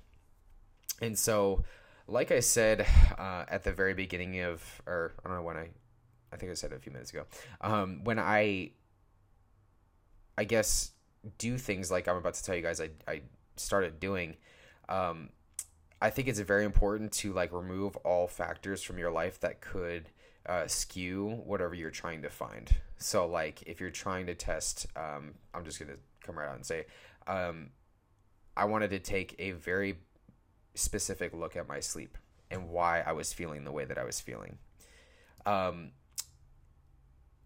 And 1.01 1.19
so 1.19 1.65
like 2.11 2.33
I 2.33 2.41
said 2.41 2.87
uh, 3.19 3.45
at 3.49 3.65
the 3.65 3.73
very 3.73 3.95
beginning 3.95 4.41
of, 4.41 4.63
or 4.87 5.13
I 5.25 5.29
don't 5.29 5.39
know 5.39 5.45
when 5.45 5.57
I, 5.57 5.69
I 6.33 6.37
think 6.37 6.51
I 6.51 6.55
said 6.55 6.73
it 6.73 6.77
a 6.77 6.81
few 6.81 6.93
minutes 6.93 7.11
ago, 7.11 7.25
um, 7.61 8.05
when 8.05 8.19
I, 8.19 8.73
I 10.37 10.45
guess, 10.45 10.93
do 11.39 11.59
things 11.59 11.91
like 11.91 12.09
I'm 12.09 12.17
about 12.17 12.35
to 12.35 12.45
tell 12.45 12.55
you 12.55 12.63
guys 12.63 12.81
I, 12.81 12.91
I 13.07 13.23
started 13.57 14.01
doing, 14.01 14.37
um, 14.89 15.31
I 16.01 16.11
think 16.11 16.29
it's 16.29 16.41
very 16.41 16.65
important 16.65 17.13
to 17.13 17.33
like 17.33 17.53
remove 17.53 17.97
all 17.97 18.27
factors 18.27 18.83
from 18.83 18.99
your 18.99 19.11
life 19.11 19.41
that 19.41 19.61
could 19.61 20.09
uh, 20.47 20.67
skew 20.67 21.43
whatever 21.45 21.75
you're 21.75 21.91
trying 21.91 22.23
to 22.23 22.31
find. 22.31 22.75
So, 22.97 23.27
like, 23.27 23.63
if 23.63 23.81
you're 23.81 23.91
trying 23.91 24.27
to 24.27 24.35
test, 24.35 24.87
um, 24.97 25.35
I'm 25.53 25.65
just 25.65 25.79
gonna 25.79 25.99
come 26.25 26.39
right 26.39 26.49
out 26.49 26.57
and 26.57 26.65
say, 26.65 26.87
um, 27.27 27.71
I 28.57 28.65
wanted 28.65 28.91
to 28.91 28.99
take 28.99 29.35
a 29.39 29.53
very 29.53 29.99
specific 30.75 31.35
look 31.35 31.57
at 31.57 31.69
my 31.69 31.81
sleep 31.81 32.17
and 32.51 32.69
why 32.69 33.01
I 33.01 33.13
was 33.13 33.33
feeling 33.33 33.65
the 33.65 33.73
way 33.73 33.85
that 33.85 33.99
I 33.99 34.05
was 34.05 34.21
feeling. 34.21 34.59
Um, 35.47 35.93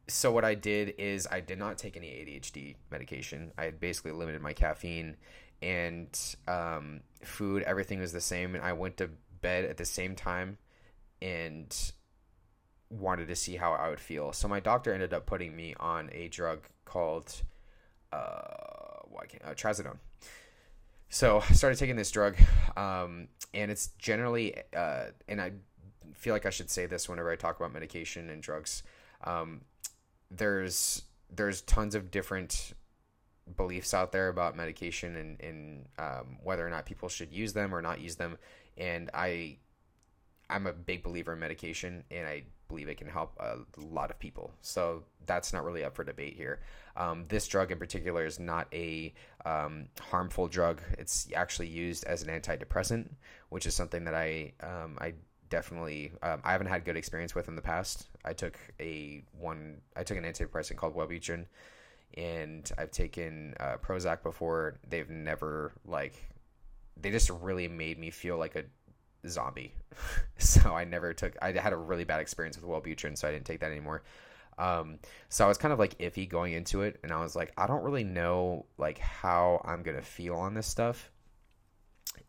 so 0.09 0.31
what 0.33 0.45
I 0.45 0.55
did 0.55 0.95
is 0.99 1.27
I 1.31 1.41
did 1.41 1.59
not 1.59 1.79
take 1.79 1.97
any 1.97 2.09
ADHD 2.09 2.77
medication. 2.91 3.53
I 3.57 3.65
had 3.65 3.81
basically 3.81 4.13
limited 4.13 4.43
my 4.43 4.53
caffeine 4.53 5.17
and 5.63 6.09
um, 6.47 7.01
food. 7.23 7.63
Everything 7.63 8.01
was 8.01 8.13
the 8.13 8.21
same, 8.21 8.55
and 8.55 8.65
I 8.65 8.73
went 8.75 8.99
to 8.99 9.11
bed 9.41 9.65
at 9.65 9.77
the 9.77 9.85
same 9.85 10.15
time 10.15 10.59
and 11.23 11.93
wanted 12.91 13.29
to 13.29 13.37
see 13.37 13.57
how 13.57 13.73
I 13.73 13.89
would 13.89 14.01
feel. 14.01 14.33
So 14.33 14.47
my 14.47 14.61
doctor 14.61 14.93
ended 14.93 15.15
up 15.15 15.27
putting 15.27 15.57
me 15.57 15.75
on 15.81 16.11
a 16.13 16.29
drug 16.29 16.67
called 16.85 17.43
uh, 18.13 18.55
can't, 19.29 19.45
uh, 19.45 19.55
trazodone. 19.55 19.99
So 21.09 21.43
I 21.49 21.53
started 21.53 21.79
taking 21.79 21.97
this 21.97 22.11
drug, 22.11 22.37
um, 22.77 23.29
and 23.53 23.71
it's 23.71 23.89
generally, 23.99 24.57
uh, 24.77 25.07
and 25.29 25.41
I 25.41 25.53
feel 26.13 26.35
like 26.35 26.47
I 26.47 26.51
should 26.51 26.71
say 26.71 26.87
this 26.87 27.09
whenever 27.09 27.31
I 27.31 27.37
talk 27.37 27.57
about 27.57 27.73
medication 27.73 28.31
and 28.31 28.43
drugs. 28.43 28.83
Um, 29.23 29.63
there's 30.31 31.03
there's 31.31 31.63
tons 31.63 31.95
of 31.95 32.11
different 32.11 32.73
beliefs 33.57 33.93
out 33.93 34.13
there 34.13 34.29
about 34.29 34.57
medication 34.57 35.17
and, 35.17 35.41
and 35.41 35.87
um, 35.99 36.39
whether 36.43 36.67
or 36.67 36.71
not 36.71 36.87
people 36.87 37.09
should 37.09 37.33
use 37.33 37.53
them 37.53 37.75
or 37.75 37.83
not 37.83 38.01
use 38.01 38.17
them. 38.17 38.39
And 38.77 39.11
I 39.13 39.59
I'm 40.49 40.67
a 40.67 40.73
big 40.73 41.03
believer 41.03 41.33
in 41.33 41.39
medication, 41.39 42.05
and 42.11 42.27
I 42.27 42.45
believe 42.69 42.89
it 42.89 42.97
can 42.97 43.09
help 43.09 43.37
a 43.39 43.59
lot 43.79 44.11
of 44.11 44.19
people. 44.19 44.53
So 44.61 45.05
that's 45.27 45.53
not 45.53 45.65
really 45.65 45.85
up 45.85 45.95
for 45.95 46.05
debate 46.05 46.35
here. 46.37 46.61
Um, 46.97 47.25
this 47.29 47.47
drug 47.47 47.73
in 47.73 47.79
particular 47.79 48.25
is 48.25 48.39
not 48.39 48.69
a 48.73 49.13
um, 49.45 49.87
harmful 50.01 50.49
drug. 50.49 50.81
It's 50.99 51.29
actually 51.35 51.69
used 51.69 52.05
as 52.05 52.23
an 52.23 52.29
antidepressant, 52.29 53.09
which 53.49 53.67
is 53.67 53.75
something 53.75 54.05
that 54.05 54.15
I 54.15 54.53
um, 54.61 54.99
I 55.01 55.15
definitely 55.51 56.13
um, 56.23 56.41
I 56.45 56.53
haven't 56.53 56.69
had 56.69 56.85
good 56.85 56.97
experience 56.97 57.35
with 57.35 57.49
in 57.49 57.57
the 57.57 57.63
past. 57.63 58.07
I 58.25 58.33
took 58.33 58.59
a 58.81 59.23
one 59.39 59.81
I 59.97 60.05
took 60.05 60.19
an 60.19 60.25
antidepressant 60.25 60.77
called 60.77 60.95
Wellbutrin, 60.95 61.47
and 62.17 62.71
I've 62.79 62.91
taken 62.91 63.55
uh, 63.59 63.77
Prozac 63.83 64.23
before. 64.23 64.79
They've 64.89 65.11
never 65.11 65.73
like 65.85 66.15
they 66.97 67.11
just 67.11 67.31
really 67.31 67.69
made 67.69 67.99
me 67.99 68.11
feel 68.11 68.39
like 68.39 68.55
a 68.55 68.65
zombie. 69.29 69.75
so 70.39 70.75
I 70.75 70.85
never 70.85 71.13
took. 71.15 71.37
I 71.41 71.53
had 71.53 71.73
a 71.73 71.77
really 71.77 72.05
bad 72.05 72.21
experience 72.21 72.61
with 72.61 72.67
Wellbutrin, 72.69 73.17
so 73.17 73.29
I 73.29 73.33
didn't 73.33 73.47
take 73.47 73.61
that 73.61 73.71
anymore. 73.71 74.03
Um, 74.59 74.99
so 75.29 75.45
I 75.45 75.49
was 75.49 75.59
kind 75.59 75.73
of 75.73 75.79
like 75.79 75.99
iffy 75.99 76.29
going 76.29 76.53
into 76.53 76.83
it, 76.83 76.99
and 77.03 77.13
I 77.13 77.21
was 77.21 77.35
like, 77.35 77.53
I 77.57 77.67
don't 77.67 77.83
really 77.83 78.05
know 78.05 78.67
like 78.79 78.99
how 78.99 79.61
I'm 79.65 79.83
gonna 79.83 80.03
feel 80.03 80.37
on 80.37 80.55
this 80.55 80.67
stuff, 80.67 81.11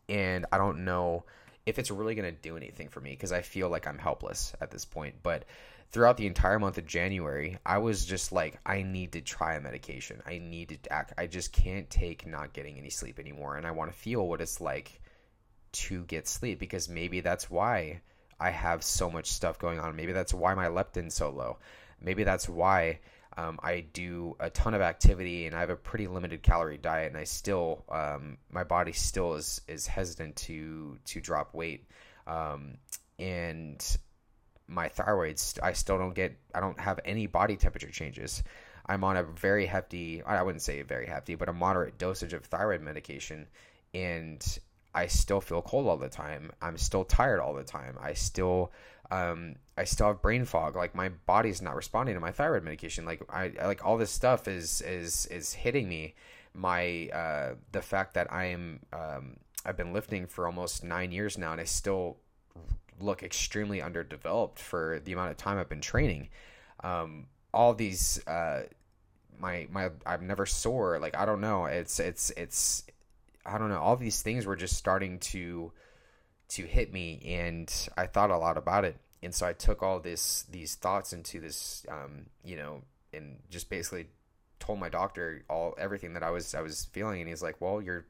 and 0.08 0.46
I 0.52 0.58
don't 0.58 0.84
know 0.84 1.24
if 1.66 1.78
it's 1.78 1.90
really 1.90 2.14
gonna 2.14 2.32
do 2.32 2.56
anything 2.56 2.88
for 2.88 3.00
me 3.00 3.10
because 3.10 3.32
I 3.32 3.42
feel 3.42 3.68
like 3.68 3.86
I'm 3.86 3.98
helpless 3.98 4.52
at 4.60 4.70
this 4.70 4.84
point. 4.84 5.16
But 5.22 5.44
throughout 5.90 6.16
the 6.16 6.26
entire 6.26 6.58
month 6.58 6.78
of 6.78 6.86
January, 6.86 7.58
I 7.64 7.78
was 7.78 8.04
just 8.04 8.32
like, 8.32 8.58
I 8.66 8.82
need 8.82 9.12
to 9.12 9.20
try 9.20 9.54
a 9.54 9.60
medication. 9.60 10.22
I 10.26 10.38
need 10.38 10.68
to 10.70 10.92
act. 10.92 11.12
I 11.16 11.26
just 11.26 11.52
can't 11.52 11.88
take 11.90 12.26
not 12.26 12.52
getting 12.52 12.78
any 12.78 12.90
sleep 12.90 13.18
anymore, 13.18 13.56
and 13.56 13.66
I 13.66 13.70
want 13.70 13.92
to 13.92 13.96
feel 13.96 14.26
what 14.26 14.40
it's 14.40 14.60
like 14.60 15.00
to 15.72 16.04
get 16.04 16.28
sleep 16.28 16.58
because 16.58 16.88
maybe 16.88 17.20
that's 17.20 17.50
why 17.50 18.00
I 18.38 18.50
have 18.50 18.82
so 18.82 19.10
much 19.10 19.30
stuff 19.30 19.58
going 19.58 19.78
on. 19.78 19.96
Maybe 19.96 20.12
that's 20.12 20.34
why 20.34 20.54
my 20.54 20.68
leptin's 20.68 21.14
so 21.14 21.30
low. 21.30 21.58
Maybe 22.00 22.24
that's 22.24 22.48
why 22.48 23.00
um, 23.36 23.58
I 23.62 23.80
do 23.80 24.36
a 24.40 24.50
ton 24.50 24.74
of 24.74 24.80
activity 24.80 25.46
and 25.46 25.54
I 25.54 25.60
have 25.60 25.70
a 25.70 25.76
pretty 25.76 26.06
limited 26.06 26.42
calorie 26.42 26.78
diet, 26.78 27.08
and 27.08 27.16
I 27.18 27.24
still 27.24 27.84
um, 27.90 28.38
my 28.50 28.64
body 28.64 28.92
still 28.92 29.34
is 29.34 29.60
is 29.68 29.86
hesitant 29.86 30.36
to 30.36 30.98
to 31.06 31.20
drop 31.20 31.54
weight, 31.54 31.86
um, 32.26 32.78
and 33.18 33.84
my 34.68 34.88
thyroid 34.88 35.40
I 35.62 35.72
still 35.74 35.98
don't 35.98 36.14
get 36.14 36.36
I 36.54 36.60
don't 36.60 36.80
have 36.80 37.00
any 37.04 37.26
body 37.26 37.56
temperature 37.56 37.90
changes. 37.90 38.42
I'm 38.86 39.04
on 39.04 39.16
a 39.16 39.22
very 39.22 39.66
hefty 39.66 40.22
I 40.22 40.42
wouldn't 40.42 40.62
say 40.62 40.80
very 40.82 41.06
hefty, 41.06 41.34
but 41.34 41.48
a 41.48 41.52
moderate 41.52 41.98
dosage 41.98 42.32
of 42.32 42.44
thyroid 42.44 42.80
medication, 42.80 43.46
and 43.92 44.58
I 44.96 45.08
still 45.08 45.42
feel 45.42 45.60
cold 45.60 45.86
all 45.86 45.98
the 45.98 46.08
time. 46.08 46.50
I'm 46.62 46.78
still 46.78 47.04
tired 47.04 47.38
all 47.38 47.52
the 47.52 47.62
time. 47.62 47.98
I 48.00 48.14
still 48.14 48.72
um, 49.10 49.56
I 49.76 49.84
still 49.84 50.08
have 50.08 50.22
brain 50.22 50.46
fog. 50.46 50.74
Like 50.74 50.94
my 50.94 51.10
body's 51.10 51.60
not 51.60 51.76
responding 51.76 52.14
to 52.14 52.20
my 52.20 52.32
thyroid 52.32 52.64
medication. 52.64 53.04
Like 53.04 53.22
I 53.28 53.52
like 53.62 53.84
all 53.84 53.98
this 53.98 54.10
stuff 54.10 54.48
is 54.48 54.80
is 54.80 55.26
is 55.26 55.52
hitting 55.52 55.86
me. 55.86 56.14
My 56.54 57.10
uh, 57.12 57.54
the 57.72 57.82
fact 57.82 58.14
that 58.14 58.32
I 58.32 58.46
am 58.46 58.80
um, 58.94 59.36
I've 59.66 59.76
been 59.76 59.92
lifting 59.92 60.26
for 60.26 60.46
almost 60.46 60.82
nine 60.82 61.12
years 61.12 61.36
now, 61.36 61.52
and 61.52 61.60
I 61.60 61.64
still 61.64 62.16
look 62.98 63.22
extremely 63.22 63.82
underdeveloped 63.82 64.58
for 64.58 65.02
the 65.04 65.12
amount 65.12 65.30
of 65.30 65.36
time 65.36 65.58
I've 65.58 65.68
been 65.68 65.82
training. 65.82 66.30
Um, 66.82 67.26
all 67.52 67.74
these 67.74 68.26
uh, 68.26 68.62
my 69.38 69.66
my 69.70 69.90
I'm 70.06 70.26
never 70.26 70.46
sore. 70.46 70.98
Like 70.98 71.14
I 71.14 71.26
don't 71.26 71.42
know. 71.42 71.66
It's 71.66 72.00
it's 72.00 72.30
it's 72.30 72.84
I 73.46 73.58
don't 73.58 73.68
know, 73.68 73.78
all 73.78 73.96
these 73.96 74.22
things 74.22 74.46
were 74.46 74.56
just 74.56 74.76
starting 74.76 75.18
to 75.20 75.72
to 76.48 76.62
hit 76.62 76.92
me 76.92 77.20
and 77.24 77.72
I 77.96 78.06
thought 78.06 78.30
a 78.30 78.38
lot 78.38 78.56
about 78.56 78.84
it. 78.84 78.96
And 79.22 79.34
so 79.34 79.46
I 79.46 79.52
took 79.52 79.82
all 79.82 80.00
this 80.00 80.44
these 80.50 80.74
thoughts 80.74 81.12
into 81.12 81.40
this 81.40 81.84
um, 81.88 82.26
you 82.44 82.56
know, 82.56 82.82
and 83.12 83.38
just 83.50 83.70
basically 83.70 84.06
told 84.58 84.78
my 84.78 84.88
doctor 84.88 85.44
all 85.48 85.74
everything 85.78 86.14
that 86.14 86.22
I 86.22 86.30
was 86.30 86.54
I 86.54 86.60
was 86.60 86.86
feeling 86.86 87.20
and 87.20 87.28
he's 87.28 87.42
like, 87.42 87.60
"Well, 87.60 87.80
you're 87.80 88.06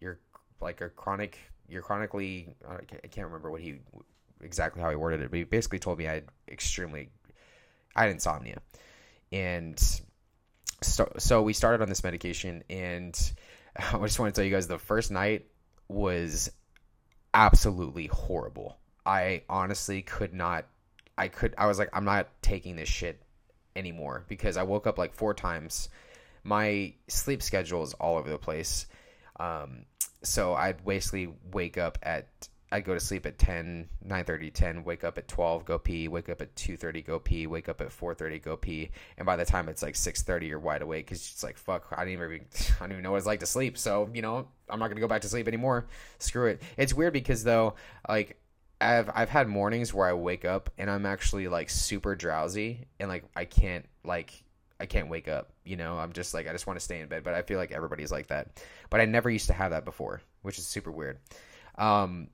you're 0.00 0.18
like 0.60 0.80
a 0.80 0.88
chronic 0.88 1.38
you're 1.68 1.82
chronically 1.82 2.54
I 2.68 3.06
can't 3.08 3.26
remember 3.26 3.50
what 3.50 3.60
he 3.60 3.80
exactly 4.40 4.82
how 4.82 4.90
he 4.90 4.96
worded 4.96 5.22
it, 5.22 5.30
but 5.30 5.38
he 5.38 5.44
basically 5.44 5.78
told 5.78 5.98
me 5.98 6.08
I 6.08 6.14
had 6.14 6.24
extremely 6.48 7.10
I 7.94 8.02
had 8.02 8.10
insomnia. 8.10 8.60
And 9.32 9.78
so 10.82 11.12
so 11.18 11.42
we 11.42 11.52
started 11.52 11.82
on 11.82 11.88
this 11.88 12.04
medication 12.04 12.62
and 12.68 13.32
I 13.92 13.98
just 13.98 14.18
want 14.18 14.34
to 14.34 14.38
tell 14.38 14.44
you 14.44 14.54
guys 14.54 14.66
the 14.66 14.78
first 14.78 15.10
night 15.10 15.46
was 15.88 16.50
absolutely 17.34 18.06
horrible. 18.06 18.78
I 19.04 19.42
honestly 19.48 20.02
could 20.02 20.34
not. 20.34 20.66
I 21.18 21.28
could. 21.28 21.54
I 21.56 21.66
was 21.66 21.78
like, 21.78 21.90
I'm 21.92 22.04
not 22.04 22.28
taking 22.42 22.76
this 22.76 22.88
shit 22.88 23.22
anymore 23.74 24.24
because 24.28 24.56
I 24.56 24.62
woke 24.64 24.86
up 24.86 24.98
like 24.98 25.14
four 25.14 25.34
times. 25.34 25.88
My 26.42 26.94
sleep 27.08 27.42
schedule 27.42 27.82
is 27.82 27.94
all 27.94 28.18
over 28.18 28.28
the 28.28 28.38
place. 28.38 28.86
Um, 29.38 29.84
so 30.22 30.54
I'd 30.54 30.84
basically 30.84 31.28
wake 31.52 31.78
up 31.78 31.98
at 32.02 32.26
I 32.70 32.80
go 32.80 32.94
to 32.94 33.00
sleep 33.00 33.26
at 33.26 33.38
10, 33.38 33.88
9.30, 34.06 34.52
10, 34.52 34.84
wake 34.84 35.04
up 35.04 35.18
at 35.18 35.28
12, 35.28 35.64
go 35.64 35.78
pee, 35.78 36.08
wake 36.08 36.28
up 36.28 36.42
at 36.42 36.54
2.30, 36.56 37.06
go 37.06 37.18
pee, 37.20 37.46
wake 37.46 37.68
up 37.68 37.80
at 37.80 37.88
4.30, 37.88 38.42
go 38.42 38.56
pee. 38.56 38.90
And 39.16 39.24
by 39.24 39.36
the 39.36 39.44
time 39.44 39.68
it's 39.68 39.82
like 39.82 39.94
6.30, 39.94 40.48
you're 40.48 40.58
wide 40.58 40.82
awake 40.82 41.06
because 41.06 41.18
it's 41.18 41.44
like, 41.44 41.58
fuck, 41.58 41.86
I 41.96 42.04
didn't 42.04 42.24
even, 42.24 42.46
I 42.80 42.80
don't 42.80 42.92
even 42.92 43.04
know 43.04 43.12
what 43.12 43.18
it's 43.18 43.26
like 43.26 43.40
to 43.40 43.46
sleep. 43.46 43.78
So, 43.78 44.10
you 44.12 44.20
know, 44.20 44.48
I'm 44.68 44.80
not 44.80 44.86
going 44.88 44.96
to 44.96 45.00
go 45.00 45.06
back 45.06 45.22
to 45.22 45.28
sleep 45.28 45.46
anymore. 45.46 45.86
Screw 46.18 46.46
it. 46.46 46.62
It's 46.76 46.92
weird 46.92 47.12
because 47.12 47.44
though, 47.44 47.74
like, 48.08 48.36
I've, 48.80 49.10
I've 49.14 49.30
had 49.30 49.48
mornings 49.48 49.94
where 49.94 50.08
I 50.08 50.12
wake 50.12 50.44
up 50.44 50.70
and 50.76 50.90
I'm 50.90 51.06
actually 51.06 51.48
like 51.48 51.70
super 51.70 52.14
drowsy 52.14 52.86
and 53.00 53.08
like 53.08 53.24
I 53.34 53.46
can't 53.46 53.86
like 54.04 54.44
I 54.78 54.84
can't 54.84 55.08
wake 55.08 55.28
up. 55.28 55.52
You 55.64 55.76
know, 55.76 55.98
I'm 55.98 56.12
just 56.12 56.34
like 56.34 56.46
I 56.46 56.52
just 56.52 56.66
want 56.66 56.78
to 56.78 56.84
stay 56.84 57.00
in 57.00 57.08
bed. 57.08 57.24
But 57.24 57.32
I 57.32 57.42
feel 57.42 57.58
like 57.58 57.72
everybody's 57.72 58.12
like 58.12 58.26
that. 58.26 58.62
But 58.90 59.00
I 59.00 59.06
never 59.06 59.30
used 59.30 59.46
to 59.46 59.54
have 59.54 59.70
that 59.70 59.84
before, 59.84 60.20
which 60.42 60.58
is 60.58 60.66
super 60.66 60.90
weird. 60.90 61.18
Um, 61.78 62.28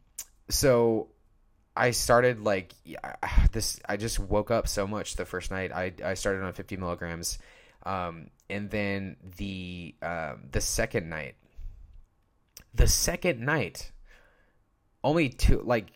so 0.48 1.08
I 1.76 1.90
started 1.92 2.40
like 2.40 2.74
this. 3.52 3.80
I 3.88 3.96
just 3.96 4.18
woke 4.18 4.50
up 4.50 4.68
so 4.68 4.86
much 4.86 5.16
the 5.16 5.24
first 5.24 5.50
night. 5.50 5.72
I 5.72 5.92
I 6.04 6.14
started 6.14 6.42
on 6.42 6.52
50 6.52 6.76
milligrams, 6.76 7.38
um, 7.84 8.28
and 8.50 8.70
then 8.70 9.16
the 9.36 9.94
um, 10.02 10.48
the 10.50 10.60
second 10.60 11.08
night, 11.08 11.36
the 12.74 12.86
second 12.86 13.40
night, 13.40 13.90
only 15.02 15.28
two 15.28 15.62
like. 15.64 15.92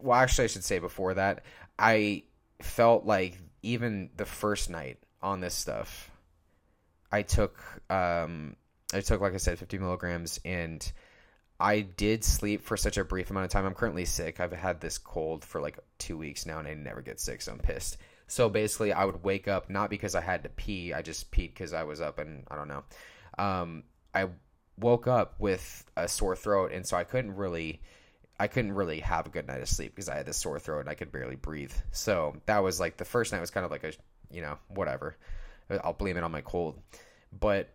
Well, 0.00 0.18
actually, 0.18 0.44
I 0.44 0.48
should 0.48 0.64
say 0.64 0.78
before 0.78 1.14
that, 1.14 1.44
I 1.76 2.22
felt 2.62 3.04
like 3.04 3.36
even 3.62 4.10
the 4.16 4.24
first 4.24 4.70
night 4.70 4.98
on 5.20 5.40
this 5.40 5.54
stuff, 5.54 6.10
I 7.10 7.22
took 7.22 7.58
um, 7.90 8.54
I 8.92 9.00
took 9.00 9.20
like 9.20 9.34
I 9.34 9.38
said 9.38 9.58
50 9.58 9.78
milligrams 9.78 10.38
and 10.44 10.92
I 11.60 11.80
did 11.80 12.22
sleep 12.22 12.62
for 12.62 12.76
such 12.76 12.98
a 12.98 13.04
brief 13.04 13.30
amount 13.30 13.46
of 13.46 13.50
time. 13.50 13.66
I'm 13.66 13.74
currently 13.74 14.04
sick. 14.04 14.38
I've 14.38 14.52
had 14.52 14.80
this 14.80 14.98
cold 14.98 15.44
for 15.44 15.60
like 15.60 15.78
two 15.98 16.16
weeks 16.16 16.46
now, 16.46 16.58
and 16.58 16.68
I 16.68 16.74
never 16.74 17.02
get 17.02 17.20
sick, 17.20 17.42
so 17.42 17.52
I'm 17.52 17.58
pissed. 17.58 17.96
So 18.28 18.48
basically, 18.48 18.92
I 18.92 19.04
would 19.04 19.24
wake 19.24 19.48
up 19.48 19.68
not 19.68 19.90
because 19.90 20.14
I 20.14 20.20
had 20.20 20.44
to 20.44 20.48
pee. 20.50 20.92
I 20.92 21.02
just 21.02 21.32
peed 21.32 21.48
because 21.48 21.72
I 21.72 21.82
was 21.82 22.00
up, 22.00 22.18
and 22.18 22.44
I 22.48 22.56
don't 22.56 22.68
know. 22.68 22.84
Um, 23.38 23.84
I 24.14 24.28
woke 24.78 25.06
up 25.06 25.34
with 25.38 25.84
a 25.96 26.08
sore 26.08 26.36
throat, 26.36 26.72
and 26.72 26.86
so 26.86 26.96
I 26.96 27.04
couldn't 27.04 27.34
really, 27.34 27.80
I 28.38 28.46
couldn't 28.46 28.72
really 28.72 29.00
have 29.00 29.26
a 29.26 29.30
good 29.30 29.46
night 29.46 29.60
of 29.60 29.68
sleep 29.68 29.94
because 29.94 30.08
I 30.08 30.16
had 30.16 30.26
this 30.26 30.36
sore 30.36 30.58
throat 30.58 30.80
and 30.80 30.88
I 30.88 30.94
could 30.94 31.10
barely 31.10 31.36
breathe. 31.36 31.72
So 31.90 32.36
that 32.46 32.62
was 32.62 32.78
like 32.78 32.96
the 32.96 33.04
first 33.04 33.32
night 33.32 33.40
was 33.40 33.50
kind 33.50 33.64
of 33.64 33.70
like 33.72 33.84
a, 33.84 33.92
you 34.30 34.42
know, 34.42 34.58
whatever. 34.68 35.16
I'll 35.82 35.92
blame 35.92 36.16
it 36.16 36.22
on 36.22 36.30
my 36.30 36.40
cold, 36.40 36.80
but 37.38 37.68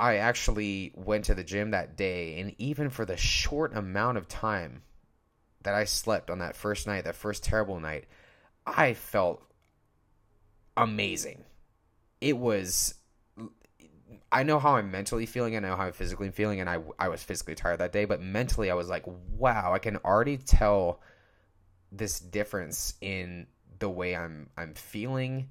I 0.00 0.16
actually 0.16 0.92
went 0.96 1.26
to 1.26 1.34
the 1.34 1.44
gym 1.44 1.72
that 1.72 1.96
day, 1.96 2.40
and 2.40 2.54
even 2.58 2.88
for 2.88 3.04
the 3.04 3.18
short 3.18 3.76
amount 3.76 4.16
of 4.16 4.26
time 4.28 4.82
that 5.62 5.74
I 5.74 5.84
slept 5.84 6.30
on 6.30 6.38
that 6.38 6.56
first 6.56 6.86
night, 6.86 7.04
that 7.04 7.14
first 7.14 7.44
terrible 7.44 7.78
night, 7.78 8.06
I 8.66 8.94
felt 8.94 9.42
amazing. 10.76 11.44
It 12.20 12.38
was. 12.38 12.94
I 14.32 14.42
know 14.42 14.58
how 14.58 14.76
I'm 14.76 14.90
mentally 14.90 15.26
feeling. 15.26 15.54
I 15.56 15.58
know 15.58 15.76
how 15.76 15.84
I'm 15.84 15.92
physically 15.92 16.30
feeling, 16.30 16.60
and 16.60 16.70
I 16.70 16.78
I 16.98 17.08
was 17.08 17.22
physically 17.22 17.54
tired 17.54 17.80
that 17.80 17.92
day, 17.92 18.06
but 18.06 18.22
mentally 18.22 18.70
I 18.70 18.74
was 18.74 18.88
like, 18.88 19.04
wow, 19.36 19.74
I 19.74 19.78
can 19.78 19.98
already 19.98 20.38
tell 20.38 21.00
this 21.92 22.20
difference 22.20 22.94
in 23.02 23.46
the 23.80 23.90
way 23.90 24.16
I'm 24.16 24.48
I'm 24.56 24.72
feeling, 24.72 25.50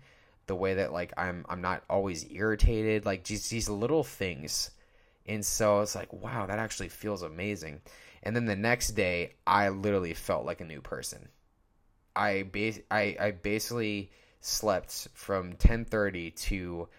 the 0.49 0.55
way 0.55 0.73
that 0.73 0.91
like 0.91 1.13
I'm 1.15 1.45
I'm 1.47 1.61
not 1.61 1.83
always 1.89 2.25
irritated, 2.29 3.05
like 3.05 3.23
just 3.23 3.49
these 3.49 3.69
little 3.69 4.03
things. 4.03 4.71
And 5.25 5.45
so 5.45 5.81
it's 5.81 5.95
like, 5.95 6.11
wow, 6.11 6.47
that 6.47 6.57
actually 6.57 6.89
feels 6.89 7.21
amazing. 7.21 7.81
And 8.23 8.35
then 8.35 8.45
the 8.45 8.55
next 8.55 8.89
day, 8.89 9.35
I 9.45 9.69
literally 9.69 10.15
felt 10.15 10.45
like 10.45 10.59
a 10.59 10.65
new 10.65 10.81
person. 10.81 11.29
I 12.15 12.43
bas- 12.43 12.81
I, 12.89 13.15
I 13.19 13.31
basically 13.31 14.11
slept 14.41 15.07
from 15.13 15.53
10:30 15.53 16.35
to 16.47 16.89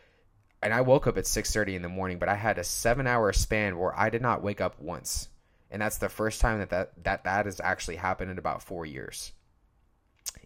and 0.63 0.73
I 0.73 0.83
woke 0.83 1.09
up 1.09 1.19
at 1.19 1.25
6:30 1.25 1.75
in 1.75 1.83
the 1.83 1.89
morning, 1.89 2.19
but 2.19 2.29
I 2.29 2.37
had 2.37 2.59
a 2.59 2.63
7-hour 2.63 3.33
span 3.33 3.79
where 3.79 3.99
I 3.99 4.11
did 4.11 4.23
not 4.23 4.43
wake 4.43 4.61
up 4.61 4.81
once. 4.81 5.29
And 5.73 5.83
that's 5.83 5.99
the 5.99 6.09
first 6.09 6.41
time 6.41 6.61
that 6.61 6.71
that 6.71 7.05
that, 7.05 7.25
that 7.25 7.47
has 7.47 7.61
actually 7.61 7.97
happened 7.97 8.31
in 8.31 8.39
about 8.39 8.63
4 8.63 8.87
years. 8.87 9.33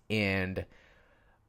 And 0.09 0.65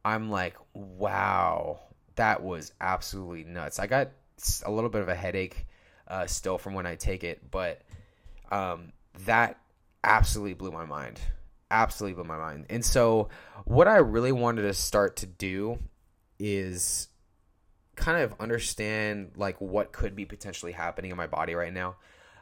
I'm 0.06 0.30
like, 0.30 0.56
"Wow, 0.74 1.82
that 2.16 2.42
was 2.44 2.72
absolutely 2.80 3.44
nuts." 3.44 3.80
I 3.80 3.88
got 3.88 4.12
a 4.66 4.72
little 4.72 4.90
bit 4.90 5.02
of 5.02 5.10
a 5.10 5.16
headache 5.16 5.66
uh, 6.08 6.28
still 6.28 6.58
from 6.58 6.74
when 6.74 6.86
I 6.86 6.96
take 6.96 7.24
it, 7.24 7.52
but 7.52 7.82
um, 8.52 8.94
that 9.26 9.60
absolutely 10.04 10.54
blew 10.54 10.72
my 10.72 10.86
mind. 10.86 11.20
Absolutely 11.72 12.16
blew 12.16 12.26
my 12.26 12.38
mind. 12.38 12.68
And 12.70 12.86
so, 12.86 13.30
what 13.66 13.88
I 13.88 13.98
really 13.98 14.32
wanted 14.32 14.62
to 14.64 14.74
start 14.74 15.18
to 15.18 15.26
do 15.26 15.80
is 16.38 17.08
kind 17.96 18.22
of 18.22 18.36
understand 18.40 19.32
like 19.36 19.60
what 19.60 19.92
could 19.92 20.16
be 20.16 20.26
potentially 20.26 20.74
happening 20.74 21.12
in 21.12 21.18
my 21.18 21.28
body 21.28 21.56
right 21.56 21.74
now. 21.74 21.96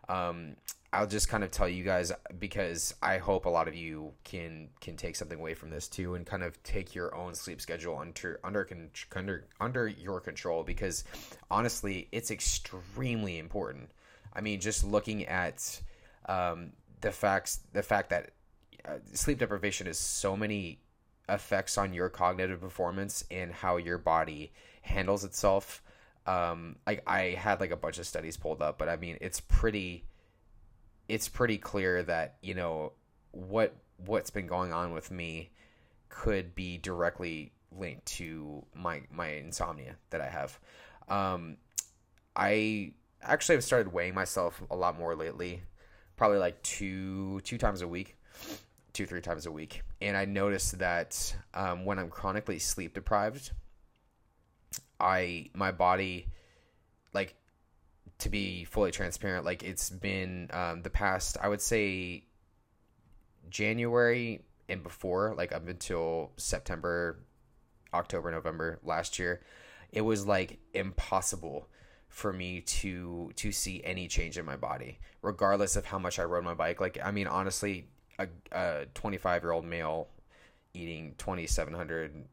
Um, 0.10 0.58
I'll 0.94 1.08
just 1.08 1.28
kind 1.28 1.44
of 1.44 1.50
tell 1.50 1.68
you 1.68 1.84
guys 1.84 2.12
because 2.40 2.94
I 3.02 3.18
hope 3.18 3.46
a 3.46 3.50
lot 3.50 3.68
of 3.68 3.74
you 3.76 4.14
can 4.24 4.70
can 4.80 4.96
take 4.96 5.16
something 5.16 5.40
away 5.40 5.56
from 5.56 5.72
this 5.72 5.88
too 5.88 6.14
and 6.14 6.24
kind 6.24 6.44
of 6.44 6.62
take 6.62 6.94
your 6.94 7.16
own 7.16 7.34
sleep 7.34 7.60
schedule 7.60 7.98
under 7.98 8.40
under 8.44 8.68
under 9.16 9.46
under 9.60 9.88
your 9.88 10.22
control 10.22 10.64
because 10.64 11.04
honestly, 11.50 12.08
it's 12.12 12.30
extremely 12.30 13.40
important. 13.40 13.90
I 14.36 14.42
mean, 14.42 14.60
just 14.60 14.84
looking 14.84 15.26
at 15.26 15.82
um, 16.28 16.74
the 17.02 17.12
facts, 17.12 17.62
the 17.74 17.84
fact 17.84 18.12
that 18.12 18.32
uh, 18.86 18.98
sleep 19.14 19.40
deprivation 19.40 19.88
has 19.88 19.98
so 19.98 20.38
many 20.38 20.80
effects 21.30 21.78
on 21.78 21.94
your 21.94 22.10
cognitive 22.10 22.62
performance 22.62 23.24
and 23.32 23.52
how 23.52 23.78
your 23.78 23.98
body 23.98 24.52
handles 24.82 25.24
itself. 25.24 25.82
Um, 26.26 26.78
like 26.86 27.04
I 27.08 27.32
had 27.32 27.60
like 27.60 27.72
a 27.72 27.78
bunch 27.78 27.98
of 27.98 28.06
studies 28.08 28.38
pulled 28.38 28.62
up, 28.62 28.78
but 28.78 28.90
I 28.90 28.96
mean, 28.96 29.18
it's 29.22 29.40
pretty, 29.40 30.06
it's 31.14 31.30
pretty 31.30 31.60
clear 31.60 32.02
that 32.02 32.38
you 32.42 32.56
know 32.56 32.92
what 33.32 33.76
what's 34.06 34.32
been 34.32 34.48
going 34.48 34.74
on 34.74 34.94
with 34.94 35.12
me 35.12 35.52
could 36.10 36.56
be 36.56 36.78
directly 36.78 37.52
linked 37.72 38.06
to 38.06 38.66
my 38.74 39.02
my 39.12 39.30
insomnia 39.30 39.96
that 40.10 40.22
I 40.22 40.28
have. 40.28 40.60
Um, 41.08 41.58
I 42.36 42.94
actually 43.22 43.56
have 43.56 43.64
started 43.64 43.94
weighing 43.94 44.16
myself 44.16 44.62
a 44.72 44.76
lot 44.76 44.98
more 44.98 45.16
lately 45.16 45.62
probably 46.16 46.40
like 46.40 46.62
two 46.64 47.42
two 47.42 47.60
times 47.60 47.84
a 47.84 47.88
week, 47.88 48.18
two 48.94 49.06
three 49.06 49.22
times 49.22 49.46
a 49.46 49.52
week, 49.52 49.84
and 50.02 50.18
I 50.18 50.26
noticed 50.26 50.80
that 50.80 51.36
um, 51.54 51.86
when 51.86 52.00
I'm 52.00 52.10
chronically 52.10 52.58
sleep 52.58 52.96
deprived, 52.96 53.52
I 55.00 55.52
my 55.54 55.72
body 55.72 56.28
to 58.24 58.30
be 58.30 58.64
fully 58.64 58.92
transparent, 58.92 59.46
like 59.46 59.64
it's 59.64 59.90
been 59.90 60.50
um, 60.52 60.82
the 60.82 60.90
past 60.90 61.38
I 61.42 61.50
would 61.50 61.62
say 61.62 62.24
January 63.50 64.42
and 64.70 64.82
before, 64.82 65.36
like 65.38 65.52
up 65.52 65.68
until 65.68 66.32
September, 66.38 67.20
October, 67.94 68.32
November 68.32 68.80
last 68.84 69.20
year, 69.20 69.42
it 69.92 70.02
was 70.02 70.26
like 70.26 70.60
impossible 70.74 71.68
for 72.08 72.32
me 72.32 72.62
to 72.62 73.32
to 73.36 73.52
see 73.52 73.84
any 73.84 74.08
change 74.08 74.38
in 74.38 74.46
my 74.46 74.56
body, 74.56 75.00
regardless 75.22 75.76
of 75.76 75.86
how 75.86 76.00
much 76.00 76.18
I 76.18 76.24
rode 76.24 76.46
my 76.46 76.54
bike. 76.54 76.80
Like 76.80 76.98
I 77.04 77.12
mean, 77.12 77.28
honestly, 77.28 77.88
a, 78.20 78.28
a 78.54 78.86
25 78.94 79.44
year 79.44 79.52
old 79.52 79.66
male 79.66 80.08
eating 80.74 81.14
2,700, 81.18 82.26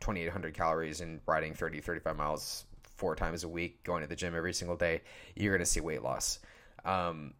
2,800 0.00 0.54
calories 0.54 1.00
and 1.00 1.20
riding 1.26 1.54
30, 1.54 1.80
35 1.80 2.16
miles 2.16 2.64
four 2.96 3.16
times 3.16 3.44
a 3.44 3.48
week, 3.48 3.82
going 3.84 4.02
to 4.02 4.08
the 4.08 4.16
gym 4.16 4.34
every 4.34 4.52
single 4.52 4.76
day, 4.76 5.02
you're 5.34 5.52
going 5.52 5.64
to 5.64 5.70
see 5.70 5.80
weight 5.80 6.02
loss. 6.02 6.38
Um, 6.84 7.34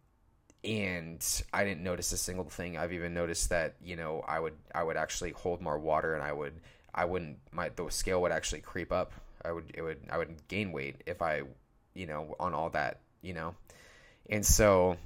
and 0.63 1.25
I 1.53 1.63
didn't 1.63 1.83
notice 1.83 2.11
a 2.11 2.17
single 2.17 2.45
thing. 2.45 2.77
I've 2.77 2.93
even 2.93 3.13
noticed 3.13 3.49
that 3.49 3.75
you 3.81 3.95
know 3.95 4.23
I 4.27 4.39
would 4.39 4.55
I 4.73 4.83
would 4.83 4.97
actually 4.97 5.31
hold 5.31 5.61
more 5.61 5.77
water, 5.77 6.15
and 6.15 6.23
I 6.23 6.33
would 6.33 6.53
I 6.93 7.05
wouldn't 7.05 7.37
my 7.51 7.69
the 7.69 7.89
scale 7.89 8.21
would 8.23 8.31
actually 8.31 8.61
creep 8.61 8.91
up 8.91 9.13
I 9.47 9.51
would 9.51 9.71
it 9.73 9.81
would 9.81 9.99
I 10.09 10.17
would 10.17 10.47
gain 10.47 10.71
weight 10.71 11.03
if 11.05 11.21
I 11.21 11.43
you 11.93 12.07
know 12.07 12.35
on 12.39 12.53
all 12.53 12.69
that 12.71 12.99
you 13.21 13.33
know 13.33 13.55
and 14.29 14.45
so 14.45 14.97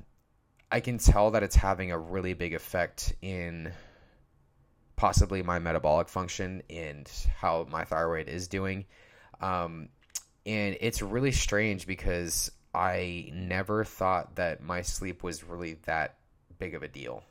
I 0.72 0.80
can 0.80 0.98
tell 0.98 1.32
that 1.32 1.44
it's 1.44 1.56
having 1.56 1.92
a 1.92 2.00
really 2.00 2.34
big 2.34 2.54
effect 2.54 3.14
in 3.22 3.72
possibly 4.96 5.44
my 5.44 5.60
metabolic 5.60 6.10
function 6.10 6.64
and 6.70 7.10
how 7.38 7.68
my 7.70 7.84
thyroid 7.84 8.30
is 8.30 8.48
doing 8.48 8.86
um, 9.42 9.90
and 10.46 10.78
it's 10.80 11.02
really 11.02 11.32
strange 11.32 11.86
because 11.86 12.52
I 12.74 13.32
never 13.34 13.84
thought 13.84 14.36
that 14.36 14.62
my 14.62 14.82
sleep 14.82 15.24
was 15.24 15.44
really 15.44 15.78
that 15.86 16.16
big 16.58 16.76
of 16.76 16.84
a 16.84 16.88
deal 16.88 17.24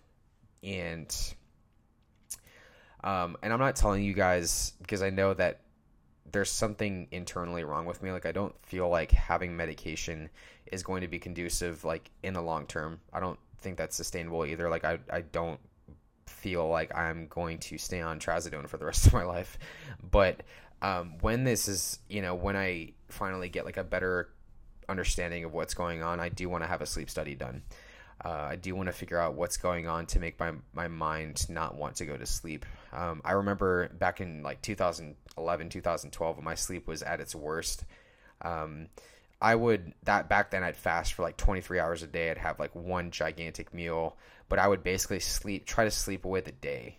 and 0.62 1.14
um, 3.02 3.36
and 3.42 3.52
I'm 3.52 3.58
not 3.58 3.76
telling 3.76 4.04
you 4.04 4.12
guys 4.12 4.74
because 4.82 5.02
I 5.02 5.10
know 5.10 5.32
that 5.34 5.60
there's 6.32 6.50
something 6.50 7.08
internally 7.10 7.64
wrong 7.64 7.86
with 7.86 8.02
me. 8.02 8.12
Like 8.12 8.26
I 8.26 8.32
don't 8.32 8.54
feel 8.64 8.88
like 8.88 9.10
having 9.10 9.56
medication 9.56 10.28
is 10.66 10.82
going 10.82 11.00
to 11.00 11.08
be 11.08 11.18
conducive 11.18 11.84
like 11.84 12.10
in 12.22 12.34
the 12.34 12.42
long 12.42 12.66
term. 12.66 13.00
I 13.12 13.20
don't 13.20 13.38
think 13.58 13.78
that's 13.78 13.96
sustainable 13.96 14.44
either. 14.44 14.68
Like 14.68 14.84
I 14.84 14.98
I 15.10 15.22
don't 15.22 15.60
feel 16.26 16.68
like 16.68 16.96
I'm 16.96 17.26
going 17.28 17.58
to 17.58 17.78
stay 17.78 18.00
on 18.00 18.18
trazodone 18.18 18.68
for 18.68 18.76
the 18.76 18.84
rest 18.84 19.06
of 19.06 19.12
my 19.12 19.24
life. 19.24 19.58
But 20.10 20.42
um, 20.82 21.14
when 21.20 21.44
this 21.44 21.68
is, 21.68 21.98
you 22.08 22.22
know, 22.22 22.34
when 22.34 22.56
I 22.56 22.92
finally 23.12 23.48
get 23.48 23.64
like 23.64 23.76
a 23.76 23.84
better 23.84 24.30
understanding 24.88 25.44
of 25.44 25.52
what's 25.52 25.74
going 25.74 26.02
on, 26.02 26.20
I 26.20 26.28
do 26.28 26.48
want 26.48 26.64
to 26.64 26.68
have 26.68 26.82
a 26.82 26.86
sleep 26.86 27.10
study 27.10 27.34
done. 27.34 27.62
Uh, 28.22 28.48
I 28.50 28.56
do 28.56 28.74
want 28.74 28.88
to 28.88 28.92
figure 28.92 29.18
out 29.18 29.34
what's 29.34 29.56
going 29.56 29.88
on 29.88 30.06
to 30.06 30.18
make 30.18 30.38
my 30.38 30.52
my 30.74 30.88
mind 30.88 31.48
not 31.48 31.74
want 31.74 31.96
to 31.96 32.06
go 32.06 32.16
to 32.16 32.26
sleep. 32.26 32.66
Um, 32.92 33.22
I 33.24 33.32
remember 33.32 33.88
back 33.88 34.20
in 34.20 34.42
like 34.42 34.60
2011, 34.60 35.68
2012, 35.70 36.36
when 36.36 36.44
my 36.44 36.54
sleep 36.54 36.86
was 36.86 37.02
at 37.02 37.20
its 37.20 37.34
worst. 37.34 37.84
Um, 38.42 38.88
I 39.40 39.54
would 39.54 39.94
that 40.02 40.28
back 40.28 40.50
then 40.50 40.62
I'd 40.62 40.76
fast 40.76 41.14
for 41.14 41.22
like 41.22 41.38
23 41.38 41.78
hours 41.78 42.02
a 42.02 42.06
day. 42.06 42.30
I'd 42.30 42.38
have 42.38 42.58
like 42.58 42.74
one 42.74 43.10
gigantic 43.10 43.72
meal, 43.72 44.16
but 44.50 44.58
I 44.58 44.68
would 44.68 44.82
basically 44.82 45.20
sleep, 45.20 45.64
try 45.64 45.84
to 45.84 45.90
sleep 45.90 46.26
away 46.26 46.42
the 46.42 46.52
day 46.52 46.98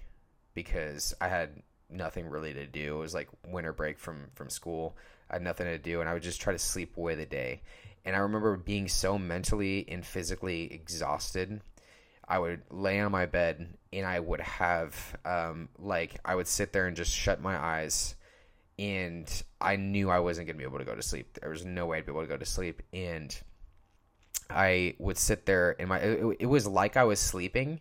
because 0.55 1.13
I 1.21 1.27
had 1.27 1.61
nothing 1.87 2.29
really 2.29 2.53
to 2.53 2.65
do. 2.65 2.95
It 2.95 2.99
was 2.99 3.13
like 3.13 3.29
winter 3.47 3.73
break 3.73 3.99
from 3.99 4.29
from 4.33 4.49
school. 4.49 4.95
I 5.31 5.35
had 5.35 5.43
nothing 5.43 5.65
to 5.65 5.77
do, 5.77 6.01
and 6.01 6.09
I 6.09 6.13
would 6.13 6.21
just 6.21 6.41
try 6.41 6.51
to 6.51 6.59
sleep 6.59 6.97
away 6.97 7.15
the 7.15 7.25
day. 7.25 7.61
And 8.03 8.15
I 8.15 8.19
remember 8.19 8.57
being 8.57 8.89
so 8.89 9.17
mentally 9.17 9.85
and 9.87 10.05
physically 10.05 10.71
exhausted. 10.73 11.61
I 12.27 12.37
would 12.39 12.61
lay 12.69 12.99
on 12.99 13.11
my 13.11 13.25
bed 13.25 13.77
and 13.93 14.05
I 14.05 14.19
would 14.19 14.41
have, 14.41 15.17
um, 15.25 15.69
like, 15.77 16.19
I 16.23 16.35
would 16.35 16.47
sit 16.47 16.73
there 16.73 16.87
and 16.87 16.95
just 16.95 17.13
shut 17.13 17.41
my 17.41 17.57
eyes. 17.57 18.15
And 18.79 19.29
I 19.59 19.75
knew 19.75 20.09
I 20.09 20.19
wasn't 20.19 20.47
going 20.47 20.55
to 20.55 20.57
be 20.57 20.63
able 20.63 20.79
to 20.79 20.85
go 20.85 20.95
to 20.95 21.01
sleep. 21.01 21.37
There 21.39 21.49
was 21.49 21.65
no 21.65 21.85
way 21.85 21.97
I'd 21.97 22.05
be 22.05 22.11
able 22.11 22.21
to 22.21 22.27
go 22.27 22.37
to 22.37 22.45
sleep. 22.45 22.81
And 22.93 23.37
I 24.49 24.95
would 24.97 25.17
sit 25.17 25.45
there 25.45 25.75
and 25.79 25.89
my, 25.89 25.99
it, 25.99 26.37
it 26.41 26.45
was 26.47 26.65
like 26.65 26.97
I 26.97 27.03
was 27.03 27.19
sleeping 27.19 27.79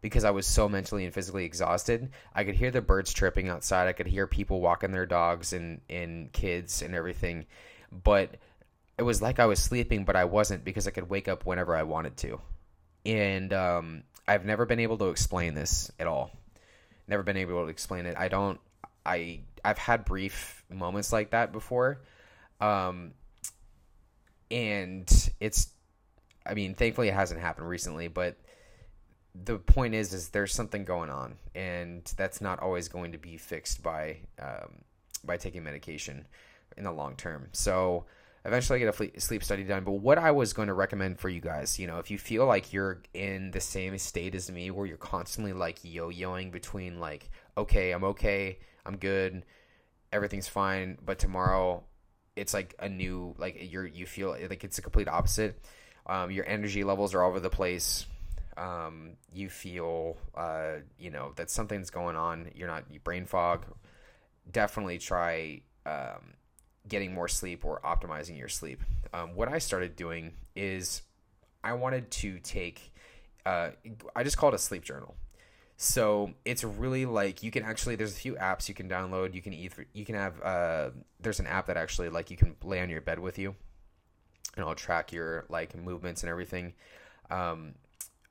because 0.00 0.24
I 0.24 0.30
was 0.30 0.46
so 0.46 0.68
mentally 0.68 1.04
and 1.04 1.12
physically 1.12 1.44
exhausted. 1.44 2.10
I 2.34 2.44
could 2.44 2.54
hear 2.54 2.70
the 2.70 2.80
birds 2.80 3.12
chirping 3.12 3.48
outside. 3.48 3.88
I 3.88 3.92
could 3.92 4.06
hear 4.06 4.26
people 4.26 4.60
walking 4.60 4.92
their 4.92 5.06
dogs 5.06 5.52
and, 5.52 5.80
and 5.90 6.32
kids 6.32 6.82
and 6.82 6.94
everything. 6.94 7.46
But 7.92 8.36
it 8.96 9.02
was 9.02 9.20
like 9.20 9.38
I 9.38 9.46
was 9.46 9.58
sleeping, 9.58 10.04
but 10.04 10.16
I 10.16 10.24
wasn't 10.24 10.64
because 10.64 10.86
I 10.86 10.90
could 10.90 11.08
wake 11.08 11.28
up 11.28 11.44
whenever 11.44 11.74
I 11.74 11.82
wanted 11.82 12.16
to. 12.18 12.40
And 13.04 13.52
um, 13.52 14.02
I've 14.26 14.44
never 14.44 14.66
been 14.66 14.80
able 14.80 14.98
to 14.98 15.06
explain 15.06 15.54
this 15.54 15.90
at 15.98 16.06
all. 16.06 16.30
Never 17.08 17.22
been 17.22 17.36
able 17.36 17.64
to 17.64 17.70
explain 17.70 18.06
it. 18.06 18.16
I 18.16 18.28
don't. 18.28 18.60
I 19.04 19.40
I've 19.64 19.78
had 19.78 20.04
brief 20.04 20.62
moments 20.70 21.12
like 21.12 21.30
that 21.30 21.50
before, 21.50 22.02
um, 22.60 23.12
and 24.50 25.30
it's. 25.40 25.68
I 26.46 26.54
mean, 26.54 26.74
thankfully, 26.74 27.08
it 27.08 27.14
hasn't 27.14 27.40
happened 27.40 27.68
recently, 27.68 28.08
but 28.08 28.36
the 29.34 29.58
point 29.58 29.94
is, 29.94 30.12
is 30.12 30.30
there's 30.30 30.52
something 30.52 30.84
going 30.84 31.10
on, 31.10 31.36
and 31.54 32.04
that's 32.16 32.40
not 32.40 32.60
always 32.60 32.88
going 32.88 33.12
to 33.12 33.18
be 33.18 33.36
fixed 33.36 33.82
by 33.82 34.18
um, 34.40 34.82
by 35.24 35.36
taking 35.36 35.62
medication 35.62 36.26
in 36.76 36.84
the 36.84 36.92
long 36.92 37.16
term. 37.16 37.48
So 37.52 38.06
eventually 38.44 38.82
I 38.82 38.90
get 38.90 39.16
a 39.16 39.20
sleep 39.20 39.44
study 39.44 39.64
done. 39.64 39.84
But 39.84 39.92
what 39.92 40.18
I 40.18 40.30
was 40.30 40.52
going 40.52 40.68
to 40.68 40.74
recommend 40.74 41.18
for 41.18 41.28
you 41.28 41.40
guys, 41.40 41.78
you 41.78 41.86
know, 41.86 41.98
if 41.98 42.10
you 42.10 42.18
feel 42.18 42.46
like 42.46 42.72
you're 42.72 43.02
in 43.14 43.50
the 43.50 43.60
same 43.60 43.96
state 43.98 44.34
as 44.34 44.50
me, 44.50 44.70
where 44.70 44.86
you're 44.86 44.96
constantly 44.96 45.52
like 45.52 45.78
yo-yoing 45.82 46.50
between 46.50 47.00
like, 47.00 47.30
okay, 47.56 47.92
I'm 47.92 48.04
okay, 48.04 48.58
I'm 48.84 48.96
good, 48.96 49.44
everything's 50.12 50.48
fine, 50.48 50.98
but 51.04 51.18
tomorrow 51.18 51.84
it's 52.36 52.54
like 52.54 52.74
a 52.78 52.88
new 52.88 53.34
like 53.38 53.58
you're 53.70 53.86
you 53.86 54.06
feel 54.06 54.30
like 54.30 54.64
it's 54.64 54.78
a 54.78 54.82
complete 54.82 55.08
opposite. 55.08 55.60
Um, 56.06 56.30
your 56.30 56.46
energy 56.48 56.82
levels 56.82 57.14
are 57.14 57.22
all 57.22 57.30
over 57.30 57.40
the 57.40 57.50
place. 57.50 58.06
Um, 58.60 59.12
you 59.32 59.48
feel 59.48 60.18
uh, 60.34 60.80
you 60.98 61.10
know 61.10 61.32
that 61.36 61.50
something's 61.50 61.88
going 61.88 62.16
on. 62.16 62.50
You're 62.54 62.68
not 62.68 62.84
you 62.90 63.00
brain 63.00 63.24
fog. 63.24 63.64
Definitely 64.52 64.98
try 64.98 65.62
um, 65.86 66.34
getting 66.86 67.14
more 67.14 67.28
sleep 67.28 67.64
or 67.64 67.80
optimizing 67.84 68.38
your 68.38 68.48
sleep. 68.48 68.82
Um, 69.14 69.34
what 69.34 69.48
I 69.48 69.58
started 69.58 69.96
doing 69.96 70.34
is 70.54 71.02
I 71.64 71.72
wanted 71.72 72.10
to 72.10 72.38
take, 72.40 72.92
uh, 73.46 73.70
I 74.14 74.24
just 74.24 74.36
call 74.36 74.50
it 74.50 74.54
a 74.54 74.58
sleep 74.58 74.84
journal. 74.84 75.14
So 75.76 76.32
it's 76.44 76.62
really 76.62 77.06
like 77.06 77.42
you 77.42 77.50
can 77.50 77.62
actually 77.62 77.96
there's 77.96 78.12
a 78.12 78.20
few 78.20 78.34
apps 78.34 78.68
you 78.68 78.74
can 78.74 78.86
download. 78.86 79.32
You 79.32 79.40
can 79.40 79.54
either 79.54 79.86
you 79.94 80.04
can 80.04 80.14
have 80.14 80.42
uh, 80.42 80.90
there's 81.20 81.40
an 81.40 81.46
app 81.46 81.66
that 81.66 81.78
actually 81.78 82.10
like 82.10 82.30
you 82.30 82.36
can 82.36 82.54
lay 82.62 82.82
on 82.82 82.90
your 82.90 83.00
bed 83.00 83.18
with 83.18 83.38
you, 83.38 83.54
and 84.56 84.62
it'll 84.62 84.74
track 84.74 85.10
your 85.10 85.46
like 85.48 85.74
movements 85.74 86.22
and 86.22 86.28
everything. 86.28 86.74
Um, 87.30 87.76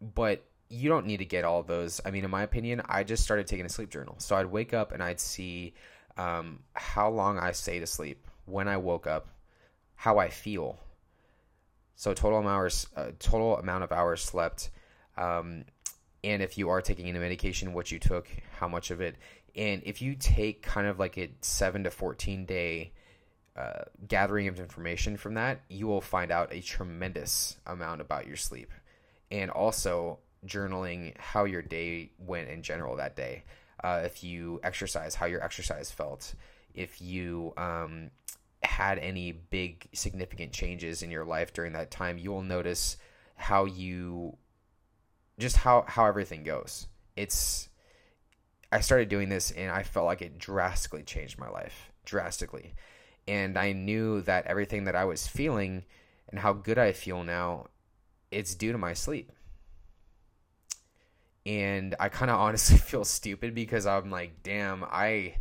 but 0.02 0.44
you 0.70 0.90
don't 0.90 1.06
need 1.06 1.18
to 1.18 1.26
get 1.26 1.44
all 1.44 1.64
those. 1.64 2.00
I 2.06 2.12
mean, 2.12 2.24
in 2.24 2.32
my 2.32 2.44
opinion, 2.44 2.82
I 2.86 3.04
just 3.04 3.24
started 3.24 3.48
taking 3.48 3.66
a 3.66 3.70
sleep 3.70 3.90
journal. 3.90 4.16
So 4.20 4.36
I'd 4.36 4.46
wake 4.46 4.74
up 4.74 4.92
and 4.92 5.02
I'd 5.02 5.20
see 5.20 5.74
um, 6.18 6.60
how 6.74 7.10
long 7.10 7.40
I 7.40 7.52
stayed 7.54 7.82
asleep, 7.82 8.28
when 8.46 8.68
I 8.68 8.78
woke 8.78 9.08
up, 9.08 9.30
how 9.96 10.18
I 10.18 10.30
feel. 10.30 10.80
So 11.96 12.14
total 12.14 12.48
hours, 12.48 12.88
uh, 12.96 13.12
total 13.20 13.58
amount 13.58 13.84
of 13.84 13.92
hours 13.92 14.22
slept, 14.22 14.70
um, 15.18 15.66
and 16.24 16.42
if 16.42 16.58
you 16.58 16.70
are 16.70 16.82
taking 16.82 17.08
any 17.08 17.20
medication, 17.20 17.74
what 17.74 17.92
you 17.92 18.00
took, 18.00 18.28
how 18.58 18.68
much 18.68 18.92
of 18.92 19.02
it, 19.02 19.16
and 19.56 19.82
if 19.86 20.02
you 20.02 20.16
take 20.16 20.62
kind 20.62 20.88
of 20.88 21.00
like 21.00 21.18
a 21.18 21.30
seven 21.42 21.84
to 21.84 21.92
fourteen 21.92 22.46
day 22.46 22.94
uh, 23.58 23.84
gathering 24.08 24.48
of 24.48 24.60
information 24.60 25.18
from 25.18 25.34
that, 25.34 25.60
you 25.68 25.88
will 25.88 26.00
find 26.02 26.32
out 26.32 26.54
a 26.54 26.62
tremendous 26.62 27.58
amount 27.66 28.00
about 28.00 28.28
your 28.28 28.38
sleep, 28.38 28.72
and 29.32 29.52
also 29.52 30.20
journaling 30.46 31.18
how 31.18 31.46
your 31.46 31.62
day 31.62 32.12
went 32.18 32.50
in 32.50 32.64
general 32.64 32.96
that 32.98 33.16
day. 33.16 33.44
Uh, 33.84 34.02
if 34.04 34.24
you 34.24 34.60
exercise, 34.64 35.16
how 35.16 35.26
your 35.26 35.44
exercise 35.44 35.92
felt. 35.92 36.34
If 36.74 37.02
you 37.02 37.54
um, 37.58 38.12
had 38.64 39.00
any 39.00 39.32
big 39.32 39.88
significant 39.94 40.52
changes 40.52 41.02
in 41.02 41.12
your 41.12 41.26
life 41.26 41.54
during 41.54 41.74
that 41.74 41.92
time, 41.92 42.18
you 42.18 42.32
will 42.32 42.42
notice 42.42 42.98
how 43.36 43.66
you 43.66 44.36
just 45.38 45.56
how 45.56 45.86
how 45.88 46.06
everything 46.06 46.44
goes. 46.44 46.88
It's 47.16 47.70
I 48.72 48.82
started 48.82 49.10
doing 49.10 49.30
this 49.30 49.52
and 49.52 49.72
I 49.72 49.84
felt 49.84 50.06
like 50.06 50.22
it 50.22 50.38
drastically 50.38 51.04
changed 51.04 51.40
my 51.40 51.50
life, 51.50 51.92
drastically. 52.06 52.74
And 53.28 53.58
I 53.58 53.72
knew 53.72 54.22
that 54.22 54.46
everything 54.46 54.86
that 54.86 54.96
I 54.96 55.06
was 55.06 55.28
feeling 55.28 55.86
and 56.30 56.40
how 56.40 56.54
good 56.54 56.78
I 56.78 56.92
feel 56.92 57.24
now, 57.24 57.68
it's 58.32 58.56
due 58.56 58.72
to 58.72 58.78
my 58.78 58.94
sleep. 58.94 59.32
And 61.46 61.96
I 62.00 62.10
kind 62.10 62.30
of 62.30 62.40
honestly 62.40 62.78
feel 62.92 63.06
stupid 63.06 63.56
because 63.56 63.86
I'm 63.86 64.12
like, 64.12 64.44
damn, 64.44 64.84
I 64.84 65.36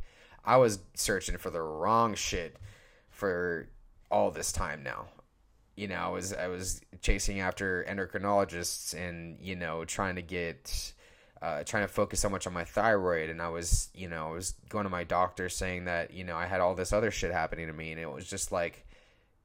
I 0.45 0.57
was 0.57 0.79
searching 0.95 1.37
for 1.37 1.51
the 1.51 1.61
wrong 1.61 2.15
shit 2.15 2.57
for 3.11 3.69
all 4.11 4.31
this 4.31 4.53
time 4.53 4.83
now. 4.83 5.07
You 5.77 5.89
know, 5.89 5.97
I 5.97 6.09
was 6.09 6.33
I 6.33 6.49
was 6.49 6.81
chasing 7.03 7.41
after 7.41 7.85
endocrinologists 7.89 8.95
and 8.95 9.39
you 9.41 9.57
know 9.57 9.85
trying 9.85 10.17
to 10.17 10.23
get 10.23 10.93
uh, 11.41 11.63
trying 11.65 11.85
to 11.85 11.93
focus 11.93 12.21
so 12.21 12.29
much 12.29 12.47
on 12.47 12.53
my 12.53 12.65
thyroid, 12.65 13.31
and 13.31 13.41
I 13.41 13.49
was 13.49 13.91
you 13.95 14.09
know 14.09 14.29
I 14.29 14.33
was 14.33 14.55
going 14.69 14.85
to 14.85 14.91
my 14.91 15.05
doctor 15.05 15.49
saying 15.49 15.85
that 15.85 16.13
you 16.13 16.25
know 16.25 16.37
I 16.37 16.47
had 16.47 16.61
all 16.61 16.75
this 16.75 16.93
other 16.93 17.11
shit 17.11 17.33
happening 17.33 17.69
to 17.69 17.73
me, 17.73 17.93
and 17.93 18.01
it 18.01 18.11
was 18.11 18.29
just 18.29 18.51
like 18.51 18.87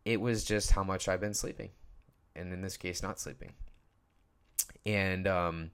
it 0.06 0.20
was 0.20 0.44
just 0.44 0.72
how 0.72 0.84
much 0.84 1.08
I've 1.08 1.22
been 1.22 1.36
sleeping, 1.36 1.70
and 2.36 2.54
in 2.54 2.62
this 2.62 2.78
case, 2.78 3.04
not 3.04 3.20
sleeping, 3.20 3.54
and 4.86 5.28
um, 5.28 5.72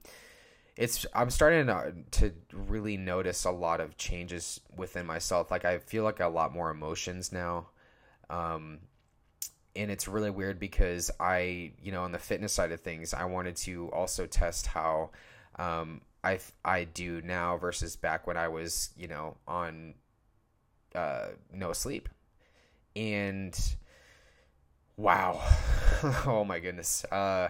it's 0.76 1.04
I'm 1.14 1.30
starting 1.30 1.66
to, 2.12 2.32
really 2.52 2.96
notice 2.96 3.44
a 3.44 3.50
lot 3.50 3.80
of 3.80 3.96
changes 3.96 4.60
within 4.74 5.06
myself. 5.06 5.50
Like 5.50 5.64
I 5.64 5.78
feel 5.78 6.04
like 6.04 6.20
a 6.20 6.28
lot 6.28 6.54
more 6.54 6.70
emotions 6.70 7.32
now. 7.32 7.68
Um, 8.30 8.78
and 9.76 9.90
it's 9.90 10.08
really 10.08 10.30
weird 10.30 10.58
because 10.58 11.10
I, 11.20 11.72
you 11.82 11.92
know, 11.92 12.02
on 12.02 12.12
the 12.12 12.18
fitness 12.18 12.52
side 12.52 12.72
of 12.72 12.80
things, 12.80 13.14
I 13.14 13.24
wanted 13.24 13.56
to 13.56 13.90
also 13.92 14.26
test 14.26 14.66
how 14.66 15.10
um, 15.58 16.00
I 16.24 16.40
I 16.64 16.84
do 16.84 17.20
now 17.22 17.56
versus 17.56 17.96
back 17.96 18.26
when 18.26 18.36
I 18.36 18.48
was, 18.48 18.90
you 18.96 19.08
know, 19.08 19.36
on 19.46 19.94
uh, 20.94 21.28
no 21.52 21.72
sleep, 21.72 22.08
and 22.96 23.58
wow, 25.00 25.40
oh 26.26 26.44
my 26.44 26.58
goodness, 26.58 27.04
uh, 27.06 27.48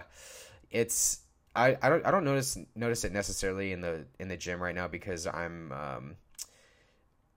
it's 0.69 1.21
I, 1.55 1.77
I 1.81 1.89
don't 1.89 2.05
I 2.05 2.11
don't 2.11 2.23
notice 2.23 2.57
notice 2.75 3.03
it 3.03 3.11
necessarily 3.11 3.71
in 3.71 3.81
the 3.81 4.05
in 4.19 4.27
the 4.27 4.37
gym 4.37 4.61
right 4.61 4.75
now 4.75 4.87
because 4.87 5.27
I'm 5.27 5.71
um, 5.71 6.15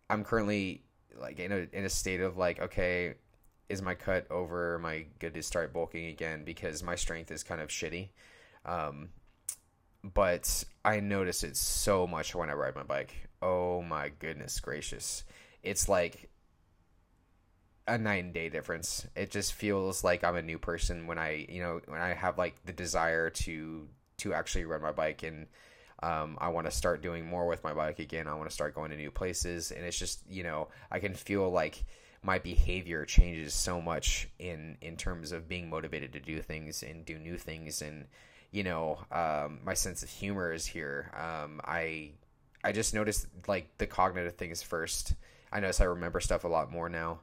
I'm 0.09 0.24
currently 0.24 0.83
like 1.20 1.40
in 1.40 1.53
a 1.53 1.66
in 1.72 1.85
a 1.85 1.88
state 1.88 2.20
of 2.20 2.37
like 2.37 2.61
okay 2.61 3.14
is 3.68 3.83
my 3.83 3.94
cut 3.94 4.31
over? 4.31 4.77
Am 4.77 4.85
I 4.87 5.07
good 5.18 5.35
to 5.35 5.42
start 5.42 5.72
bulking 5.72 6.07
again? 6.07 6.44
Because 6.44 6.83
my 6.83 6.94
strength 6.94 7.31
is 7.31 7.42
kind 7.42 7.61
of 7.61 7.68
shitty. 7.68 8.11
Um, 8.66 9.09
but 10.03 10.64
I 10.85 11.00
notice 11.00 11.44
it 11.44 11.57
so 11.57 12.07
much 12.07 12.35
when 12.35 12.50
I 12.50 12.53
ride 12.53 12.74
my 12.74 12.83
bike. 12.83 13.14
Oh 13.40 13.83
my 13.83 14.11
goodness 14.18 14.61
gracious. 14.61 15.24
It's 15.62 15.88
like 15.88 16.29
a 17.87 17.92
and 17.92 18.33
day 18.33 18.49
difference. 18.49 19.07
It 19.14 19.31
just 19.31 19.53
feels 19.53 20.03
like 20.03 20.25
I'm 20.25 20.37
a 20.37 20.42
new 20.42 20.59
person 20.59 21.07
when 21.07 21.18
I, 21.18 21.47
you 21.49 21.61
know, 21.61 21.81
when 21.87 22.01
I 22.01 22.14
have 22.14 22.38
like 22.38 22.55
the 22.64 22.73
desire 22.73 23.31
to 23.31 23.88
to 24.18 24.33
actually 24.33 24.64
ride 24.64 24.81
my 24.81 24.92
bike 24.92 25.23
and 25.23 25.47
um, 26.03 26.37
I 26.40 26.49
want 26.49 26.66
to 26.66 26.70
start 26.70 27.03
doing 27.03 27.27
more 27.27 27.47
with 27.47 27.64
my 27.64 27.73
bike 27.73 27.99
again. 27.99 28.29
I 28.29 28.35
want 28.35 28.49
to 28.49 28.55
start 28.55 28.75
going 28.75 28.90
to 28.90 28.97
new 28.97 29.11
places, 29.11 29.70
and 29.70 29.85
it's 29.85 29.99
just 29.99 30.20
you 30.29 30.42
know 30.42 30.68
I 30.90 30.99
can 30.99 31.14
feel 31.14 31.51
like 31.51 31.85
my 32.23 32.38
behavior 32.38 33.05
changes 33.05 33.55
so 33.55 33.81
much 33.81 34.29
in 34.38 34.77
in 34.81 34.97
terms 34.97 35.33
of 35.33 35.49
being 35.49 35.68
motivated 35.70 36.12
to 36.14 36.20
do 36.20 36.40
things 36.40 36.83
and 36.83 37.05
do 37.05 37.18
new 37.18 37.38
things. 37.38 37.83
And 37.83 38.07
you 38.51 38.64
know 38.64 38.99
um, 39.12 39.61
my 39.64 39.75
sense 39.75 40.03
of 40.03 40.11
humor 40.11 40.53
is 40.53 40.66
here. 40.66 41.11
Um, 41.16 41.61
i 41.64 42.12
i 42.64 42.73
just 42.73 42.94
noticed 42.94 43.27
like 43.47 43.77
the 43.79 43.87
cognitive 43.87 44.37
things 44.37 44.62
first. 44.62 45.14
I 45.53 45.61
notice 45.61 45.81
i 45.81 45.85
remember 45.85 46.20
stuff 46.20 46.44
a 46.44 46.49
lot 46.49 46.73
more 46.73 46.88
now 46.88 47.20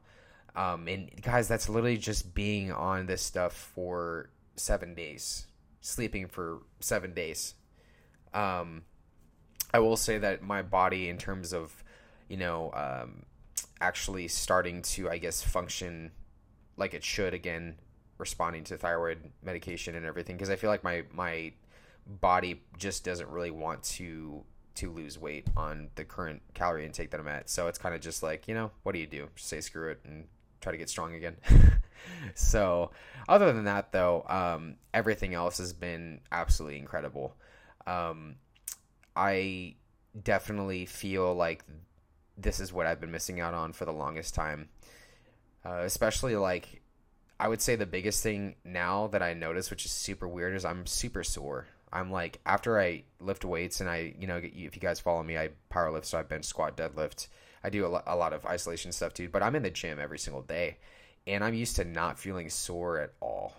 um, 0.55 0.87
and 0.87 1.09
guys 1.21 1.47
that's 1.47 1.69
literally 1.69 1.97
just 1.97 2.33
being 2.33 2.71
on 2.71 3.05
this 3.05 3.21
stuff 3.21 3.53
for 3.53 4.29
seven 4.55 4.93
days 4.93 5.47
sleeping 5.81 6.27
for 6.27 6.59
seven 6.79 7.13
days 7.13 7.55
um, 8.33 8.83
i 9.73 9.79
will 9.79 9.97
say 9.97 10.17
that 10.17 10.41
my 10.41 10.61
body 10.61 11.09
in 11.09 11.17
terms 11.17 11.53
of 11.53 11.83
you 12.27 12.37
know 12.37 12.71
um, 12.73 13.25
actually 13.81 14.27
starting 14.27 14.81
to, 14.83 15.09
I 15.09 15.17
guess, 15.17 15.41
function 15.41 16.11
like 16.77 16.93
it 16.93 17.03
should 17.03 17.33
again, 17.33 17.75
responding 18.17 18.63
to 18.65 18.77
thyroid 18.77 19.31
medication 19.43 19.95
and 19.95 20.05
everything. 20.05 20.37
Because 20.37 20.49
I 20.49 20.55
feel 20.55 20.69
like 20.69 20.83
my 20.83 21.03
my 21.11 21.51
body 22.07 22.63
just 22.77 23.03
doesn't 23.03 23.29
really 23.29 23.51
want 23.51 23.83
to 23.83 24.43
to 24.75 24.91
lose 24.91 25.19
weight 25.19 25.47
on 25.57 25.89
the 25.95 26.05
current 26.05 26.41
calorie 26.53 26.85
intake 26.85 27.09
that 27.11 27.19
I'm 27.19 27.27
at. 27.27 27.49
So 27.49 27.67
it's 27.67 27.77
kind 27.77 27.93
of 27.93 27.99
just 27.99 28.23
like, 28.23 28.47
you 28.47 28.53
know, 28.53 28.71
what 28.83 28.93
do 28.93 28.99
you 28.99 29.07
do? 29.07 29.27
Just 29.35 29.49
say 29.49 29.59
screw 29.59 29.89
it 29.89 29.99
and 30.05 30.27
try 30.61 30.71
to 30.71 30.77
get 30.77 30.89
strong 30.89 31.13
again. 31.15 31.35
so, 32.35 32.91
other 33.27 33.51
than 33.51 33.65
that, 33.65 33.91
though, 33.91 34.25
um, 34.27 34.75
everything 34.93 35.33
else 35.33 35.57
has 35.57 35.73
been 35.73 36.21
absolutely 36.31 36.79
incredible. 36.79 37.35
Um, 37.85 38.35
I 39.15 39.75
definitely 40.21 40.85
feel 40.85 41.33
like 41.33 41.63
this 42.37 42.59
is 42.59 42.71
what 42.71 42.85
I've 42.85 43.01
been 43.01 43.11
missing 43.11 43.39
out 43.39 43.53
on 43.53 43.73
for 43.73 43.85
the 43.85 43.91
longest 43.91 44.33
time. 44.35 44.69
Uh, 45.65 45.81
especially 45.83 46.35
like, 46.35 46.81
I 47.39 47.47
would 47.47 47.61
say 47.61 47.75
the 47.75 47.85
biggest 47.85 48.23
thing 48.23 48.55
now 48.63 49.07
that 49.07 49.21
I 49.21 49.33
notice, 49.33 49.69
which 49.69 49.85
is 49.85 49.91
super 49.91 50.27
weird, 50.27 50.55
is 50.55 50.65
I'm 50.65 50.85
super 50.85 51.23
sore. 51.23 51.67
I'm 51.93 52.11
like 52.11 52.39
after 52.45 52.79
I 52.79 53.03
lift 53.19 53.43
weights 53.43 53.81
and 53.81 53.89
I, 53.89 54.13
you 54.17 54.25
know, 54.25 54.37
if 54.37 54.75
you 54.75 54.81
guys 54.81 54.99
follow 54.99 55.21
me, 55.23 55.37
I 55.37 55.49
power 55.69 55.91
lift, 55.91 56.05
so 56.05 56.17
I 56.17 56.23
bench, 56.23 56.45
squat, 56.45 56.77
deadlift. 56.77 57.27
I 57.63 57.69
do 57.69 57.85
a, 57.85 58.03
a 58.07 58.15
lot 58.15 58.33
of 58.33 58.45
isolation 58.45 58.91
stuff 58.91 59.13
too, 59.13 59.29
but 59.29 59.43
I'm 59.43 59.55
in 59.55 59.63
the 59.63 59.69
gym 59.69 59.99
every 59.99 60.19
single 60.19 60.41
day, 60.41 60.77
and 61.27 61.43
I'm 61.43 61.53
used 61.53 61.75
to 61.77 61.85
not 61.85 62.19
feeling 62.19 62.49
sore 62.49 62.99
at 62.99 63.13
all, 63.19 63.53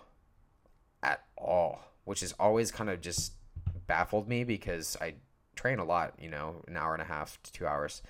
at 1.01 1.23
all, 1.37 1.81
which 2.05 2.21
has 2.21 2.33
always 2.39 2.71
kind 2.71 2.89
of 2.89 3.01
just 3.01 3.33
baffled 3.87 4.27
me 4.27 4.43
because 4.43 4.97
I 5.01 5.15
train 5.55 5.79
a 5.79 5.85
lot, 5.85 6.13
you 6.19 6.29
know, 6.29 6.63
an 6.67 6.77
hour 6.77 6.93
and 6.93 7.01
a 7.01 7.05
half 7.05 7.41
to 7.43 7.51
two 7.51 7.67
hours 7.67 8.01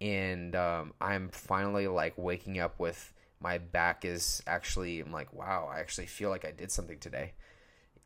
and 0.00 0.54
um, 0.54 0.92
I'm 1.00 1.28
finally 1.30 1.86
like 1.86 2.14
waking 2.16 2.58
up 2.58 2.78
with 2.78 3.12
my 3.40 3.58
back 3.58 4.04
is 4.04 4.42
actually 4.46 5.00
I'm 5.00 5.12
like, 5.12 5.32
wow, 5.32 5.70
I 5.72 5.80
actually 5.80 6.06
feel 6.06 6.30
like 6.30 6.44
I 6.44 6.50
did 6.50 6.70
something 6.70 6.98
today. 6.98 7.32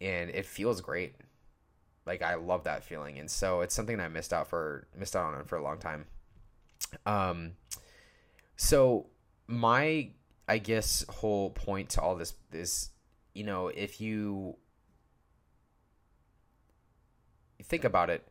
And 0.01 0.31
it 0.31 0.47
feels 0.47 0.81
great. 0.81 1.17
Like 2.07 2.23
I 2.23 2.37
love 2.37 2.65
that 2.65 2.85
feeling. 2.85 3.19
And 3.19 3.31
so 3.31 3.63
it's 3.63 3.75
something 3.75 3.99
I 4.01 4.09
missed 4.09 4.33
out 4.33 4.49
for 4.49 4.87
missed 4.97 5.17
out 5.17 5.35
on 5.35 5.45
for 5.45 5.57
a 5.57 5.63
long 5.63 5.79
time. 5.79 6.07
Um 7.07 7.53
so 8.57 9.07
my 9.47 10.11
I 10.47 10.59
guess 10.59 11.05
whole 11.09 11.51
point 11.51 11.91
to 11.91 12.01
all 12.01 12.17
this 12.17 12.35
is 12.53 12.91
you 13.35 13.45
know, 13.45 13.69
if 13.69 14.01
you 14.01 14.57
think 17.63 17.85
about 17.85 18.11
it, 18.11 18.27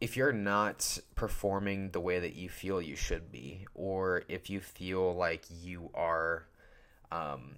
if 0.00 0.16
you're 0.16 0.32
not 0.32 0.98
performing 1.14 1.90
the 1.90 2.00
way 2.00 2.18
that 2.18 2.34
you 2.34 2.48
feel 2.48 2.80
you 2.80 2.96
should 2.96 3.30
be, 3.30 3.66
or 3.74 4.22
if 4.28 4.48
you 4.48 4.60
feel 4.60 5.14
like 5.14 5.44
you 5.50 5.90
are 5.94 6.46
um, 7.12 7.56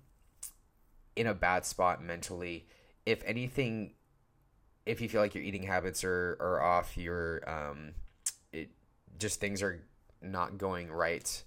in 1.14 1.28
a 1.28 1.34
bad 1.34 1.64
spot 1.64 2.02
mentally, 2.02 2.66
if 3.06 3.22
anything, 3.24 3.92
if 4.86 5.00
you 5.00 5.08
feel 5.08 5.20
like 5.20 5.34
your 5.36 5.44
eating 5.44 5.64
habits 5.64 6.02
are, 6.02 6.36
are 6.40 6.60
off, 6.60 6.96
your 6.96 7.48
um, 7.48 7.94
just 9.18 9.40
things 9.40 9.62
are 9.62 9.82
not 10.22 10.58
going 10.58 10.90
right, 10.90 11.42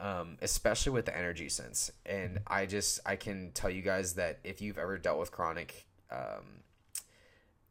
um, 0.00 0.36
especially 0.40 0.92
with 0.92 1.06
the 1.06 1.16
energy 1.16 1.48
sense. 1.48 1.90
And 2.04 2.40
I 2.46 2.66
just 2.66 3.00
I 3.06 3.16
can 3.16 3.52
tell 3.52 3.70
you 3.70 3.82
guys 3.82 4.14
that 4.14 4.38
if 4.44 4.60
you've 4.60 4.78
ever 4.78 4.98
dealt 4.98 5.18
with 5.18 5.32
chronic 5.32 5.86
um, 6.10 6.62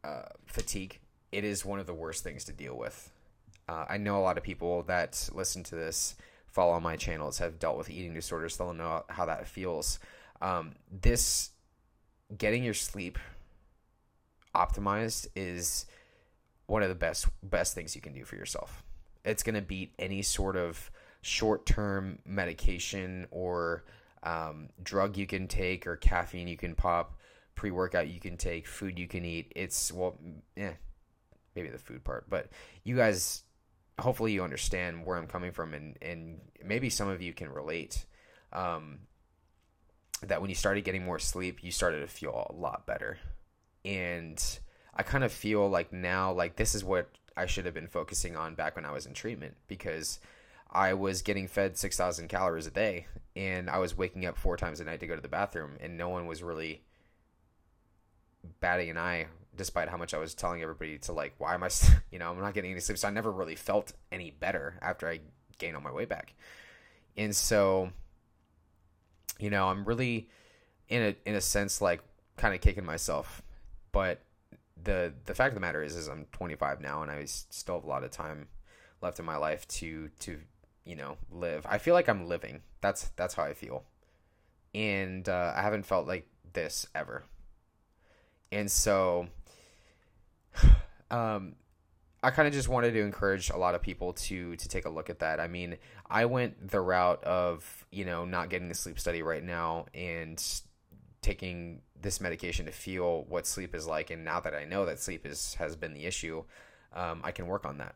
uh, 0.03 0.29
fatigue 0.45 0.99
it 1.35 1.43
is 1.43 1.65
one 1.65 1.79
of 1.79 1.85
the 1.85 1.93
worst 1.93 2.23
things 2.23 2.45
to 2.45 2.53
deal 2.53 2.77
with. 2.77 3.11
Uh, 3.67 3.85
I 3.89 3.97
know 3.97 4.17
a 4.17 4.23
lot 4.23 4.37
of 4.37 4.43
people 4.43 4.83
that 4.83 5.29
listen 5.33 5.63
to 5.63 5.75
this, 5.75 6.15
follow 6.47 6.79
my 6.79 6.95
channels, 6.95 7.39
have 7.39 7.59
dealt 7.59 7.77
with 7.77 7.89
eating 7.89 8.13
disorders. 8.13 8.55
They'll 8.55 8.73
know 8.73 9.03
how 9.09 9.25
that 9.25 9.45
feels. 9.45 9.99
Um, 10.41 10.75
this 10.89 11.49
getting 12.37 12.63
your 12.63 12.73
sleep 12.73 13.19
optimized 14.55 15.27
is 15.35 15.85
one 16.67 16.83
of 16.83 16.89
the 16.89 16.95
best 16.95 17.27
best 17.43 17.75
things 17.75 17.95
you 17.95 18.01
can 18.01 18.13
do 18.13 18.23
for 18.23 18.37
yourself. 18.37 18.81
It's 19.25 19.43
going 19.43 19.55
to 19.55 19.61
beat 19.61 19.93
any 19.99 20.21
sort 20.21 20.55
of 20.55 20.89
short 21.21 21.65
term 21.65 22.19
medication 22.25 23.27
or 23.31 23.83
um, 24.23 24.69
drug 24.83 25.17
you 25.17 25.25
can 25.25 25.47
take 25.47 25.87
or 25.87 25.95
caffeine 25.95 26.47
you 26.47 26.57
can 26.57 26.75
pop, 26.75 27.19
pre 27.55 27.71
workout 27.71 28.07
you 28.07 28.19
can 28.19 28.37
take, 28.37 28.67
food 28.67 28.99
you 28.99 29.07
can 29.07 29.25
eat. 29.25 29.51
It's 29.55 29.91
well, 29.91 30.17
yeah, 30.55 30.73
maybe 31.55 31.69
the 31.69 31.77
food 31.77 32.03
part, 32.03 32.29
but 32.29 32.49
you 32.83 32.95
guys, 32.95 33.43
hopefully 33.99 34.33
you 34.33 34.43
understand 34.43 35.05
where 35.05 35.17
I'm 35.17 35.27
coming 35.27 35.51
from, 35.51 35.73
and 35.73 35.97
and 36.01 36.39
maybe 36.63 36.89
some 36.89 37.07
of 37.07 37.21
you 37.21 37.33
can 37.33 37.49
relate. 37.49 38.05
Um, 38.53 38.99
that 40.21 40.39
when 40.41 40.49
you 40.49 40.55
started 40.55 40.85
getting 40.85 41.03
more 41.03 41.19
sleep, 41.19 41.63
you 41.63 41.71
started 41.71 41.99
to 41.99 42.07
feel 42.07 42.47
a 42.49 42.53
lot 42.53 42.85
better, 42.85 43.17
and 43.83 44.41
I 44.93 45.03
kind 45.03 45.23
of 45.23 45.31
feel 45.31 45.69
like 45.69 45.91
now, 45.91 46.31
like 46.31 46.55
this 46.55 46.73
is 46.73 46.83
what 46.83 47.09
I 47.37 47.45
should 47.45 47.65
have 47.65 47.73
been 47.73 47.87
focusing 47.87 48.35
on 48.35 48.55
back 48.55 48.75
when 48.75 48.85
I 48.85 48.91
was 48.91 49.05
in 49.05 49.13
treatment 49.13 49.55
because 49.67 50.19
I 50.71 50.93
was 50.93 51.21
getting 51.21 51.47
fed 51.47 51.77
6,000 51.77 52.27
calories 52.27 52.67
a 52.67 52.71
day 52.71 53.07
and 53.35 53.69
I 53.69 53.77
was 53.77 53.97
waking 53.97 54.25
up 54.25 54.37
four 54.37 54.57
times 54.57 54.79
a 54.79 54.85
night 54.85 54.99
to 55.01 55.07
go 55.07 55.15
to 55.15 55.21
the 55.21 55.27
bathroom 55.27 55.77
and 55.79 55.97
no 55.97 56.09
one 56.09 56.25
was 56.27 56.43
really 56.43 56.83
batting 58.59 58.89
an 58.89 58.97
eye 58.97 59.27
despite 59.55 59.89
how 59.89 59.97
much 59.97 60.13
I 60.13 60.17
was 60.17 60.33
telling 60.33 60.61
everybody 60.61 60.97
to 60.99 61.13
like, 61.13 61.33
why 61.37 61.53
am 61.53 61.63
I, 61.63 61.69
you 62.11 62.19
know, 62.19 62.29
I'm 62.29 62.39
not 62.39 62.53
getting 62.53 62.71
any 62.71 62.79
sleep. 62.79 62.97
So 62.97 63.07
I 63.07 63.11
never 63.11 63.31
really 63.31 63.55
felt 63.55 63.93
any 64.11 64.31
better 64.31 64.77
after 64.81 65.07
I 65.07 65.21
gained 65.57 65.75
all 65.75 65.81
my 65.81 65.91
weight 65.91 66.09
back. 66.09 66.33
And 67.17 67.35
so, 67.35 67.91
you 69.39 69.49
know, 69.49 69.67
I'm 69.67 69.85
really 69.85 70.29
in 70.89 71.01
a, 71.01 71.15
in 71.29 71.35
a 71.35 71.41
sense, 71.41 71.81
like 71.81 72.01
kind 72.37 72.53
of 72.53 72.61
kicking 72.61 72.85
myself, 72.85 73.41
but 73.91 74.21
the, 74.85 75.13
the 75.25 75.35
fact 75.35 75.49
of 75.49 75.55
the 75.55 75.61
matter 75.61 75.83
is, 75.83 75.95
is 75.95 76.07
I'm 76.07 76.25
25 76.31 76.81
now 76.81 77.01
and 77.01 77.11
I 77.11 77.25
still 77.25 77.75
have 77.75 77.83
a 77.83 77.87
lot 77.87 78.03
of 78.03 78.11
time 78.11 78.47
left 79.01 79.19
in 79.19 79.25
my 79.25 79.37
life 79.37 79.67
to, 79.67 80.09
to, 80.19 80.39
you 80.85 80.95
know, 80.95 81.17
live. 81.29 81.65
I 81.69 81.77
feel 81.77 81.93
like 81.93 82.07
I'm 82.07 82.27
living. 82.27 82.61
That's, 82.81 83.09
that's 83.15 83.33
how 83.33 83.43
I 83.43 83.53
feel. 83.53 83.83
And, 84.73 85.27
uh, 85.27 85.53
I 85.55 85.61
haven't 85.61 85.85
felt 85.85 86.07
like 86.07 86.27
this 86.53 86.87
ever. 86.95 87.23
And 88.51 88.71
so 88.71 89.27
um, 91.11 91.55
I 92.23 92.31
kind 92.31 92.47
of 92.47 92.53
just 92.55 92.67
wanted 92.67 92.93
to 92.93 93.01
encourage 93.01 93.51
a 93.51 93.57
lot 93.57 93.75
of 93.75 93.83
people 93.83 94.13
to 94.13 94.55
to 94.55 94.67
take 94.67 94.85
a 94.85 94.89
look 94.89 95.11
at 95.11 95.19
that. 95.19 95.39
I 95.39 95.47
mean, 95.47 95.77
I 96.09 96.25
went 96.25 96.69
the 96.69 96.81
route 96.81 97.23
of 97.23 97.85
you 97.91 98.03
know 98.03 98.25
not 98.25 98.49
getting 98.49 98.67
the 98.67 98.73
sleep 98.73 98.99
study 98.99 99.21
right 99.21 99.43
now 99.43 99.85
and 99.93 100.43
taking 101.25 101.81
this 101.99 102.21
medication 102.21 102.67
to 102.67 102.71
feel 102.71 103.23
what 103.27 103.47
sleep 103.47 103.73
is 103.73 103.87
like. 103.87 104.11
And 104.11 104.23
now 104.23 104.39
that 104.39 104.53
I 104.53 104.63
know 104.63 104.85
that 104.85 104.99
sleep 104.99 105.25
is 105.25 105.55
has 105.55 105.75
been 105.75 105.93
the 105.93 106.05
issue, 106.05 106.43
um, 106.93 107.21
I 107.23 107.31
can 107.31 107.47
work 107.47 107.65
on 107.65 107.79
that. 107.79 107.95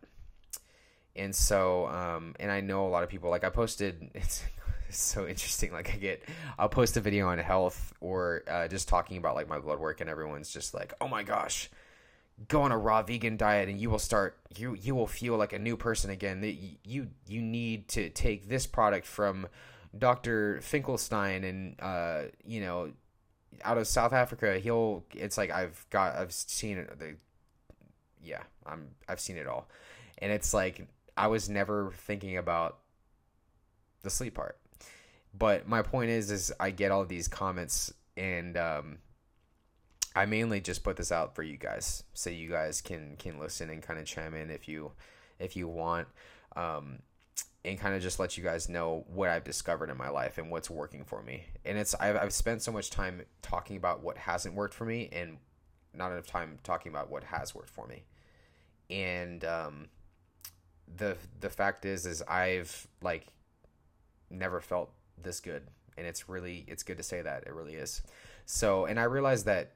And 1.15 1.35
so, 1.35 1.87
um, 1.87 2.35
and 2.39 2.51
I 2.51 2.61
know 2.61 2.87
a 2.87 2.89
lot 2.89 3.03
of 3.03 3.09
people. 3.09 3.29
Like 3.29 3.43
I 3.43 3.49
posted, 3.49 4.09
it's, 4.15 4.43
it's 4.89 4.99
so 4.99 5.27
interesting. 5.27 5.71
Like 5.71 5.93
I 5.93 5.97
get, 5.97 6.23
I'll 6.57 6.69
post 6.69 6.97
a 6.97 7.01
video 7.01 7.27
on 7.27 7.37
health 7.37 7.93
or 8.01 8.43
uh, 8.49 8.67
just 8.67 8.87
talking 8.87 9.17
about 9.17 9.35
like 9.35 9.47
my 9.47 9.59
blood 9.59 9.79
work, 9.79 10.01
and 10.01 10.09
everyone's 10.09 10.51
just 10.51 10.73
like, 10.73 10.93
"Oh 10.99 11.07
my 11.07 11.23
gosh." 11.23 11.69
go 12.47 12.61
on 12.61 12.71
a 12.71 12.77
raw 12.77 13.03
vegan 13.03 13.35
diet 13.35 13.67
and 13.67 13.81
you 13.81 13.89
will 13.89 13.99
start 13.99 14.37
you 14.55 14.73
you 14.73 14.95
will 14.95 15.07
feel 15.07 15.35
like 15.35 15.51
a 15.51 15.59
new 15.59 15.75
person 15.75 16.09
again 16.09 16.39
That 16.39 16.55
you 16.85 17.09
you 17.27 17.41
need 17.41 17.89
to 17.89 18.09
take 18.09 18.47
this 18.47 18.65
product 18.65 19.05
from 19.05 19.47
Dr. 19.97 20.61
Finkelstein 20.61 21.43
and 21.43 21.75
uh 21.81 22.21
you 22.45 22.61
know 22.61 22.91
out 23.63 23.77
of 23.77 23.87
South 23.87 24.13
Africa 24.13 24.59
he'll 24.59 25.03
it's 25.11 25.37
like 25.37 25.51
I've 25.51 25.85
got 25.89 26.15
I've 26.15 26.31
seen 26.33 26.77
it 26.77 26.99
the 26.99 27.15
yeah 28.23 28.43
I'm 28.65 28.89
I've 29.07 29.19
seen 29.19 29.37
it 29.37 29.47
all. 29.47 29.67
And 30.17 30.31
it's 30.31 30.53
like 30.53 30.87
I 31.15 31.27
was 31.27 31.49
never 31.49 31.91
thinking 31.95 32.37
about 32.37 32.77
the 34.03 34.09
sleep 34.09 34.35
part. 34.35 34.57
But 35.37 35.67
my 35.67 35.81
point 35.81 36.09
is 36.09 36.31
is 36.31 36.51
I 36.59 36.71
get 36.71 36.91
all 36.91 37.05
these 37.05 37.27
comments 37.27 37.93
and 38.17 38.57
um 38.57 38.97
I 40.15 40.25
mainly 40.25 40.59
just 40.59 40.83
put 40.83 40.97
this 40.97 41.11
out 41.11 41.35
for 41.35 41.43
you 41.43 41.57
guys, 41.57 42.03
so 42.13 42.29
you 42.29 42.49
guys 42.49 42.81
can 42.81 43.15
can 43.17 43.39
listen 43.39 43.69
and 43.69 43.81
kind 43.81 43.99
of 43.99 44.05
chime 44.05 44.33
in 44.33 44.49
if 44.49 44.67
you 44.67 44.91
if 45.39 45.55
you 45.55 45.67
want, 45.67 46.07
um, 46.55 46.99
and 47.65 47.77
kind 47.77 47.93
of 47.93 48.01
just 48.01 48.19
let 48.19 48.37
you 48.37 48.43
guys 48.43 48.69
know 48.69 49.03
what 49.07 49.29
I've 49.29 49.43
discovered 49.43 49.89
in 49.89 49.97
my 49.97 50.09
life 50.09 50.37
and 50.37 50.49
what's 50.49 50.69
working 50.69 51.03
for 51.03 51.21
me. 51.21 51.45
And 51.65 51.77
it's 51.77 51.93
I've 51.95 52.15
I've 52.15 52.33
spent 52.33 52.61
so 52.61 52.71
much 52.71 52.89
time 52.89 53.21
talking 53.41 53.77
about 53.77 54.01
what 54.01 54.17
hasn't 54.17 54.55
worked 54.55 54.73
for 54.73 54.85
me, 54.85 55.09
and 55.11 55.37
not 55.93 56.11
enough 56.11 56.27
time 56.27 56.57
talking 56.63 56.91
about 56.91 57.09
what 57.09 57.23
has 57.25 57.53
worked 57.53 57.69
for 57.69 57.87
me. 57.87 58.03
And 58.89 59.43
um, 59.43 59.89
the 60.95 61.17
the 61.39 61.49
fact 61.49 61.85
is, 61.85 62.05
is 62.05 62.21
I've 62.23 62.87
like 63.01 63.27
never 64.29 64.61
felt 64.61 64.91
this 65.21 65.39
good, 65.39 65.63
and 65.97 66.07
it's 66.07 66.29
really 66.29 66.65
it's 66.67 66.83
good 66.83 66.97
to 66.97 67.03
say 67.03 67.21
that 67.21 67.43
it 67.45 67.53
really 67.53 67.75
is. 67.75 68.01
So, 68.45 68.85
and 68.85 68.99
I 68.99 69.03
realize 69.03 69.43
that 69.43 69.73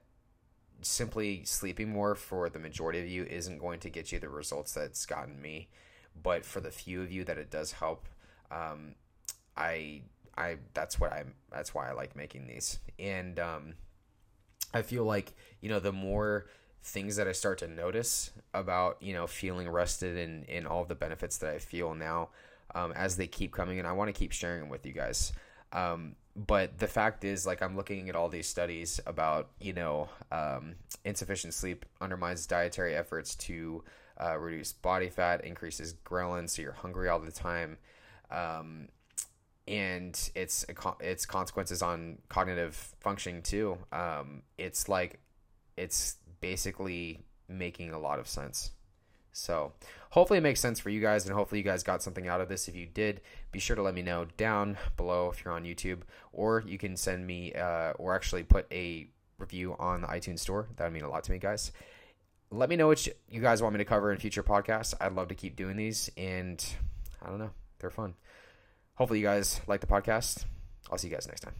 simply 0.81 1.43
sleeping 1.45 1.89
more 1.89 2.15
for 2.15 2.49
the 2.49 2.59
majority 2.59 2.99
of 2.99 3.07
you 3.07 3.23
isn't 3.23 3.59
going 3.59 3.79
to 3.79 3.89
get 3.89 4.11
you 4.11 4.19
the 4.19 4.29
results 4.29 4.73
that's 4.73 5.05
gotten 5.05 5.41
me. 5.41 5.69
But 6.21 6.45
for 6.45 6.61
the 6.61 6.71
few 6.71 7.01
of 7.01 7.11
you 7.11 7.23
that 7.25 7.37
it 7.37 7.49
does 7.49 7.73
help, 7.73 8.07
um, 8.51 8.95
I 9.57 10.01
I 10.37 10.57
that's 10.73 10.99
what 10.99 11.11
I'm 11.11 11.33
that's 11.51 11.73
why 11.73 11.89
I 11.89 11.93
like 11.93 12.15
making 12.15 12.47
these. 12.47 12.79
And 12.99 13.39
um, 13.39 13.73
I 14.73 14.81
feel 14.81 15.03
like 15.03 15.33
you 15.61 15.69
know 15.69 15.79
the 15.79 15.91
more 15.91 16.47
things 16.83 17.15
that 17.15 17.27
I 17.27 17.31
start 17.31 17.59
to 17.59 17.67
notice 17.67 18.31
about 18.53 18.97
you 19.01 19.13
know 19.13 19.27
feeling 19.27 19.69
rested 19.69 20.17
and 20.17 20.49
and 20.49 20.67
all 20.67 20.85
the 20.85 20.95
benefits 20.95 21.37
that 21.39 21.53
I 21.53 21.59
feel 21.59 21.93
now 21.93 22.29
um, 22.75 22.91
as 22.93 23.17
they 23.17 23.27
keep 23.27 23.51
coming, 23.51 23.79
and 23.79 23.87
I 23.87 23.91
want 23.91 24.13
to 24.13 24.17
keep 24.17 24.31
sharing 24.31 24.61
them 24.61 24.69
with 24.69 24.85
you 24.85 24.93
guys. 24.93 25.33
Um, 25.71 26.15
but 26.35 26.79
the 26.79 26.87
fact 26.87 27.23
is, 27.23 27.45
like, 27.45 27.61
I'm 27.61 27.75
looking 27.75 28.09
at 28.09 28.15
all 28.15 28.29
these 28.29 28.47
studies 28.47 28.99
about, 29.05 29.49
you 29.59 29.73
know, 29.73 30.09
um, 30.31 30.75
insufficient 31.05 31.53
sleep 31.53 31.85
undermines 32.01 32.47
dietary 32.47 32.95
efforts 32.95 33.35
to 33.35 33.83
uh, 34.21 34.37
reduce 34.37 34.73
body 34.73 35.09
fat, 35.09 35.43
increases 35.43 35.93
ghrelin, 36.05 36.49
so 36.49 36.61
you're 36.61 36.71
hungry 36.71 37.09
all 37.09 37.19
the 37.19 37.31
time. 37.31 37.77
Um, 38.31 38.89
and 39.67 40.29
its 40.35 40.65
its 40.99 41.25
consequences 41.25 41.81
on 41.81 42.17
cognitive 42.27 42.75
functioning 42.99 43.41
too. 43.41 43.77
Um, 43.91 44.41
it's 44.57 44.89
like 44.89 45.19
it's 45.77 46.17
basically 46.41 47.21
making 47.47 47.93
a 47.93 47.99
lot 47.99 48.19
of 48.19 48.27
sense. 48.27 48.71
So 49.31 49.73
hopefully 50.11 50.37
it 50.37 50.43
makes 50.43 50.59
sense 50.59 50.79
for 50.79 50.89
you 50.89 51.01
guys, 51.01 51.25
and 51.25 51.33
hopefully 51.33 51.59
you 51.59 51.65
guys 51.65 51.81
got 51.81 52.03
something 52.03 52.27
out 52.27 52.41
of 52.41 52.49
this. 52.49 52.67
If 52.67 52.75
you 52.75 52.85
did, 52.85 53.21
be 53.51 53.59
sure 53.59 53.75
to 53.75 53.81
let 53.81 53.95
me 53.95 54.03
know 54.03 54.25
down 54.37 54.77
below 54.95 55.31
if 55.31 55.43
you're 55.43 55.53
on 55.53 55.63
YouTube, 55.63 56.01
or 56.31 56.63
you 56.67 56.77
can 56.77 56.95
send 56.95 57.25
me, 57.25 57.53
uh, 57.53 57.93
or 57.93 58.13
actually 58.13 58.43
put 58.43 58.71
a 58.71 59.07
review 59.39 59.75
on 59.79 60.01
the 60.01 60.07
iTunes 60.07 60.39
store. 60.39 60.67
That 60.75 60.85
would 60.85 60.93
mean 60.93 61.03
a 61.03 61.09
lot 61.09 61.23
to 61.23 61.31
me, 61.31 61.39
guys. 61.39 61.71
Let 62.53 62.69
me 62.69 62.75
know 62.75 62.85
what 62.85 63.07
you 63.27 63.41
guys 63.41 63.63
want 63.63 63.73
me 63.73 63.79
to 63.79 63.85
cover 63.85 64.11
in 64.11 64.19
future 64.19 64.43
podcasts. 64.43 64.93
I'd 65.01 65.13
love 65.13 65.29
to 65.29 65.35
keep 65.35 65.55
doing 65.55 65.75
these, 65.75 66.11
and 66.15 66.63
I 67.19 67.29
don't 67.29 67.39
know, 67.39 67.49
they're 67.79 67.89
fun. 67.89 68.13
Hopefully 68.93 69.19
you 69.19 69.25
guys 69.25 69.59
like 69.65 69.81
the 69.81 69.87
podcast. 69.87 70.45
I'll 70.91 70.99
see 70.99 71.07
you 71.07 71.13
guys 71.15 71.27
next 71.27 71.41
time. 71.41 71.55